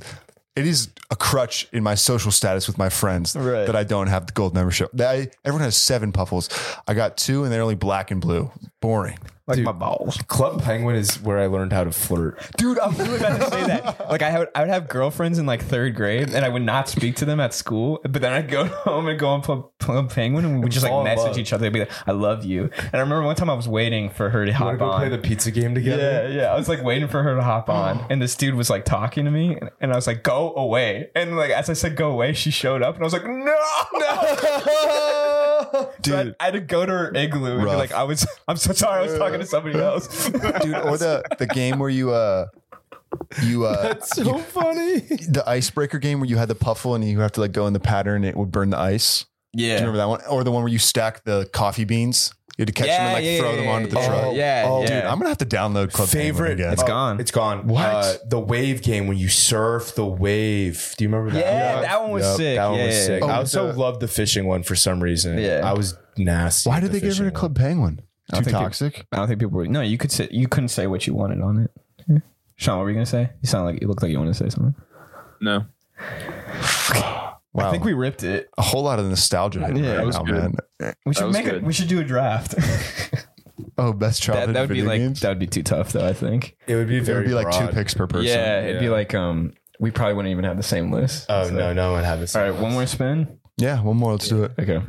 It 0.58 0.66
is 0.66 0.88
a 1.10 1.16
crutch 1.16 1.68
in 1.72 1.82
my 1.84 1.94
social 1.94 2.32
status 2.32 2.66
with 2.66 2.78
my 2.78 2.88
friends 2.88 3.36
Right. 3.36 3.64
that 3.66 3.76
I 3.76 3.84
don't 3.84 4.08
have 4.08 4.26
the 4.26 4.32
gold 4.32 4.54
membership. 4.54 4.90
I, 5.00 5.30
everyone 5.44 5.62
has 5.62 5.76
seven 5.76 6.10
puffles. 6.12 6.48
I 6.86 6.94
got 6.94 7.16
two, 7.16 7.44
and 7.44 7.52
they're 7.52 7.62
only 7.62 7.76
black 7.76 8.10
and 8.10 8.20
blue. 8.20 8.50
Boring. 8.80 9.18
Like 9.48 9.56
Dude. 9.56 9.64
my 9.64 9.72
balls. 9.72 10.18
Club 10.28 10.62
Penguin 10.62 10.94
is 10.96 11.20
where 11.22 11.38
I 11.38 11.46
learned 11.46 11.72
how 11.72 11.84
to 11.84 11.90
flirt. 11.90 12.38
Dude, 12.56 12.78
I'm 12.78 12.94
really 12.96 13.16
about 13.16 13.40
to 13.40 13.50
say 13.50 13.66
that. 13.66 13.96
Like, 14.08 14.22
I 14.22 14.38
would, 14.38 14.48
I 14.54 14.60
would 14.60 14.70
have 14.70 14.88
girlfriends 14.88 15.38
in 15.38 15.44
like 15.46 15.62
third 15.62 15.94
grade, 15.94 16.30
and 16.30 16.44
I 16.44 16.48
would 16.48 16.62
not 16.62 16.88
speak 16.88 17.16
to 17.16 17.24
them 17.26 17.40
at 17.40 17.52
school. 17.52 18.00
But 18.02 18.22
then 18.22 18.32
I'd 18.32 18.48
go 18.48 18.64
home 18.84 19.06
and 19.08 19.18
go 19.18 19.28
on 19.28 19.42
Club, 19.42 19.70
Club 19.80 20.10
Penguin, 20.10 20.44
and 20.44 20.54
we 20.56 20.60
would 20.60 20.72
just 20.72 20.84
like 20.84 21.04
message 21.04 21.26
love. 21.26 21.38
each 21.38 21.52
other. 21.52 21.62
They'd 21.62 21.72
be 21.72 21.80
like, 21.80 21.90
"I 22.06 22.12
love 22.12 22.44
you." 22.44 22.70
And 22.78 22.94
I 22.94 22.98
remember 23.00 23.22
one 23.24 23.36
time 23.36 23.50
I 23.50 23.54
was 23.54 23.68
waiting 23.68 24.08
for 24.10 24.30
her 24.30 24.44
to 24.46 24.52
to 24.52 24.56
hop 24.56 24.78
go 24.78 24.86
on. 24.90 24.98
play 25.00 25.08
the 25.10 25.18
pizza 25.18 25.50
game 25.50 25.74
together? 25.74 26.28
yeah, 26.30 26.42
yeah. 26.42 26.52
I 26.52 26.56
was 26.56 26.68
like 26.68 26.82
waiting 26.82 27.08
for 27.08 27.22
her 27.22 27.34
to 27.36 27.42
hop 27.42 27.68
on, 27.68 28.04
and 28.10 28.20
this 28.22 28.34
dude 28.34 28.54
was 28.54 28.70
like 28.70 28.84
talking 28.84 29.24
to 29.26 29.30
me, 29.30 29.56
and- 29.60 29.70
and 29.80 29.92
I 29.92 29.96
was 29.96 30.06
like, 30.06 30.22
"Go 30.22 30.54
away!" 30.56 31.10
And 31.14 31.36
like 31.36 31.50
as 31.50 31.68
I 31.70 31.74
said, 31.74 31.96
"Go 31.96 32.10
away," 32.10 32.32
she 32.32 32.50
showed 32.50 32.82
up, 32.82 32.94
and 32.94 33.02
I 33.02 33.06
was 33.06 33.12
like, 33.12 33.26
"No, 33.26 33.34
"No!" 33.34 33.54
Dude. 36.00 36.14
So 36.14 36.18
I, 36.18 36.34
I 36.40 36.44
had 36.46 36.54
to 36.54 36.60
go 36.60 36.84
to 36.86 36.92
her 36.92 37.14
igloo 37.14 37.56
and 37.58 37.64
be 37.64 37.74
like, 37.74 37.92
"I 37.92 38.04
was, 38.04 38.26
I'm 38.48 38.56
so 38.56 38.72
sorry, 38.72 39.00
I 39.00 39.02
was 39.10 39.18
talking 39.18 39.40
to 39.40 39.46
somebody 39.46 39.78
else." 39.78 40.28
dude. 40.30 40.74
Or 40.74 40.96
the 40.96 41.22
the 41.38 41.46
game 41.46 41.78
where 41.78 41.90
you 41.90 42.12
uh 42.12 42.46
you 43.42 43.64
uh 43.66 43.82
That's 43.82 44.14
so 44.14 44.38
funny. 44.38 45.00
the 45.00 45.42
icebreaker 45.46 45.98
game 45.98 46.20
where 46.20 46.28
you 46.28 46.36
had 46.36 46.48
the 46.48 46.54
puffle 46.54 46.94
and 46.94 47.04
you 47.04 47.20
have 47.20 47.32
to 47.32 47.40
like 47.40 47.52
go 47.52 47.66
in 47.66 47.72
the 47.72 47.80
pattern 47.80 48.16
and 48.16 48.26
it 48.26 48.36
would 48.36 48.52
burn 48.52 48.70
the 48.70 48.78
ice. 48.78 49.24
Yeah 49.54 49.56
Do 49.56 49.62
you 49.62 49.68
yeah. 49.68 49.74
remember 49.76 49.96
that 49.98 50.08
one? 50.08 50.20
Or 50.30 50.44
the 50.44 50.52
one 50.52 50.62
where 50.62 50.72
you 50.72 50.78
stack 50.78 51.24
the 51.24 51.48
coffee 51.52 51.84
beans. 51.84 52.32
You 52.58 52.62
had 52.62 52.66
to 52.66 52.72
catch 52.72 52.88
them 52.88 53.00
and 53.00 53.12
like 53.12 53.24
Yeah, 53.24 53.30
yeah, 53.30 53.38
throw 53.38 53.50
yeah, 53.52 53.56
them 53.56 53.68
onto 53.68 53.88
the 53.88 53.96
yeah, 54.00 54.06
truck. 54.08 54.22
yeah. 54.24 54.30
Yeah, 54.64 54.68
oh, 54.68 54.80
yeah. 54.82 54.86
dude, 54.88 55.04
I'm 55.04 55.18
gonna 55.18 55.28
have 55.28 55.38
to 55.38 55.46
download 55.46 55.92
Club 55.92 56.08
Penguin 56.08 56.26
Favorite? 56.34 56.52
again. 56.54 56.72
It's 56.72 56.82
gone. 56.82 57.20
It's 57.20 57.30
gone. 57.30 57.66
What? 57.68 57.80
Uh, 57.86 58.14
the 58.26 58.40
wave 58.40 58.82
game 58.82 59.06
when 59.06 59.16
you 59.16 59.28
surf 59.28 59.94
the 59.94 60.04
wave. 60.04 60.94
Do 60.98 61.04
you 61.04 61.08
remember 61.08 61.30
that? 61.32 61.40
Yeah, 61.40 61.74
one? 61.74 61.82
that 61.84 62.02
one 62.02 62.10
was 62.10 62.24
Yep, 62.24 62.36
sick. 62.36 62.56
That 62.56 62.66
one 62.66 62.78
Yeah, 62.80 62.86
was 62.86 62.94
yeah, 62.96 63.04
sick. 63.06 63.20
yeah. 63.22 63.26
I 63.28 63.30
Oh, 63.30 63.38
also 63.38 63.72
the- 63.72 63.78
loved 63.78 64.00
the 64.00 64.08
fishing 64.08 64.46
one 64.46 64.62
for 64.64 64.74
some 64.74 65.00
reason. 65.00 65.38
Yeah. 65.38 65.60
I 65.64 65.72
was 65.72 65.96
nasty. 66.16 66.68
Why 66.68 66.80
did 66.80 66.88
the 66.88 66.94
they 66.94 66.98
get 67.00 67.06
rid 67.06 67.12
fishing 67.12 67.26
of 67.28 67.34
Club 67.34 67.54
Penguin? 67.56 68.00
I 68.32 68.38
Too 68.38 68.42
don't 68.42 68.44
think 68.44 68.56
toxic. 68.56 69.06
I 69.12 69.16
don't 69.18 69.28
think 69.28 69.38
people 69.40 69.56
were. 69.56 69.66
No, 69.68 69.80
you 69.80 69.96
could 69.96 70.10
say 70.10 70.26
you 70.32 70.48
couldn't 70.48 70.68
say 70.70 70.86
what 70.88 71.06
you 71.06 71.14
wanted 71.14 71.40
on 71.40 71.58
it. 71.60 71.70
Sean, 72.56 72.78
what 72.78 72.82
were 72.84 72.90
you 72.90 72.96
gonna 72.96 73.06
say? 73.06 73.30
You 73.40 73.46
sound 73.48 73.66
like 73.66 73.80
you 73.80 73.86
looked 73.86 74.02
like 74.02 74.10
you 74.10 74.18
wanted 74.18 74.34
to 74.34 74.44
say 74.44 74.48
something. 74.50 74.74
No. 75.40 75.64
Wow, 77.58 77.68
I 77.68 77.70
think 77.72 77.84
we 77.84 77.92
ripped 77.92 78.22
it. 78.24 78.48
a 78.58 78.62
whole 78.62 78.82
lot 78.82 78.98
of 78.98 79.06
nostalgia. 79.06 79.60
hitting 79.66 79.84
Yeah, 79.84 79.96
right 79.96 80.06
was 80.06 80.16
now, 80.16 80.22
good. 80.22 80.56
man. 80.80 80.94
We 81.06 81.14
should 81.14 81.26
was 81.26 81.36
make 81.36 81.46
it. 81.46 81.62
We 81.62 81.72
should 81.72 81.88
do 81.88 82.00
a 82.00 82.04
draft. 82.04 82.54
Oh, 83.76 83.92
best 83.92 84.20
that, 84.20 84.24
childhood 84.32 84.56
that 84.56 84.60
would 84.62 84.68
be 84.70 84.82
like 84.82 85.00
games. 85.00 85.20
that 85.20 85.28
would 85.28 85.38
be 85.38 85.46
too 85.46 85.62
tough 85.62 85.92
though. 85.92 86.06
I 86.06 86.12
think. 86.12 86.56
It 86.66 86.74
would 86.74 86.88
be 86.88 86.98
very. 86.98 87.18
it 87.18 87.20
would 87.22 87.28
be 87.28 87.34
like 87.34 87.50
two 87.56 87.68
picks 87.68 87.94
per 87.94 88.06
person. 88.08 88.26
yeah, 88.26 88.60
it'd 88.62 88.80
be 88.80 88.88
like 88.88 89.14
um. 89.14 89.52
We 89.80 89.92
probably 89.92 90.14
wouldn't 90.14 90.32
even 90.32 90.44
have 90.44 90.56
the 90.56 90.62
same 90.64 90.90
list. 90.90 91.26
Oh 91.28 91.44
So- 91.48 91.54
no, 91.54 91.72
no 91.72 91.92
one 91.92 92.02
had 92.02 92.16
this. 92.20 92.34
All 92.34 92.42
right, 92.42 92.54
one 92.54 92.72
more 92.72 92.86
spin. 92.86 93.38
Yeah, 93.56 93.80
one 93.82 93.96
more. 93.96 94.12
Let's 94.12 94.28
do 94.28 94.44
it. 94.44 94.52
Okay. 94.58 94.80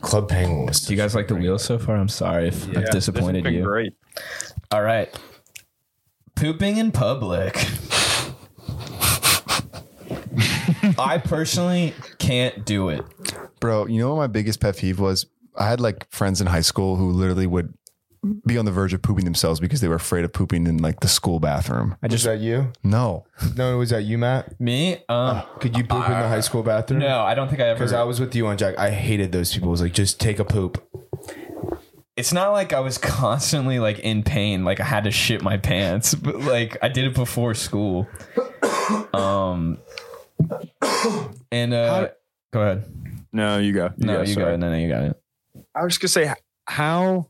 Club 0.00 0.28
Penguin 0.28 0.66
was. 0.66 0.80
Do 0.82 0.92
you 0.94 0.98
guys 0.98 1.14
like 1.14 1.28
the 1.28 1.34
wheels 1.34 1.64
so 1.64 1.78
far? 1.78 1.96
I'm 1.96 2.08
sorry 2.08 2.48
if 2.48 2.64
I've 2.76 2.90
disappointed 2.90 3.44
This 3.44 3.52
has 3.52 3.52
been 3.52 3.54
you. 3.54 3.62
Great. 3.64 3.92
All 4.70 4.82
right. 4.82 5.08
Pooping 6.36 6.76
in 6.76 6.92
public. 6.92 7.54
I 10.98 11.18
personally 11.18 11.94
can't 12.18 12.64
do 12.64 12.88
it. 12.88 13.04
Bro, 13.60 13.86
you 13.86 13.98
know 14.00 14.14
what 14.14 14.20
my 14.20 14.26
biggest 14.28 14.60
pet 14.60 14.76
peeve 14.76 15.00
was? 15.00 15.26
I 15.56 15.68
had 15.68 15.80
like 15.80 16.08
friends 16.10 16.40
in 16.40 16.46
high 16.46 16.60
school 16.60 16.96
who 16.96 17.10
literally 17.10 17.46
would 17.46 17.74
be 18.46 18.58
on 18.58 18.64
the 18.64 18.72
verge 18.72 18.92
of 18.92 19.00
pooping 19.00 19.24
themselves 19.24 19.60
because 19.60 19.80
they 19.80 19.86
were 19.88 19.94
afraid 19.94 20.24
of 20.24 20.32
pooping 20.32 20.66
in 20.66 20.78
like 20.78 21.00
the 21.00 21.08
school 21.08 21.38
bathroom. 21.40 21.96
I 22.02 22.08
just 22.08 22.24
that 22.24 22.40
you? 22.40 22.72
No. 22.82 23.26
No, 23.56 23.74
it 23.74 23.78
was 23.78 23.90
that 23.90 24.02
you, 24.04 24.18
Matt? 24.18 24.60
Me? 24.60 24.98
Um, 25.08 25.42
Could 25.60 25.76
you 25.76 25.84
poop 25.84 26.04
in 26.04 26.10
the 26.12 26.28
high 26.28 26.40
school 26.40 26.62
bathroom? 26.62 27.00
no, 27.00 27.20
I 27.20 27.34
don't 27.34 27.48
think 27.48 27.60
I 27.60 27.68
ever. 27.68 27.78
Because 27.78 27.92
I 27.92 28.02
was 28.02 28.18
with 28.20 28.34
you 28.34 28.46
on 28.48 28.56
Jack. 28.58 28.76
I 28.78 28.90
hated 28.90 29.30
those 29.32 29.52
people. 29.52 29.68
It 29.68 29.70
was 29.72 29.82
like, 29.82 29.92
just 29.94 30.20
take 30.20 30.38
a 30.40 30.44
poop. 30.44 30.84
it's 32.16 32.32
not 32.32 32.50
like 32.50 32.72
I 32.72 32.80
was 32.80 32.98
constantly 32.98 33.78
like 33.78 34.00
in 34.00 34.24
pain, 34.24 34.64
like 34.64 34.80
I 34.80 34.84
had 34.84 35.04
to 35.04 35.12
shit 35.12 35.40
my 35.42 35.56
pants, 35.56 36.14
but 36.16 36.40
like 36.40 36.76
I 36.82 36.88
did 36.88 37.04
it 37.04 37.14
before 37.14 37.54
school. 37.54 38.08
Um, 39.12 39.78
and 41.52 41.74
uh, 41.74 42.08
go 42.52 42.60
ahead. 42.62 42.84
No, 43.32 43.58
you 43.58 43.72
go. 43.72 43.90
You 43.96 44.06
No, 44.06 44.16
go, 44.16 44.20
you 44.22 44.34
sorry. 44.34 44.46
got 44.46 44.52
it. 44.54 44.58
No, 44.58 44.70
no, 44.70 44.76
you 44.78 44.88
got 44.88 45.02
it. 45.04 45.20
I 45.74 45.84
was 45.84 45.96
just 45.98 46.00
gonna 46.16 46.26
say, 46.26 46.34
how 46.66 47.26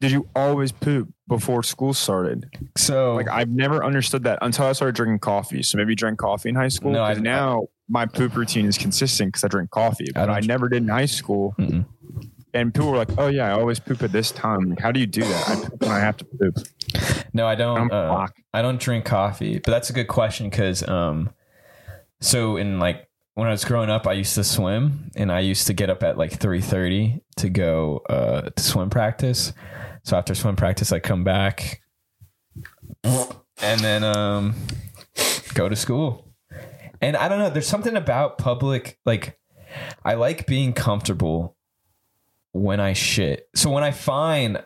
did 0.00 0.10
you 0.10 0.28
always 0.34 0.72
poop 0.72 1.08
before 1.28 1.62
school 1.62 1.94
started? 1.94 2.46
So 2.76 3.14
Like 3.14 3.28
I've 3.28 3.48
never 3.48 3.84
understood 3.84 4.24
that 4.24 4.38
until 4.42 4.66
I 4.66 4.72
started 4.72 4.94
drinking 4.96 5.20
coffee. 5.20 5.62
So 5.62 5.78
maybe 5.78 5.92
you 5.92 5.96
drank 5.96 6.18
coffee 6.18 6.48
in 6.48 6.54
high 6.54 6.68
school. 6.68 6.92
No, 6.92 7.02
I- 7.02 7.14
'Cause 7.14 7.22
now 7.22 7.66
my 7.88 8.06
poop 8.06 8.34
routine 8.36 8.66
is 8.66 8.76
consistent 8.78 9.28
because 9.28 9.44
I 9.44 9.48
drink 9.48 9.70
coffee, 9.70 10.06
but 10.14 10.26
don't 10.26 10.34
I, 10.36 10.40
never 10.40 10.68
did 10.68 10.82
in 10.82 10.88
high 10.88 11.06
school. 11.06 11.54
Mm-mm. 11.58 11.84
And 12.54 12.74
people 12.74 12.90
were 12.90 12.98
like, 12.98 13.16
"Oh 13.18 13.28
yeah, 13.28 13.48
I 13.48 13.52
always 13.52 13.78
poop 13.80 14.02
at 14.02 14.12
this 14.12 14.30
time." 14.30 14.68
Like, 14.70 14.80
how 14.80 14.92
do 14.92 15.00
you 15.00 15.06
do 15.06 15.22
that? 15.22 15.48
I 15.48 15.54
poop 15.56 15.80
when 15.80 15.90
I 15.90 16.00
have 16.00 16.16
to 16.18 16.24
poop. 16.26 16.58
No, 17.32 17.46
I 17.46 17.54
don't. 17.54 17.90
Uh. 17.90 18.26
I 18.52 18.60
don't 18.60 18.78
drink 18.78 19.06
coffee, 19.06 19.54
but 19.58 19.70
that's 19.70 19.88
a 19.88 19.94
good 19.94 20.08
question 20.08 20.50
because, 20.50 20.86
um, 20.86 21.30
so 22.22 22.56
in 22.56 22.78
like 22.78 23.08
when 23.34 23.48
I 23.48 23.50
was 23.50 23.64
growing 23.64 23.90
up, 23.90 24.06
I 24.06 24.12
used 24.12 24.34
to 24.36 24.44
swim, 24.44 25.10
and 25.16 25.32
I 25.32 25.40
used 25.40 25.66
to 25.66 25.72
get 25.72 25.90
up 25.90 26.02
at 26.02 26.16
like 26.16 26.38
three 26.38 26.60
thirty 26.60 27.20
to 27.36 27.48
go 27.48 28.02
uh, 28.08 28.42
to 28.42 28.62
swim 28.62 28.90
practice. 28.90 29.52
So 30.04 30.16
after 30.16 30.34
swim 30.34 30.56
practice, 30.56 30.92
I 30.92 31.00
come 31.00 31.24
back, 31.24 31.82
and 33.04 33.80
then 33.80 34.04
um, 34.04 34.54
go 35.54 35.68
to 35.68 35.76
school. 35.76 36.32
And 37.00 37.16
I 37.16 37.28
don't 37.28 37.38
know. 37.38 37.50
There's 37.50 37.66
something 37.66 37.96
about 37.96 38.38
public 38.38 38.98
like 39.04 39.38
I 40.04 40.14
like 40.14 40.46
being 40.46 40.72
comfortable 40.72 41.56
when 42.52 42.80
I 42.80 42.92
shit. 42.92 43.48
So 43.54 43.70
when 43.70 43.82
I 43.82 43.90
find 43.90 44.62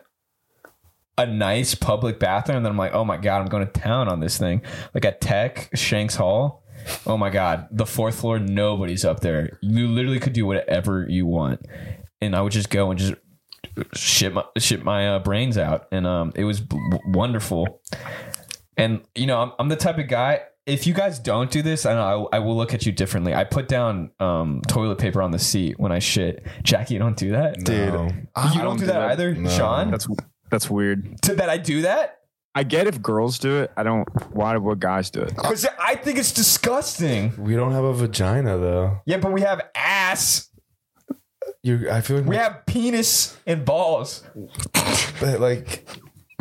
a 1.17 1.25
nice 1.25 1.73
public 1.73 2.19
bathroom, 2.19 2.61
then 2.61 2.71
I'm 2.71 2.77
like, 2.77 2.93
oh 2.93 3.03
my 3.03 3.17
god, 3.17 3.41
I'm 3.41 3.47
going 3.47 3.65
to 3.65 3.71
town 3.71 4.07
on 4.07 4.19
this 4.19 4.37
thing. 4.37 4.61
Like 4.93 5.05
at 5.05 5.19
Tech 5.21 5.69
Shanks 5.73 6.15
Hall. 6.15 6.63
Oh 7.05 7.17
my 7.17 7.29
god, 7.29 7.67
the 7.71 7.85
fourth 7.85 8.19
floor, 8.19 8.39
nobody's 8.39 9.03
up 9.05 9.19
there. 9.21 9.57
You 9.61 9.87
literally 9.87 10.19
could 10.19 10.33
do 10.33 10.45
whatever 10.45 11.05
you 11.09 11.25
want, 11.25 11.61
and 12.21 12.35
I 12.35 12.41
would 12.41 12.51
just 12.53 12.69
go 12.69 12.91
and 12.91 12.99
just 12.99 13.13
shit 13.93 14.33
my 14.33 14.43
shit 14.57 14.83
my 14.83 15.15
uh, 15.15 15.19
brains 15.19 15.57
out, 15.57 15.87
and 15.91 16.05
um, 16.07 16.31
it 16.35 16.43
was 16.43 16.61
b- 16.61 16.77
wonderful. 17.07 17.81
And 18.77 19.01
you 19.15 19.25
know, 19.25 19.41
I'm, 19.41 19.51
I'm 19.59 19.69
the 19.69 19.75
type 19.75 19.97
of 19.97 20.07
guy. 20.07 20.41
If 20.65 20.85
you 20.85 20.93
guys 20.93 21.17
don't 21.19 21.49
do 21.49 21.61
this, 21.61 21.85
I 21.85 21.93
know 21.93 22.27
I, 22.31 22.37
I 22.37 22.39
will 22.39 22.55
look 22.57 22.73
at 22.73 22.85
you 22.85 22.91
differently. 22.91 23.33
I 23.33 23.45
put 23.45 23.69
down 23.69 24.11
um, 24.19 24.61
toilet 24.67 24.97
paper 24.97 25.21
on 25.21 25.31
the 25.31 25.39
seat 25.39 25.79
when 25.79 25.91
I 25.93 25.99
shit. 25.99 26.45
Jackie, 26.63 26.95
you 26.95 26.99
don't 26.99 27.15
do 27.15 27.31
that, 27.31 27.63
Dude. 27.63 27.93
No. 27.93 28.05
You 28.53 28.61
don't, 28.61 28.77
do 28.77 28.85
that, 28.87 29.01
either, 29.11 29.33
No. 29.33 29.49
Sean. 29.49 29.91
That's 29.91 30.07
that's 30.51 30.69
weird. 30.69 31.21
To 31.23 31.35
that 31.35 31.49
I 31.49 31.57
do 31.57 31.83
that 31.83 32.19
I 32.57 32.63
get 32.63 32.87
if 32.87 32.99
girls 33.03 33.37
do 33.37 33.59
it. 33.61 33.71
I 33.77 33.83
don't. 33.83 34.07
Why 34.33 34.57
would 34.57 34.79
guys 34.79 35.11
do 35.11 35.21
it? 35.21 35.35
because 35.35 35.67
I 35.79 35.93
think 35.95 36.17
it's 36.17 36.31
disgusting. 36.31 37.31
We 37.37 37.55
don't 37.55 37.71
have 37.71 37.83
a 37.83 37.93
vagina 37.93 38.57
though. 38.57 38.99
Yeah, 39.05 39.17
but 39.17 39.31
we 39.31 39.41
have 39.41 39.61
ass. 39.75 40.49
You, 41.61 41.89
I 41.91 42.01
feel 42.01 42.17
like 42.17 42.25
We 42.25 42.35
have 42.37 42.65
penis 42.65 43.37
and 43.45 43.63
balls. 43.63 44.23
but 45.19 45.39
like 45.39 45.87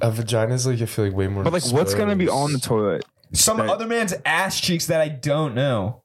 a 0.01 0.11
vagina 0.11 0.55
is 0.55 0.67
like 0.67 0.81
I 0.81 0.87
feel 0.87 1.05
like 1.05 1.15
way 1.15 1.29
more. 1.29 1.43
But 1.45 1.53
like, 1.53 1.67
what's 1.71 1.95
gonna 1.95 2.17
be 2.17 2.29
on 2.31 2.53
the 2.55 2.59
toilet? 2.61 3.05
Some 3.33 3.59
Right. 3.59 3.69
other 3.69 3.87
man's 3.87 4.15
ass 4.25 4.59
cheeks 4.59 4.87
that 4.87 5.01
I 5.03 5.09
don't 5.09 5.55
know. 5.55 6.03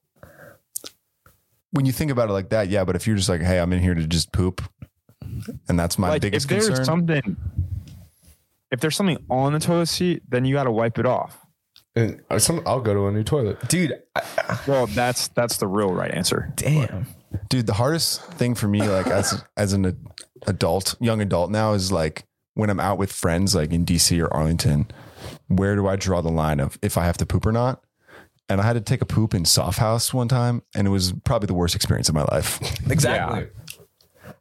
When 1.72 1.86
you 1.86 1.94
think 1.94 2.12
about 2.12 2.30
it 2.30 2.34
like 2.34 2.50
that, 2.50 2.68
yeah, 2.68 2.84
but 2.84 2.98
if 2.98 3.08
you're 3.08 3.16
just 3.16 3.30
like, 3.30 3.42
hey, 3.42 3.58
I'm 3.60 3.72
in 3.72 3.80
here 3.80 3.94
to 3.94 4.06
just 4.08 4.34
poop, 4.34 4.62
and 5.70 5.80
that's 5.80 5.98
my 5.98 6.10
like, 6.10 6.22
biggest 6.22 6.46
if 6.46 6.50
there's 6.50 6.68
concern. 6.68 6.86
something, 6.86 7.38
if 8.72 8.80
there's 8.80 8.96
something 8.96 9.24
on 9.30 9.54
the 9.54 9.60
toilet 9.60 9.88
seat, 9.88 10.24
then 10.28 10.46
you 10.46 10.56
got 10.56 10.64
to 10.64 10.72
wipe 10.72 10.98
it 10.98 11.06
off. 11.06 11.38
And 11.96 12.22
uh, 12.30 12.40
some, 12.40 12.62
I'll 12.66 12.80
go 12.80 12.94
to 12.94 13.08
a 13.08 13.12
new 13.12 13.24
toilet. 13.24 13.68
Dude, 13.68 13.94
I, 14.16 14.60
Well, 14.68 14.88
that's 14.88 15.28
that's 15.30 15.58
the 15.58 15.68
real 15.68 15.94
right 15.94 16.12
answer. 16.12 16.52
damn. 16.56 17.06
Dude, 17.50 17.68
the 17.68 17.74
hardest 17.74 18.22
thing 18.34 18.56
for 18.56 18.68
me, 18.68 18.82
like 18.82 19.08
as 19.08 19.44
as 19.58 19.74
an 19.74 19.98
adult, 20.48 20.96
young 21.00 21.22
adult 21.22 21.52
now, 21.52 21.74
is 21.74 21.92
like 21.92 22.26
when 22.56 22.70
I'm 22.70 22.80
out 22.80 22.98
with 22.98 23.12
friends, 23.12 23.56
like 23.56 23.72
in 23.72 23.86
DC 23.86 24.22
or 24.22 24.34
Arlington. 24.34 24.90
Where 25.48 25.76
do 25.76 25.88
I 25.88 25.98
draw 25.98 26.22
the 26.22 26.32
line 26.32 26.60
of 26.60 26.80
if 26.82 26.98
I 26.98 27.06
have 27.06 27.18
to 27.18 27.26
poop 27.26 27.46
or 27.46 27.52
not? 27.52 27.84
And 28.50 28.60
I 28.60 28.66
had 28.66 28.74
to 28.74 28.82
take 28.82 29.02
a 29.02 29.06
poop 29.06 29.34
in 29.34 29.46
Soft 29.46 29.80
House 29.80 30.14
one 30.14 30.28
time, 30.28 30.62
and 30.76 30.88
it 30.88 30.90
was 30.90 31.14
probably 31.24 31.48
the 31.48 31.54
worst 31.54 31.76
experience 31.76 32.10
of 32.10 32.16
my 32.16 32.24
life. 32.24 32.60
Exactly. 32.90 33.48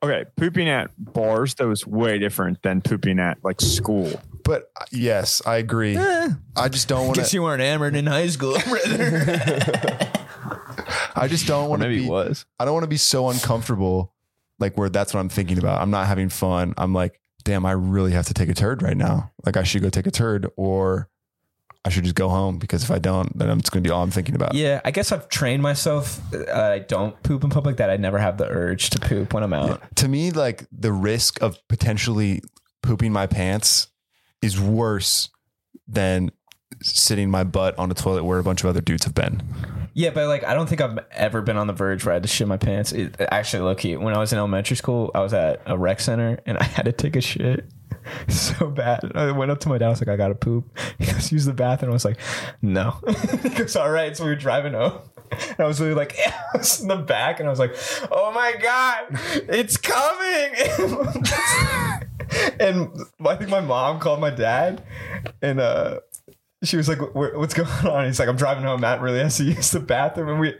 Okay, 0.02 0.24
pooping 0.36 0.68
at 0.68 0.90
bars 0.98 1.54
that 1.56 1.66
was 1.66 1.86
way 1.86 2.18
different 2.18 2.62
than 2.62 2.80
pooping 2.80 3.18
at 3.18 3.36
like 3.44 3.60
school. 3.60 4.10
But 4.44 4.70
uh, 4.80 4.86
yes, 4.90 5.42
I 5.44 5.56
agree. 5.56 5.96
I 5.98 6.68
just 6.70 6.88
don't 6.88 7.06
want 7.06 7.18
Guess 7.18 7.30
to. 7.30 7.36
you 7.36 7.42
weren't 7.42 7.60
hammered 7.60 7.94
in 7.94 8.06
high 8.06 8.28
school, 8.28 8.56
brother. 8.66 10.10
I 11.14 11.24
I 11.24 11.28
just 11.28 11.46
don't 11.46 11.68
want 11.68 11.82
to 11.82 11.88
maybe 11.88 11.98
be. 12.00 12.04
he 12.04 12.10
was. 12.10 12.46
I 12.58 12.64
don't 12.64 12.72
want 12.72 12.84
to 12.84 12.88
be 12.88 12.96
so 12.96 13.28
uncomfortable, 13.28 14.14
like 14.58 14.78
where 14.78 14.88
that's 14.88 15.12
what 15.12 15.20
I'm 15.20 15.28
thinking 15.28 15.58
about. 15.58 15.82
I'm 15.82 15.90
not 15.90 16.06
having 16.06 16.30
fun. 16.30 16.72
I'm 16.78 16.94
like, 16.94 17.20
damn, 17.44 17.66
I 17.66 17.72
really 17.72 18.12
have 18.12 18.26
to 18.28 18.34
take 18.34 18.48
a 18.48 18.54
turd 18.54 18.82
right 18.82 18.96
now. 18.96 19.32
Like 19.44 19.56
I 19.58 19.64
should 19.64 19.82
go 19.82 19.90
take 19.90 20.06
a 20.06 20.10
turd, 20.10 20.48
or 20.56 21.10
I 21.84 21.88
should 21.88 22.04
just 22.04 22.14
go 22.14 22.28
home 22.28 22.58
because 22.58 22.82
if 22.82 22.90
I 22.90 22.98
don't, 22.98 23.36
then 23.38 23.48
I'm 23.48 23.58
it's 23.58 23.70
going 23.70 23.82
to 23.82 23.88
be 23.88 23.92
all 23.92 24.02
I'm 24.02 24.10
thinking 24.10 24.34
about. 24.34 24.54
Yeah, 24.54 24.80
I 24.84 24.90
guess 24.90 25.12
I've 25.12 25.28
trained 25.28 25.62
myself. 25.62 26.20
Uh, 26.34 26.52
I 26.52 26.78
don't 26.80 27.20
poop 27.22 27.42
in 27.42 27.48
public. 27.48 27.78
That 27.78 27.88
I 27.88 27.96
never 27.96 28.18
have 28.18 28.36
the 28.36 28.46
urge 28.46 28.90
to 28.90 29.00
poop 29.00 29.32
when 29.32 29.42
I'm 29.42 29.54
out. 29.54 29.82
To 29.96 30.08
me, 30.08 30.30
like 30.30 30.66
the 30.70 30.92
risk 30.92 31.40
of 31.42 31.56
potentially 31.68 32.42
pooping 32.82 33.12
my 33.12 33.26
pants 33.26 33.88
is 34.42 34.60
worse 34.60 35.30
than 35.88 36.30
sitting 36.82 37.30
my 37.30 37.44
butt 37.44 37.78
on 37.78 37.90
a 37.90 37.94
toilet 37.94 38.24
where 38.24 38.38
a 38.38 38.44
bunch 38.44 38.62
of 38.62 38.68
other 38.68 38.80
dudes 38.80 39.04
have 39.04 39.14
been. 39.14 39.42
Yeah, 39.94 40.10
but 40.10 40.28
like 40.28 40.44
I 40.44 40.54
don't 40.54 40.68
think 40.68 40.82
I've 40.82 40.98
ever 41.12 41.40
been 41.40 41.56
on 41.56 41.66
the 41.66 41.72
verge 41.72 42.04
where 42.04 42.12
I 42.12 42.16
had 42.16 42.22
to 42.24 42.28
shit 42.28 42.46
my 42.46 42.58
pants. 42.58 42.92
It, 42.92 43.16
actually, 43.30 43.62
low 43.62 43.74
key, 43.74 43.96
when 43.96 44.14
I 44.14 44.18
was 44.18 44.32
in 44.32 44.38
elementary 44.38 44.76
school, 44.76 45.10
I 45.14 45.20
was 45.20 45.32
at 45.32 45.62
a 45.64 45.78
rec 45.78 46.00
center 46.00 46.40
and 46.44 46.58
I 46.58 46.64
had 46.64 46.84
to 46.84 46.92
take 46.92 47.16
a 47.16 47.22
shit 47.22 47.64
so 48.28 48.68
bad. 48.68 49.12
I 49.14 49.32
went 49.32 49.50
up 49.50 49.60
to 49.60 49.68
my 49.68 49.78
dad. 49.78 49.86
I 49.86 49.90
was 49.90 50.00
like, 50.00 50.08
I 50.08 50.16
gotta 50.16 50.34
poop. 50.34 50.66
He 50.98 51.06
goes, 51.06 51.32
use 51.32 51.44
the 51.44 51.52
bathroom. 51.52 51.92
I 51.92 51.94
was 51.94 52.04
like, 52.04 52.18
no. 52.62 53.00
he 53.42 53.48
goes, 53.50 53.76
all 53.76 53.90
right. 53.90 54.16
So 54.16 54.24
we 54.24 54.30
were 54.30 54.36
driving 54.36 54.74
home. 54.74 55.00
And 55.30 55.60
I 55.60 55.64
was 55.64 55.80
really 55.80 55.94
like, 55.94 56.16
I 56.18 56.58
was 56.58 56.80
in 56.80 56.88
the 56.88 56.96
back, 56.96 57.38
and 57.38 57.48
I 57.48 57.50
was 57.50 57.60
like, 57.60 57.76
"Oh 58.10 58.32
my 58.32 58.52
god, 58.60 59.06
it's 59.48 59.76
coming!" 59.76 60.54
and 62.60 62.88
I 63.24 63.36
think 63.36 63.48
my 63.48 63.60
mom 63.60 64.00
called 64.00 64.20
my 64.20 64.30
dad, 64.30 64.82
and 65.40 65.60
uh, 65.60 66.00
she 66.62 66.76
was 66.76 66.88
like, 66.88 66.98
"What's 67.14 67.54
going 67.54 67.68
on?" 67.86 68.06
He's 68.06 68.18
like, 68.18 68.28
"I'm 68.28 68.36
driving 68.36 68.64
home. 68.64 68.80
Matt 68.80 69.00
really 69.00 69.20
has 69.20 69.36
to 69.36 69.44
use 69.44 69.70
the 69.70 69.80
bathroom." 69.80 70.28
And 70.28 70.40
we 70.40 70.54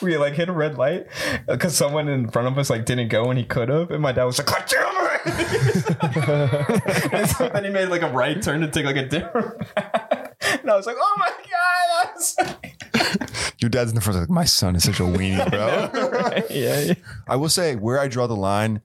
we 0.00 0.16
like 0.16 0.34
hit 0.34 0.48
a 0.48 0.52
red 0.52 0.78
light 0.78 1.06
because 1.48 1.76
someone 1.76 2.08
in 2.08 2.30
front 2.30 2.48
of 2.48 2.56
us 2.56 2.70
like 2.70 2.84
didn't 2.84 3.08
go 3.08 3.26
when 3.26 3.36
he 3.36 3.44
could 3.44 3.68
have, 3.68 3.90
and 3.90 4.02
my 4.02 4.12
dad 4.12 4.24
was 4.24 4.38
like, 4.38 4.46
"God 4.46 4.64
damn 4.68 5.13
it!" 5.13 5.13
And 5.26 7.28
so 7.30 7.48
then 7.48 7.64
he 7.64 7.70
made 7.70 7.88
like 7.88 8.02
a 8.02 8.10
right 8.10 8.40
turn 8.42 8.60
to 8.60 8.68
take 8.68 8.84
like 8.84 8.96
a 8.96 9.06
different. 9.06 9.58
path. 9.74 10.34
and 10.60 10.70
I 10.70 10.76
was 10.76 10.86
like, 10.86 10.96
"Oh 10.98 11.14
my 11.18 11.28
god!" 11.30 12.04
That's 12.04 12.36
Your 13.60 13.68
dad's 13.70 13.90
in 13.90 13.94
the 13.94 14.00
front, 14.00 14.18
like, 14.20 14.30
my 14.30 14.44
son 14.44 14.76
is 14.76 14.84
such 14.84 15.00
a 15.00 15.04
weenie, 15.04 15.48
bro. 15.50 16.42
yeah, 16.50 16.80
yeah. 16.80 16.94
I 17.26 17.36
will 17.36 17.48
say 17.48 17.76
where 17.76 17.98
I 17.98 18.08
draw 18.08 18.26
the 18.26 18.36
line, 18.36 18.82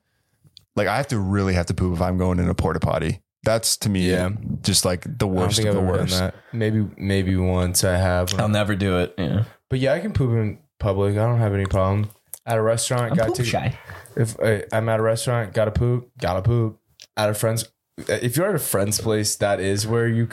like 0.76 0.88
I 0.88 0.98
have 0.98 1.08
to 1.08 1.20
really 1.20 1.54
have 1.54 1.66
to 1.68 1.74
poop 1.74 1.96
if 1.96 2.02
I'm 2.02 2.18
going 2.18 2.40
in 2.40 2.50
a 2.50 2.56
porta 2.56 2.80
potty. 2.80 3.22
That's 3.44 3.78
to 3.78 3.90
me, 3.90 4.10
Yeah. 4.12 4.30
just 4.62 4.86
like 4.86 5.06
the 5.18 5.28
I 5.28 5.32
worst 5.32 5.58
think 5.58 5.70
of 5.70 5.78
I've 5.78 5.86
the 5.86 5.92
worst. 5.92 6.20
that. 6.20 6.36
Maybe 6.54 6.86
maybe 6.98 7.36
once 7.38 7.84
I 7.84 7.98
have. 7.98 8.34
I'll 8.38 8.46
uh, 8.46 8.48
never 8.48 8.76
do 8.76 9.00
it. 9.00 9.16
Yeah, 9.18 9.46
But 9.70 9.80
yeah, 9.80 9.94
I 9.94 10.00
can 10.00 10.14
poop 10.14 10.32
in 10.32 10.60
public. 10.80 11.14
I 11.14 11.26
don't 11.26 11.40
have 11.40 11.54
any 11.54 11.66
problem. 11.66 12.10
At 12.46 12.58
a 12.58 12.62
restaurant, 12.62 13.12
I'm 13.12 13.18
got 13.18 13.28
poop 13.28 13.36
to 13.38 13.46
shy. 13.46 13.78
If 14.16 14.40
I, 14.40 14.64
I'm 14.72 14.90
at 14.90 15.00
a 15.00 15.04
restaurant, 15.04 15.54
gotta 15.54 15.72
poop, 15.72 16.10
gotta 16.20 16.42
poop. 16.42 16.80
At 17.18 17.30
a 17.30 17.34
friend's, 17.34 17.66
if 18.08 18.38
you're 18.38 18.48
at 18.48 18.56
a 18.56 18.60
friend's 18.60 19.00
place, 19.02 19.36
that 19.38 19.60
is 19.60 19.86
where 19.86 20.08
you 20.08 20.28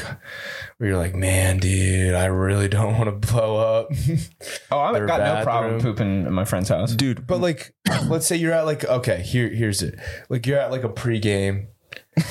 where 0.79 0.91
you're 0.91 0.99
like, 0.99 1.15
man, 1.15 1.59
dude, 1.59 2.15
I 2.15 2.27
really 2.27 2.69
don't 2.69 2.97
want 2.99 3.07
to 3.07 3.33
blow 3.33 3.57
up. 3.57 3.91
Oh, 4.71 4.79
I've 4.81 4.95
Their 4.95 5.07
got 5.07 5.21
no 5.21 5.43
problem 5.45 5.75
bathroom. 5.77 5.95
pooping 5.95 6.27
in 6.27 6.33
my 6.33 6.45
friend's 6.45 6.69
house. 6.69 6.93
dude. 6.95 7.27
But 7.27 7.41
like, 7.41 7.73
let's 8.09 8.27
say 8.27 8.37
you're 8.37 8.53
at 8.53 8.67
like, 8.67 8.85
okay, 8.85 9.21
here, 9.23 9.49
here's 9.49 9.81
it. 9.83 9.99
Like 10.29 10.47
you're 10.47 10.59
at 10.59 10.71
like 10.73 10.83
a 10.85 10.89
pregame 10.89 11.67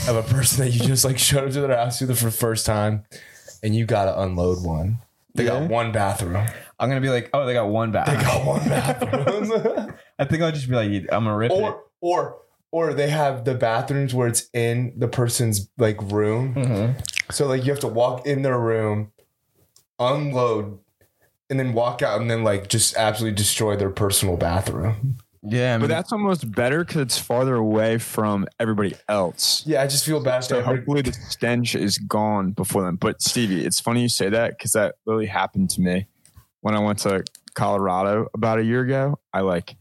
of 0.07 0.15
a 0.17 0.23
person 0.23 0.65
that 0.65 0.71
you 0.71 0.79
just 0.81 1.05
like 1.05 1.17
showed 1.17 1.45
up 1.47 1.51
to 1.53 1.61
their 1.61 1.77
house 1.77 1.99
for 1.99 2.05
the 2.05 2.15
for 2.15 2.25
the 2.25 2.31
first 2.31 2.65
time, 2.65 3.03
and 3.63 3.73
you 3.75 3.85
gotta 3.85 4.19
unload 4.21 4.63
one. 4.65 4.99
They 5.33 5.45
Yeah. 5.45 5.59
got 5.61 5.69
one 5.69 5.91
bathroom. 5.91 6.45
I'm 6.79 6.89
gonna 6.89 7.01
be 7.01 7.09
like, 7.09 7.29
oh, 7.33 7.45
they 7.45 7.53
got 7.53 7.67
one 7.69 7.91
bathroom. 7.91 8.21
Got 8.21 8.45
one 8.45 8.67
bathroom. 8.69 9.93
I 10.19 10.25
think 10.25 10.41
I'll 10.43 10.51
just 10.51 10.69
be 10.69 10.75
like, 10.75 10.91
I'm 11.11 11.23
gonna 11.23 11.35
rip 11.37 11.51
it. 11.51 11.55
or 11.55 11.83
or 12.01 12.37
or 12.71 12.93
they 12.93 13.09
have 13.09 13.45
the 13.45 13.55
bathrooms 13.55 14.13
where 14.13 14.27
it's 14.27 14.49
in 14.53 14.93
the 14.97 15.07
person's 15.07 15.69
like 15.77 16.01
room. 16.11 16.53
Mhm. 16.55 17.05
So 17.31 17.47
like 17.47 17.63
you 17.65 17.71
have 17.71 17.79
to 17.81 17.87
walk 17.87 18.25
in 18.27 18.41
their 18.41 18.59
room, 18.59 19.11
unload, 19.99 20.79
and 21.49 21.59
then 21.59 21.73
walk 21.73 22.01
out 22.01 22.19
and 22.21 22.29
then 22.29 22.43
like 22.43 22.67
just 22.69 22.95
absolutely 22.97 23.35
destroy 23.35 23.75
their 23.75 23.89
personal 23.89 24.37
bathroom. 24.37 25.17
Yeah, 25.47 25.75
I 25.75 25.77
But 25.77 25.89
that's 25.89 26.11
almost 26.11 26.51
better 26.51 26.83
because 26.83 27.01
it's 27.01 27.19
farther 27.19 27.53
away 27.55 27.99
from 27.99 28.47
everybody 28.59 28.95
else. 29.07 29.61
Yeah, 29.67 29.83
I 29.83 29.87
just 29.87 30.03
feel 30.03 30.19
bad 30.19 30.43
So 30.43 30.55
for 30.55 30.61
every- 30.61 30.77
hopefully 30.77 31.01
the 31.03 31.13
stench 31.13 31.75
is 31.75 31.99
gone 31.99 32.51
before 32.51 32.81
them. 32.83 32.95
But 32.95 33.21
Stevie, 33.21 33.63
it's 33.63 33.79
funny 33.79 34.01
you 34.01 34.09
say 34.09 34.29
that 34.29 34.57
because 34.57 34.71
that 34.71 34.95
literally 35.05 35.27
happened 35.27 35.69
to 35.71 35.81
me 35.81 36.07
when 36.65 36.73
I 36.73 36.79
went 36.79 36.97
to 36.99 37.23
Colorado 37.53 38.27
about 38.33 38.57
a 38.57 38.63
year 38.63 38.81
ago. 38.81 39.19
I 39.31 39.41
like 39.41 39.75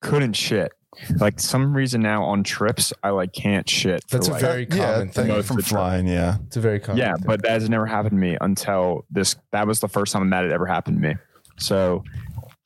couldn't 0.00 0.32
shit. 0.32 0.72
Like 1.16 1.38
some 1.38 1.76
reason 1.76 2.00
now 2.00 2.24
on 2.24 2.44
trips, 2.44 2.94
I 3.02 3.10
like 3.10 3.34
can't 3.34 3.68
shit. 3.68 4.02
For 4.08 4.16
That's 4.16 4.28
a 4.28 4.32
like, 4.32 4.40
very 4.40 4.66
yeah, 4.70 4.92
common 4.94 5.08
thank 5.10 5.28
thing. 5.28 5.36
you 5.36 5.42
from 5.42 5.60
flying. 5.60 6.06
Yeah, 6.06 6.38
It's 6.46 6.56
a 6.56 6.60
very 6.62 6.80
common. 6.80 6.98
yeah, 6.98 7.12
thing. 7.16 7.24
but 7.26 7.42
that 7.42 7.50
has 7.50 7.68
never 7.68 7.84
happened 7.84 8.12
to 8.12 8.16
me 8.16 8.38
until 8.40 9.04
this. 9.10 9.36
That 9.52 9.66
was 9.66 9.80
the 9.80 9.88
first 9.88 10.14
time 10.14 10.30
that 10.30 10.44
had 10.44 10.52
ever 10.52 10.64
happened 10.64 11.02
to 11.02 11.08
me. 11.08 11.16
So 11.58 12.04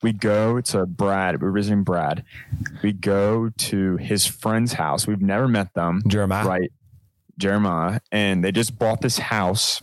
we 0.01 0.13
go 0.13 0.61
to 0.61 0.85
Brad. 0.85 1.41
We're 1.41 1.51
visiting 1.51 1.83
Brad. 1.83 2.23
We 2.81 2.93
go 2.93 3.49
to 3.49 3.97
his 3.97 4.25
friend's 4.25 4.71
house. 4.71 5.05
We've 5.05 5.21
never 5.21 5.49
met 5.49 5.73
them. 5.73 6.01
Jeremiah. 6.07 6.45
right 6.47 6.71
jeremiah 7.37 8.01
and 8.11 8.43
they 8.43 8.51
just 8.51 8.77
bought 8.77 8.99
this 8.99 9.17
house 9.17 9.81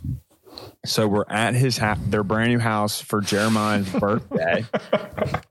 so 0.85 1.09
we're 1.09 1.25
at 1.29 1.55
his 1.55 1.79
ha- 1.79 1.99
their 2.09 2.23
brand 2.23 2.53
new 2.53 2.59
house 2.59 3.01
for 3.01 3.21
jeremiah's 3.21 3.89
birthday. 4.01 4.65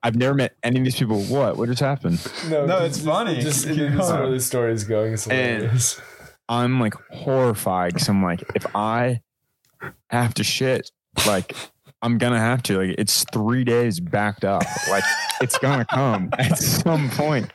I've 0.03 0.15
never 0.15 0.33
met 0.33 0.55
any 0.63 0.79
of 0.79 0.85
these 0.85 0.95
people. 0.95 1.21
What? 1.23 1.57
What 1.57 1.67
just 1.69 1.81
happened? 1.81 2.25
No, 2.49 2.65
no, 2.65 2.85
it's 2.85 2.99
funny. 3.03 3.39
Just 3.41 3.67
Keep 3.67 3.75
just 3.77 4.09
going. 4.09 4.21
where 4.21 4.31
the 4.31 4.39
story 4.39 4.73
is 4.73 4.83
going. 4.83 5.13
Is 5.13 5.27
And- 5.27 5.61
hilarious. 5.63 6.01
i'm 6.47 6.79
like 6.79 6.93
horrified 7.11 7.93
because 7.93 8.07
i'm 8.07 8.21
like 8.21 8.43
if 8.55 8.65
i 8.75 9.19
have 10.11 10.33
to 10.35 10.43
shit 10.43 10.91
like 11.25 11.55
i'm 12.01 12.17
gonna 12.19 12.39
have 12.39 12.61
to. 12.63 12.77
Like 12.77 12.95
it's 12.99 13.25
three 13.33 13.63
days 13.63 13.99
backed 13.99 14.45
up. 14.45 14.63
Like 14.89 15.03
it's 15.41 15.57
gonna 15.57 15.85
come 15.85 16.29
at 16.37 16.57
some 16.57 17.09
point. 17.09 17.51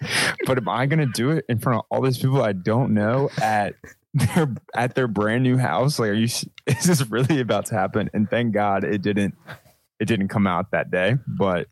But 0.46 0.58
am 0.58 0.68
i 0.68 0.86
gonna 0.86 1.06
do 1.06 1.30
it 1.30 1.44
in 1.48 1.58
front 1.58 1.78
of 1.78 1.84
all 1.90 2.00
these 2.02 2.18
people 2.18 2.42
i 2.42 2.52
don't 2.52 2.92
know 2.92 3.30
at 3.40 3.74
their 4.14 4.52
at 4.74 4.94
their 4.94 5.06
brand 5.08 5.42
new 5.44 5.56
house 5.56 5.98
like 5.98 6.10
are 6.10 6.14
you 6.14 6.24
s- 6.24 6.44
is 6.66 6.84
this 6.84 7.06
really 7.10 7.40
about 7.40 7.66
to 7.66 7.74
happen 7.74 8.10
and 8.12 8.28
thank 8.28 8.52
god 8.52 8.82
it 8.84 9.02
didn't 9.02 9.34
it 10.00 10.06
didn't 10.06 10.28
come 10.28 10.46
out 10.48 10.70
that 10.72 10.90
day 10.90 11.14
but 11.28 11.68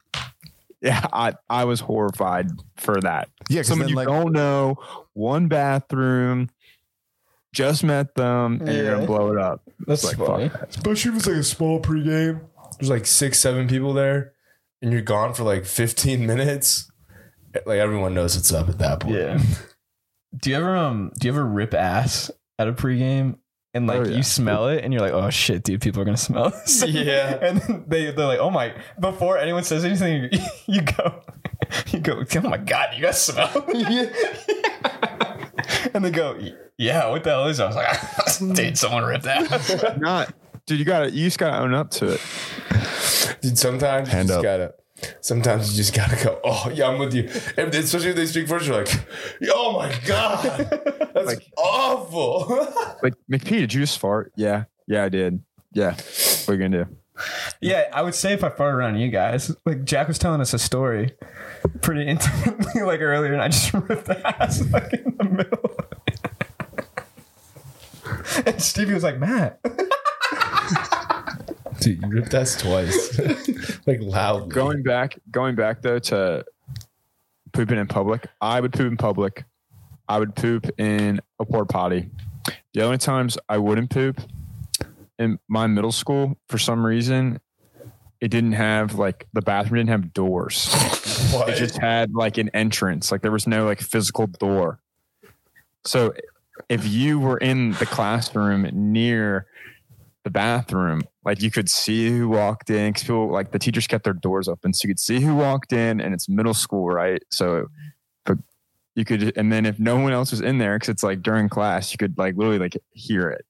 yeah 0.81 1.05
i 1.13 1.33
i 1.51 1.65
was 1.65 1.81
horrified 1.81 2.47
for 2.77 3.01
that 3.01 3.29
Yeah, 3.49 3.63
someone 3.63 3.87
then, 3.87 3.89
you 3.91 3.97
like- 3.97 4.07
don't 4.07 4.33
know 4.33 4.77
one 5.15 5.49
bathroom 5.49 6.49
just 7.53 7.83
met 7.83 8.15
them 8.15 8.61
and 8.61 8.69
you're 8.73 8.85
Yeah. 8.85 8.91
gonna 8.95 9.07
blow 9.07 9.33
it 9.33 9.39
up 9.39 9.63
That's 9.87 10.05
like, 10.05 10.17
funny. 10.19 10.51
Especially 10.69 11.11
if 11.13 11.17
it's 11.17 11.27
like 11.27 11.37
a 11.37 11.43
small 11.43 11.81
pregame. 11.81 12.43
There's 12.79 12.91
like 12.91 13.07
six, 13.07 13.39
seven 13.41 13.67
people 13.67 13.95
there, 13.95 14.35
and 14.83 14.93
you're 14.93 15.01
gone 15.03 15.33
for 15.35 15.45
like 15.45 15.65
15 15.65 16.27
minutes. 16.27 16.91
Like 17.65 17.79
everyone 17.79 18.13
knows 18.15 18.37
what's 18.37 18.53
up 18.53 18.69
at 18.69 18.79
that 18.79 19.01
point. 19.01 19.15
Yeah. 19.17 19.43
Do 20.37 20.51
you 20.51 20.57
ever 20.57 20.77
um 20.77 21.13
do 21.19 21.27
you 21.29 21.33
ever 21.33 21.45
rip 21.45 21.75
ass 21.75 22.31
at 22.59 22.69
a 22.69 22.73
pregame 22.73 23.37
and 23.75 23.87
like 23.87 24.01
Oh, 24.01 24.05
yeah. 24.05 24.17
you 24.17 24.23
smell 24.23 24.69
it 24.69 24.85
and 24.85 24.93
you're 24.93 25.03
like, 25.03 25.13
oh 25.13 25.31
shit, 25.31 25.63
dude, 25.63 25.81
people 25.81 26.03
are 26.03 26.05
gonna 26.05 26.17
smell 26.17 26.51
this. 26.51 26.83
Yeah. 26.87 27.39
and 27.43 27.61
then 27.61 27.85
they 27.89 28.11
they're 28.11 28.27
like, 28.27 28.39
oh 28.39 28.51
my 28.51 28.75
before 29.01 29.39
anyone 29.39 29.65
says 29.65 29.85
anything, 29.85 30.29
you, 30.33 30.41
you 30.67 30.83
go 30.83 31.23
you 31.89 32.01
go, 32.01 32.23
oh 32.37 32.41
my 32.49 32.57
god, 32.59 32.95
you 32.97 33.03
guys 33.03 33.23
smell 33.23 33.51
and 35.95 36.05
they 36.05 36.11
go, 36.11 36.39
yeah, 36.77 37.09
what 37.11 37.25
the 37.25 37.31
hell 37.31 37.47
is 37.49 37.59
that? 37.59 37.65
I 37.77 37.83
was 38.25 38.41
like, 38.41 38.57
dude, 38.57 38.79
someone 38.79 39.05
ripped 39.05 39.27
ass. 39.27 39.99
not 39.99 40.33
dude 40.67 40.79
you 40.79 40.85
gotta 40.85 41.11
you 41.11 41.25
just 41.27 41.39
gotta 41.39 41.59
own 41.63 41.73
up 41.75 41.91
to 41.91 42.09
it 42.13 42.21
Dude, 43.41 43.57
sometimes 43.59 44.09
Hand 44.09 44.29
you 44.29 44.35
just 44.35 44.39
up. 44.39 44.43
gotta. 44.43 44.75
Sometimes 45.21 45.71
you 45.71 45.77
just 45.77 45.95
gotta 45.95 46.23
go. 46.25 46.41
Oh 46.45 46.71
yeah, 46.75 46.89
I'm 46.89 46.99
with 46.99 47.15
you. 47.15 47.29
And 47.57 47.75
especially 47.75 48.11
if 48.11 48.17
they 48.17 48.27
speak 48.27 48.49
first, 48.49 48.67
you're 48.67 48.77
like, 48.85 48.89
oh 49.53 49.79
my 49.79 49.93
god, 50.07 50.69
that's 51.15 51.27
Like- 51.27 51.47
awful. 51.57 52.47
like 53.03 53.15
McP 53.31 53.49
did 53.51 53.75
you 53.75 53.81
just 53.81 53.99
fart 53.99 54.33
yeah 54.37 54.65
yeah 54.87 55.05
i 55.05 55.09
did 55.09 55.41
yeah 55.73 55.93
what 55.93 56.49
are 56.49 56.55
you 56.55 56.59
gonna 56.61 56.85
do 56.85 56.97
Yeah, 57.61 57.85
I 57.93 58.03
would 58.03 58.15
say 58.15 58.33
if 58.33 58.43
I 58.45 58.49
fart 58.49 58.75
around 58.75 58.97
you 58.99 59.09
guys, 59.11 59.55
like 59.67 59.85
Jack 59.85 60.07
was 60.09 60.19
telling 60.19 60.41
us 60.41 60.55
a 60.55 60.59
story 60.59 61.13
pretty 61.83 62.07
intimately, 62.09 62.83
like 62.85 63.01
earlier, 63.01 63.33
and 63.33 63.43
I 63.43 63.49
just 63.49 63.73
ripped 63.75 64.07
the 64.07 64.25
ass 64.41 64.63
like 64.73 64.93
in 64.95 65.17
the 65.19 65.25
middle. 65.25 65.77
and 68.47 68.63
Stevie 68.63 68.95
was 68.95 69.03
like, 69.03 69.19
Matt. 69.19 69.59
Dude, 71.81 72.03
you 72.03 72.09
ripped 72.09 72.35
us 72.35 72.61
twice, 72.61 73.19
like 73.87 74.01
loud. 74.01 74.51
going 74.51 74.83
back 74.83 75.19
going 75.31 75.55
back 75.55 75.83
though 75.83 75.99
to 75.99 76.45
pooping 77.53 77.79
in 77.79 77.87
public 77.87 78.27
i 78.41 78.61
would 78.61 78.73
poop 78.73 78.91
in 78.91 78.97
public 78.97 79.45
i 80.09 80.19
would 80.19 80.35
poop 80.37 80.69
in 80.79 81.21
a 81.41 81.45
porta 81.45 81.67
potty 81.67 82.11
the 82.75 82.83
only 82.83 82.99
times 82.99 83.39
i 83.49 83.57
wouldn't 83.57 83.91
poop 83.91 84.21
in 85.19 85.39
my 85.49 85.67
middle 85.67 85.93
school 85.93 86.37
for 86.49 86.59
some 86.59 86.85
reason 86.85 87.41
it 88.21 88.29
didn't 88.29 88.53
have 88.53 88.97
like 88.97 89.27
the 89.33 89.43
bathroom 89.43 89.79
didn't 89.79 89.91
have 89.91 90.13
doors. 90.13 90.75
It 91.31 91.57
just 91.57 91.77
had 91.77 92.15
like 92.15 92.39
an 92.39 92.49
entrance. 92.55 93.13
Like 93.13 93.21
there 93.21 93.33
was 93.33 93.47
no 93.47 93.67
like 93.67 93.81
physical 93.81 94.29
door. 94.29 94.81
So 95.85 96.15
if 96.69 96.87
you 96.87 97.19
were 97.19 97.37
in 97.37 97.73
the 97.73 97.87
classroom 97.87 98.67
near 98.73 99.47
the 100.29 100.33
bathroom, 100.33 101.03
like 101.25 101.41
you 101.41 101.51
could 101.51 101.71
see 101.71 102.11
who 102.11 102.29
walked 102.29 102.69
in. 102.69 102.93
Cause 102.93 103.03
people 103.03 103.31
like 103.31 103.51
the 103.51 103.59
teachers 103.59 103.87
kept 103.87 104.05
their 104.05 104.13
doors 104.13 104.47
open, 104.47 104.75
so 104.75 104.87
you 104.87 104.93
could 104.93 105.01
see 105.01 105.21
who 105.21 105.35
walked 105.35 105.73
in, 105.73 106.01
and 106.01 106.13
it's 106.13 106.29
middle 106.29 106.55
school, 106.55 106.89
right? 106.89 107.23
So, 107.31 107.69
but 108.27 108.37
you 108.95 109.05
could, 109.05 109.33
and 109.37 109.51
then 109.51 109.65
if 109.65 109.79
no 109.79 109.97
one 109.97 110.13
else 110.13 110.31
was 110.31 110.43
in 110.43 110.59
there, 110.59 110.77
because 110.77 110.91
it's 110.91 111.03
like 111.03 111.23
during 111.23 111.49
class, 111.49 111.93
you 111.93 111.99
could 111.99 112.19
like 112.19 112.37
literally 112.37 112.59
like 112.59 112.77
hear 112.93 113.31
it. 113.31 113.45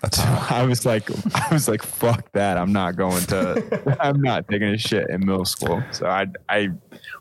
That's 0.00 0.18
I 0.50 0.64
was 0.64 0.86
like, 0.86 1.10
I 1.34 1.52
was 1.52 1.68
like, 1.68 1.82
fuck 1.82 2.32
that. 2.32 2.56
I'm 2.56 2.72
not 2.72 2.96
going 2.96 3.22
to, 3.24 3.96
I'm 4.00 4.22
not 4.22 4.48
taking 4.48 4.68
a 4.68 4.78
shit 4.78 5.10
in 5.10 5.20
middle 5.20 5.44
school. 5.44 5.82
So 5.90 6.06
I, 6.06 6.26
I 6.48 6.70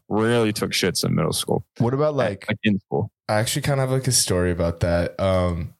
rarely 0.07 0.53
took 0.53 0.71
shits 0.71 1.03
in 1.03 1.13
middle 1.13 1.33
school, 1.33 1.65
what 1.79 1.93
about 1.93 2.15
like 2.15 2.45
like 2.47 2.59
in 2.63 2.79
school. 2.79 3.11
I 3.27 3.39
actually 3.39 3.63
kind 3.63 3.81
of 3.81 3.89
have 3.89 3.99
like 3.99 4.07
a 4.07 4.13
story 4.13 4.51
about 4.51 4.79
that. 4.79 5.19
Um, 5.19 5.73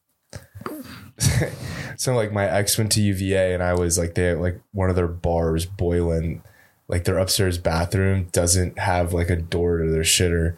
so 1.96 2.14
like 2.14 2.32
my 2.32 2.46
ex 2.46 2.76
went 2.78 2.92
to 2.92 3.00
UVA 3.00 3.54
and 3.54 3.62
I 3.62 3.74
was 3.74 3.98
like 3.98 4.14
they 4.14 4.34
like 4.34 4.60
one 4.72 4.90
of 4.90 4.96
their 4.96 5.08
bars, 5.08 5.66
Boylan. 5.66 6.42
Like 6.88 7.04
their 7.04 7.18
upstairs 7.18 7.56
bathroom 7.56 8.28
doesn't 8.32 8.76
have 8.76 9.12
like 9.12 9.30
a 9.30 9.36
door 9.36 9.78
to 9.78 9.90
their 9.90 10.02
shitter, 10.02 10.56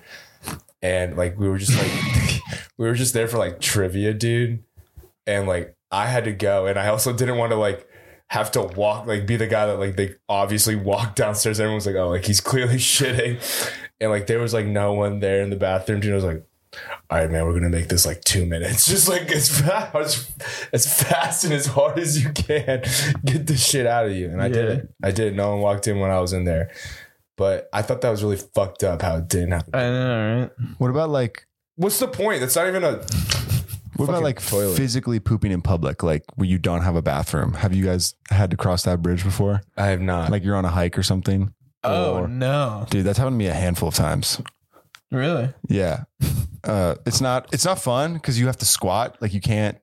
and 0.81 1.15
like 1.15 1.39
we 1.39 1.47
were 1.47 1.59
just 1.59 1.77
like 1.79 2.41
we 2.79 2.87
were 2.87 2.95
just 2.95 3.13
there 3.13 3.29
for 3.29 3.37
like 3.37 3.61
trivia, 3.61 4.15
dude, 4.15 4.65
and 5.27 5.47
like 5.47 5.77
I 5.91 6.07
had 6.07 6.25
to 6.25 6.33
go, 6.33 6.67
and 6.67 6.79
I 6.79 6.89
also 6.89 7.13
didn't 7.13 7.37
want 7.37 7.53
to 7.53 7.57
like 7.57 7.87
have 8.29 8.51
to 8.53 8.63
walk 8.63 9.07
like 9.07 9.27
be 9.27 9.37
the 9.37 9.47
guy 9.47 9.67
that 9.67 9.79
like 9.79 9.97
they 9.97 10.15
obviously 10.27 10.75
walked 10.75 11.17
downstairs. 11.17 11.61
Everyone 11.61 11.77
was 11.77 11.87
like, 11.87 11.97
oh, 11.97 12.09
like 12.09 12.25
he's 12.25 12.41
clearly 12.41 12.77
shitting, 12.79 13.39
and 14.01 14.11
like 14.11 14.27
there 14.27 14.41
was 14.41 14.55
like 14.55 14.65
no 14.65 14.95
one 14.95 15.21
there 15.21 15.43
in 15.43 15.51
the 15.51 15.57
bathroom. 15.57 16.01
Dude, 16.01 16.13
I 16.13 16.17
was 16.17 16.25
like 16.25 16.47
all 17.11 17.19
right, 17.19 17.31
man, 17.31 17.45
we're 17.45 17.53
gonna 17.55 17.69
make 17.69 17.89
this 17.89 18.07
like 18.07 18.23
two 18.25 18.47
minutes, 18.47 18.87
just 18.89 19.09
like 19.09 19.31
as 19.33 19.49
fast, 19.61 20.31
as 20.73 21.03
fast 21.03 21.45
and 21.45 21.53
as 21.53 21.67
hard 21.67 21.99
as 21.99 22.23
you 22.23 22.31
can. 22.31 22.83
Get 23.25 23.47
the 23.47 23.57
shit 23.57 23.87
out 23.87 24.07
of 24.07 24.13
you, 24.13 24.29
and 24.29 24.41
I 24.43 24.49
did 24.49 24.69
it. 24.69 24.89
I 25.03 25.11
did. 25.11 25.33
it. 25.33 25.37
No 25.37 25.51
one 25.51 25.61
walked 25.61 25.87
in 25.89 25.99
when 26.01 26.11
I 26.11 26.21
was 26.21 26.33
in 26.33 26.45
there, 26.45 26.71
but 27.37 27.69
I 27.73 27.83
thought 27.83 28.01
that 28.01 28.11
was 28.11 28.23
really 28.23 28.37
fucked 28.37 28.85
up 28.85 29.03
how 29.03 29.17
it 29.17 29.29
didn't 29.29 29.53
happen. 29.53 29.75
I 29.75 29.83
know, 29.91 30.41
right? 30.41 30.51
what 30.79 30.91
about 30.91 31.11
like 31.11 31.47
What's 31.77 31.99
the 31.99 32.09
point? 32.09 32.41
That's 32.41 32.57
not 32.57 32.67
even 32.69 32.85
a. 32.85 33.03
what 33.97 34.09
about 34.09 34.23
like 34.23 34.41
toilet. 34.47 34.77
physically 34.77 35.21
pooping 35.21 35.53
in 35.53 35.63
public, 35.63 36.03
like 36.03 36.23
where 36.37 36.49
you 36.49 36.59
don't 36.59 36.83
have 36.83 36.97
a 36.97 37.03
bathroom? 37.03 37.53
Have 37.55 37.75
you 37.75 37.85
guys 37.85 38.15
had 38.31 38.51
to 38.51 38.57
cross 38.57 38.83
that 38.85 39.03
bridge 39.03 39.25
before? 39.25 39.61
I 39.77 39.87
have 39.87 40.01
not. 40.01 40.31
Like 40.31 40.45
you're 40.45 40.57
on 40.57 40.65
a 40.65 40.71
hike 40.71 40.99
or 40.99 41.03
something? 41.03 41.53
Oh 41.85 42.21
Or- 42.21 42.29
no, 42.29 42.87
dude, 42.91 43.05
that's 43.05 43.19
happened 43.19 43.35
to 43.35 43.39
me 43.39 43.47
a 43.49 43.55
handful 43.55 43.89
of 43.89 43.95
times. 43.95 44.41
Really? 45.13 45.49
Yeah. 45.69 46.05
Uh, 46.65 46.95
it's 47.07 47.21
not 47.21 47.53
it's 47.53 47.65
not 47.65 47.81
fun 47.81 48.15
because 48.15 48.39
you 48.39 48.47
have 48.47 48.57
to 48.59 48.65
squat. 48.65 49.17
Like 49.21 49.35
you 49.35 49.41
can't 49.41 49.79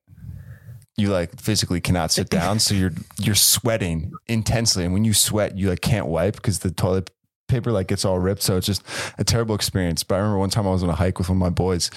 you 0.97 1.09
like 1.09 1.39
physically 1.39 1.79
cannot 1.81 2.11
sit 2.11 2.29
down. 2.29 2.59
So 2.59 2.73
you're 2.75 2.91
you're 3.19 3.35
sweating 3.35 4.11
intensely. 4.27 4.83
And 4.85 4.93
when 4.93 5.05
you 5.05 5.13
sweat, 5.13 5.57
you 5.57 5.69
like 5.69 5.81
can't 5.81 6.07
wipe 6.07 6.35
because 6.35 6.59
the 6.59 6.71
toilet 6.71 7.09
paper 7.47 7.71
like 7.71 7.87
gets 7.87 8.05
all 8.05 8.19
ripped. 8.19 8.41
So 8.41 8.57
it's 8.57 8.65
just 8.65 8.83
a 9.17 9.23
terrible 9.23 9.55
experience. 9.55 10.03
But 10.03 10.15
I 10.15 10.17
remember 10.19 10.39
one 10.39 10.49
time 10.49 10.67
I 10.67 10.71
was 10.71 10.83
on 10.83 10.89
a 10.89 10.95
hike 10.95 11.17
with 11.19 11.29
one 11.29 11.37
of 11.37 11.39
my 11.39 11.49
boys. 11.49 11.89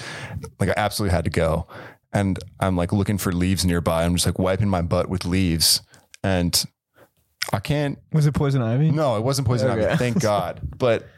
Like 0.60 0.70
I 0.70 0.74
absolutely 0.76 1.14
had 1.14 1.24
to 1.24 1.30
go. 1.30 1.66
And 2.12 2.38
I'm 2.60 2.76
like 2.76 2.92
looking 2.92 3.18
for 3.18 3.32
leaves 3.32 3.64
nearby. 3.64 4.04
I'm 4.04 4.14
just 4.14 4.26
like 4.26 4.38
wiping 4.38 4.68
my 4.68 4.82
butt 4.82 5.08
with 5.08 5.24
leaves. 5.24 5.80
And 6.24 6.62
I 7.52 7.58
can't 7.60 7.98
Was 8.12 8.26
it 8.26 8.32
poison 8.34 8.62
ivy? 8.62 8.90
no, 8.90 9.16
it 9.16 9.22
wasn't 9.22 9.46
poison 9.48 9.70
Okay. 9.70 9.86
ivy. 9.86 9.96
Thank 9.96 10.20
God. 10.20 10.60
But 10.78 11.08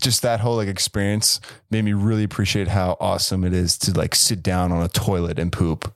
just 0.00 0.22
that 0.22 0.40
whole 0.40 0.56
like 0.56 0.68
experience 0.68 1.40
made 1.70 1.82
me 1.84 1.92
really 1.92 2.24
appreciate 2.24 2.68
how 2.68 2.96
awesome 3.00 3.44
it 3.44 3.52
is 3.52 3.78
to 3.78 3.92
like 3.92 4.14
sit 4.14 4.42
down 4.42 4.72
on 4.72 4.82
a 4.82 4.88
toilet 4.88 5.38
and 5.38 5.52
poop 5.52 5.92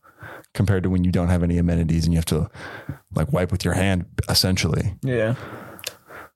compared 0.55 0.83
to 0.85 0.91
when 0.91 1.03
you 1.05 1.11
don't 1.13 1.29
have 1.29 1.43
any 1.43 1.59
amenities 1.59 2.05
and 2.05 2.13
you 2.13 2.19
have 2.19 2.25
to 2.27 2.49
like 3.15 3.33
wipe 3.33 3.51
with 3.53 3.65
your 3.65 3.75
hand 3.75 4.07
essentially. 4.29 4.95
Yeah. 5.03 5.35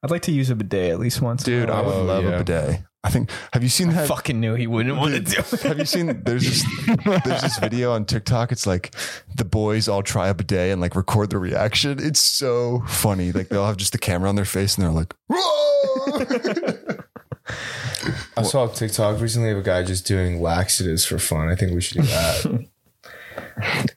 I'd 0.03 0.11
like 0.11 0.23
to 0.23 0.33
use 0.33 0.49
a 0.51 0.55
bidet 0.55 0.93
at 0.93 1.01
least 1.01 1.21
once. 1.21 1.43
Dude, 1.43 1.71
I 1.71 1.81
would 1.81 1.93
Oh, 1.95 2.05
love 2.05 2.25
yeah. 2.25 2.31
a 2.31 2.39
bidet. 2.39 2.81
I 3.05 3.11
think 3.11 3.31
have 3.53 3.63
you 3.63 3.69
seen 3.69 3.91
that 3.91 4.09
fucking 4.09 4.41
knew 4.41 4.55
he 4.55 4.67
wouldn't 4.67 4.97
want 4.97 5.15
to 5.15 5.21
do 5.21 5.39
it. 5.41 5.61
have 5.63 5.79
you 5.79 5.85
seen 5.85 6.21
there's 6.25 6.43
this 6.45 6.65
there's 7.25 7.43
this 7.43 7.59
video 7.59 7.93
on 7.93 8.05
TikTok 8.05 8.51
it's 8.51 8.67
like 8.67 8.93
the 9.37 9.45
boys 9.45 9.87
all 9.89 10.03
try 10.03 10.27
a 10.29 10.35
bidet 10.35 10.73
and 10.73 10.81
like 10.81 10.97
record 10.97 11.31
the 11.31 11.39
reaction 11.39 11.97
it's 12.01 12.19
so 12.21 12.83
funny 12.89 13.31
like 13.31 13.49
they'll 13.51 13.65
have 13.67 13.77
just 13.77 13.93
the 13.93 13.99
camera 13.99 14.29
on 14.29 14.35
their 14.35 14.45
face 14.45 14.77
and 14.77 14.85
they're 14.85 14.93
like 14.93 15.15
Whoa! 15.29 16.25
I 18.39 18.43
saw 18.43 18.71
a 18.71 18.73
TikTok 18.73 19.21
recently 19.21 19.51
of 19.51 19.59
a 19.59 19.63
guy 19.63 19.83
just 19.83 20.07
doing 20.07 20.41
laxatives 20.41 21.05
for 21.05 21.19
fun. 21.19 21.49
I 21.49 21.55
think 21.55 21.73
we 21.73 21.81
should 21.81 21.99
do 21.99 22.03
that. 22.05 22.69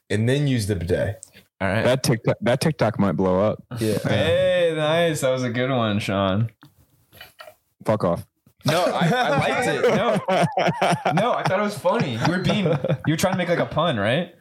and 0.10 0.28
then 0.28 0.46
use 0.46 0.66
the 0.66 0.76
bidet. 0.76 1.24
All 1.60 1.68
right. 1.68 1.84
That 1.84 2.02
TikTok, 2.02 2.36
that 2.40 2.60
TikTok 2.60 2.98
might 2.98 3.12
blow 3.12 3.40
up. 3.40 3.62
Yeah. 3.78 3.98
hey, 3.98 4.72
nice. 4.76 5.20
That 5.20 5.30
was 5.30 5.44
a 5.44 5.50
good 5.50 5.70
one, 5.70 6.00
Sean. 6.00 6.50
Fuck 7.84 8.04
off. 8.04 8.26
No, 8.64 8.84
I, 8.84 9.08
I 9.08 9.28
liked 9.38 9.68
it. 9.68 9.82
No, 9.96 11.12
no, 11.12 11.32
I 11.32 11.42
thought 11.42 11.58
it 11.58 11.62
was 11.62 11.78
funny. 11.78 12.16
You 12.16 12.32
were 12.32 12.38
being, 12.38 12.64
you 12.64 13.12
were 13.12 13.16
trying 13.16 13.34
to 13.34 13.38
make 13.38 13.48
like 13.48 13.58
a 13.58 13.66
pun, 13.66 13.96
right? 13.96 14.34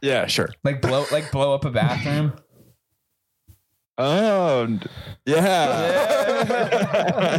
Yeah, 0.00 0.26
sure. 0.26 0.50
Like 0.62 0.80
blow, 0.80 1.06
like 1.10 1.30
blow 1.32 1.54
up 1.54 1.64
a 1.64 1.70
bathroom. 1.70 2.34
Oh, 3.96 4.78
yeah. 5.24 5.38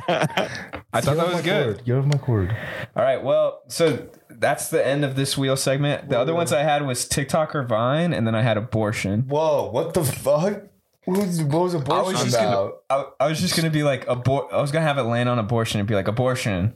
I 0.94 1.02
thought 1.02 1.18
that 1.18 1.28
was 1.28 1.42
good. 1.42 1.82
You 1.86 1.96
have 1.96 2.08
my 2.08 2.18
cord. 2.18 2.56
All 2.96 3.04
right. 3.04 3.22
Well, 3.22 3.62
so 3.68 4.08
that's 4.30 4.70
the 4.70 4.86
end 4.86 5.04
of 5.04 5.16
this 5.18 5.38
wheel 5.38 5.58
segment. 5.58 6.10
The 6.10 6.18
other 6.18 6.34
ones 6.34 6.54
I 6.54 6.64
had 6.64 6.86
was 6.86 7.08
TikTok 7.08 7.56
or 7.56 7.64
Vine, 7.64 8.14
and 8.14 8.26
then 8.26 8.36
I 8.36 8.42
had 8.42 8.56
abortion. 8.58 9.24
Whoa, 9.28 9.70
what 9.70 9.94
the 9.94 10.04
fuck? 10.04 10.64
What 11.04 11.20
was, 11.20 11.44
what 11.44 11.62
was 11.64 11.76
I 11.76 11.80
abortion 11.80 12.14
was 12.14 12.24
just 12.24 12.36
gonna, 12.36 12.48
about? 12.48 12.84
I, 12.90 13.26
I 13.26 13.28
was 13.28 13.40
just 13.40 13.56
gonna 13.56 13.70
be 13.70 13.84
like 13.84 14.06
abor- 14.08 14.52
I 14.52 14.60
was 14.62 14.72
gonna 14.72 14.86
have 14.86 14.98
it 14.98 15.04
land 15.04 15.30
on 15.30 15.38
abortion 15.38 15.80
and 15.80 15.88
be 15.88 15.94
like 15.94 16.08
abortion. 16.08 16.74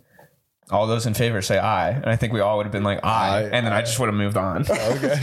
All 0.72 0.86
those 0.86 1.07
in 1.07 1.15
favor 1.15 1.41
say 1.41 1.57
aye, 1.57 1.89
and 1.89 2.05
I 2.05 2.15
think 2.15 2.32
we 2.32 2.41
all 2.41 2.57
would 2.57 2.67
have 2.67 2.72
been 2.72 2.84
like 2.84 2.99
aye, 3.03 3.39
Aye, 3.39 3.49
and 3.51 3.65
then 3.65 3.74
I 3.74 3.82
just 3.82 3.99
would 3.99 4.05
have 4.05 4.13
moved 4.15 4.38
on. 4.38 4.61
Okay. 4.70 5.20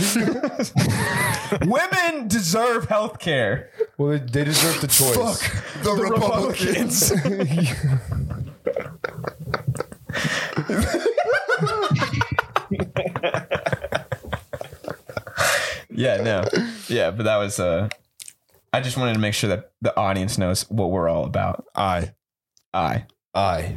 Women 1.66 2.26
deserve 2.26 2.86
health 2.86 3.20
care. 3.20 3.70
well, 3.96 4.10
they, 4.10 4.18
they 4.18 4.44
deserve 4.44 4.80
the 4.80 4.88
choice. 4.88 5.40
Fuck 5.42 5.82
the, 5.84 5.92
Republicans. 5.94 7.12
Yeah, 15.90 16.20
no, 16.22 16.44
yeah, 16.88 17.10
but 17.10 17.24
that 17.24 17.36
was. 17.36 17.58
uh 17.58 17.88
I 18.72 18.80
just 18.80 18.98
wanted 18.98 19.14
to 19.14 19.20
make 19.20 19.32
sure 19.32 19.48
that 19.48 19.70
the 19.80 19.96
audience 19.96 20.36
knows 20.36 20.68
what 20.68 20.90
we're 20.90 21.08
all 21.08 21.24
about. 21.24 21.64
Aye. 21.74 22.12
Aye. 22.74 23.06
Aye. 23.34 23.76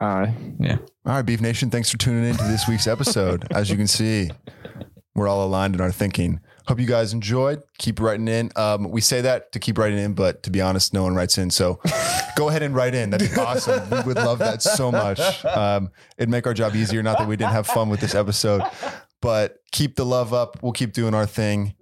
Aye. 0.00 0.34
Yeah. 0.58 0.78
All 1.04 1.14
right, 1.14 1.22
Beef 1.22 1.40
Nation, 1.40 1.70
thanks 1.70 1.90
for 1.90 1.98
tuning 1.98 2.24
in 2.24 2.36
to 2.36 2.44
this 2.44 2.66
week's 2.66 2.86
episode. 2.86 3.46
As 3.52 3.68
you 3.70 3.76
can 3.76 3.86
see, 3.86 4.30
we're 5.14 5.28
all 5.28 5.44
aligned 5.46 5.74
in 5.74 5.80
our 5.80 5.92
thinking. 5.92 6.40
Hope 6.66 6.78
you 6.78 6.86
guys 6.86 7.12
enjoyed. 7.12 7.62
Keep 7.78 8.00
writing 8.00 8.28
in. 8.28 8.50
Um, 8.54 8.90
we 8.90 9.00
say 9.00 9.20
that 9.22 9.52
to 9.52 9.58
keep 9.58 9.76
writing 9.76 9.98
in, 9.98 10.14
but 10.14 10.42
to 10.44 10.50
be 10.50 10.60
honest, 10.60 10.94
no 10.94 11.02
one 11.02 11.14
writes 11.14 11.36
in. 11.36 11.50
So 11.50 11.80
go 12.36 12.48
ahead 12.48 12.62
and 12.62 12.74
write 12.74 12.94
in. 12.94 13.10
That'd 13.10 13.30
be 13.30 13.36
awesome. 13.40 13.90
We 13.90 14.02
would 14.02 14.16
love 14.16 14.38
that 14.38 14.62
so 14.62 14.92
much. 14.92 15.44
Um, 15.44 15.90
it'd 16.16 16.28
make 16.30 16.46
our 16.46 16.54
job 16.54 16.76
easier. 16.76 17.02
Not 17.02 17.18
that 17.18 17.26
we 17.26 17.36
didn't 17.36 17.52
have 17.52 17.66
fun 17.66 17.88
with 17.88 18.00
this 18.00 18.14
episode, 18.14 18.62
but 19.20 19.58
keep 19.72 19.96
the 19.96 20.06
love 20.06 20.32
up. 20.32 20.62
We'll 20.62 20.72
keep 20.72 20.92
doing 20.92 21.12
our 21.12 21.26
thing. 21.26 21.74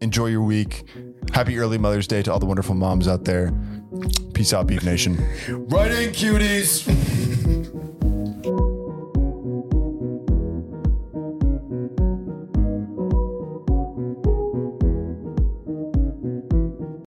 Enjoy 0.00 0.26
your 0.26 0.42
week. 0.42 0.84
Happy 1.32 1.58
early 1.58 1.76
Mother's 1.76 2.06
Day 2.06 2.22
to 2.22 2.32
all 2.32 2.38
the 2.38 2.46
wonderful 2.46 2.74
moms 2.74 3.08
out 3.08 3.24
there. 3.24 3.52
Peace 4.32 4.52
out, 4.54 4.66
Beef 4.66 4.84
Nation. 4.84 5.16
Right 5.48 5.90
in, 5.90 6.10
cuties. 6.10 7.48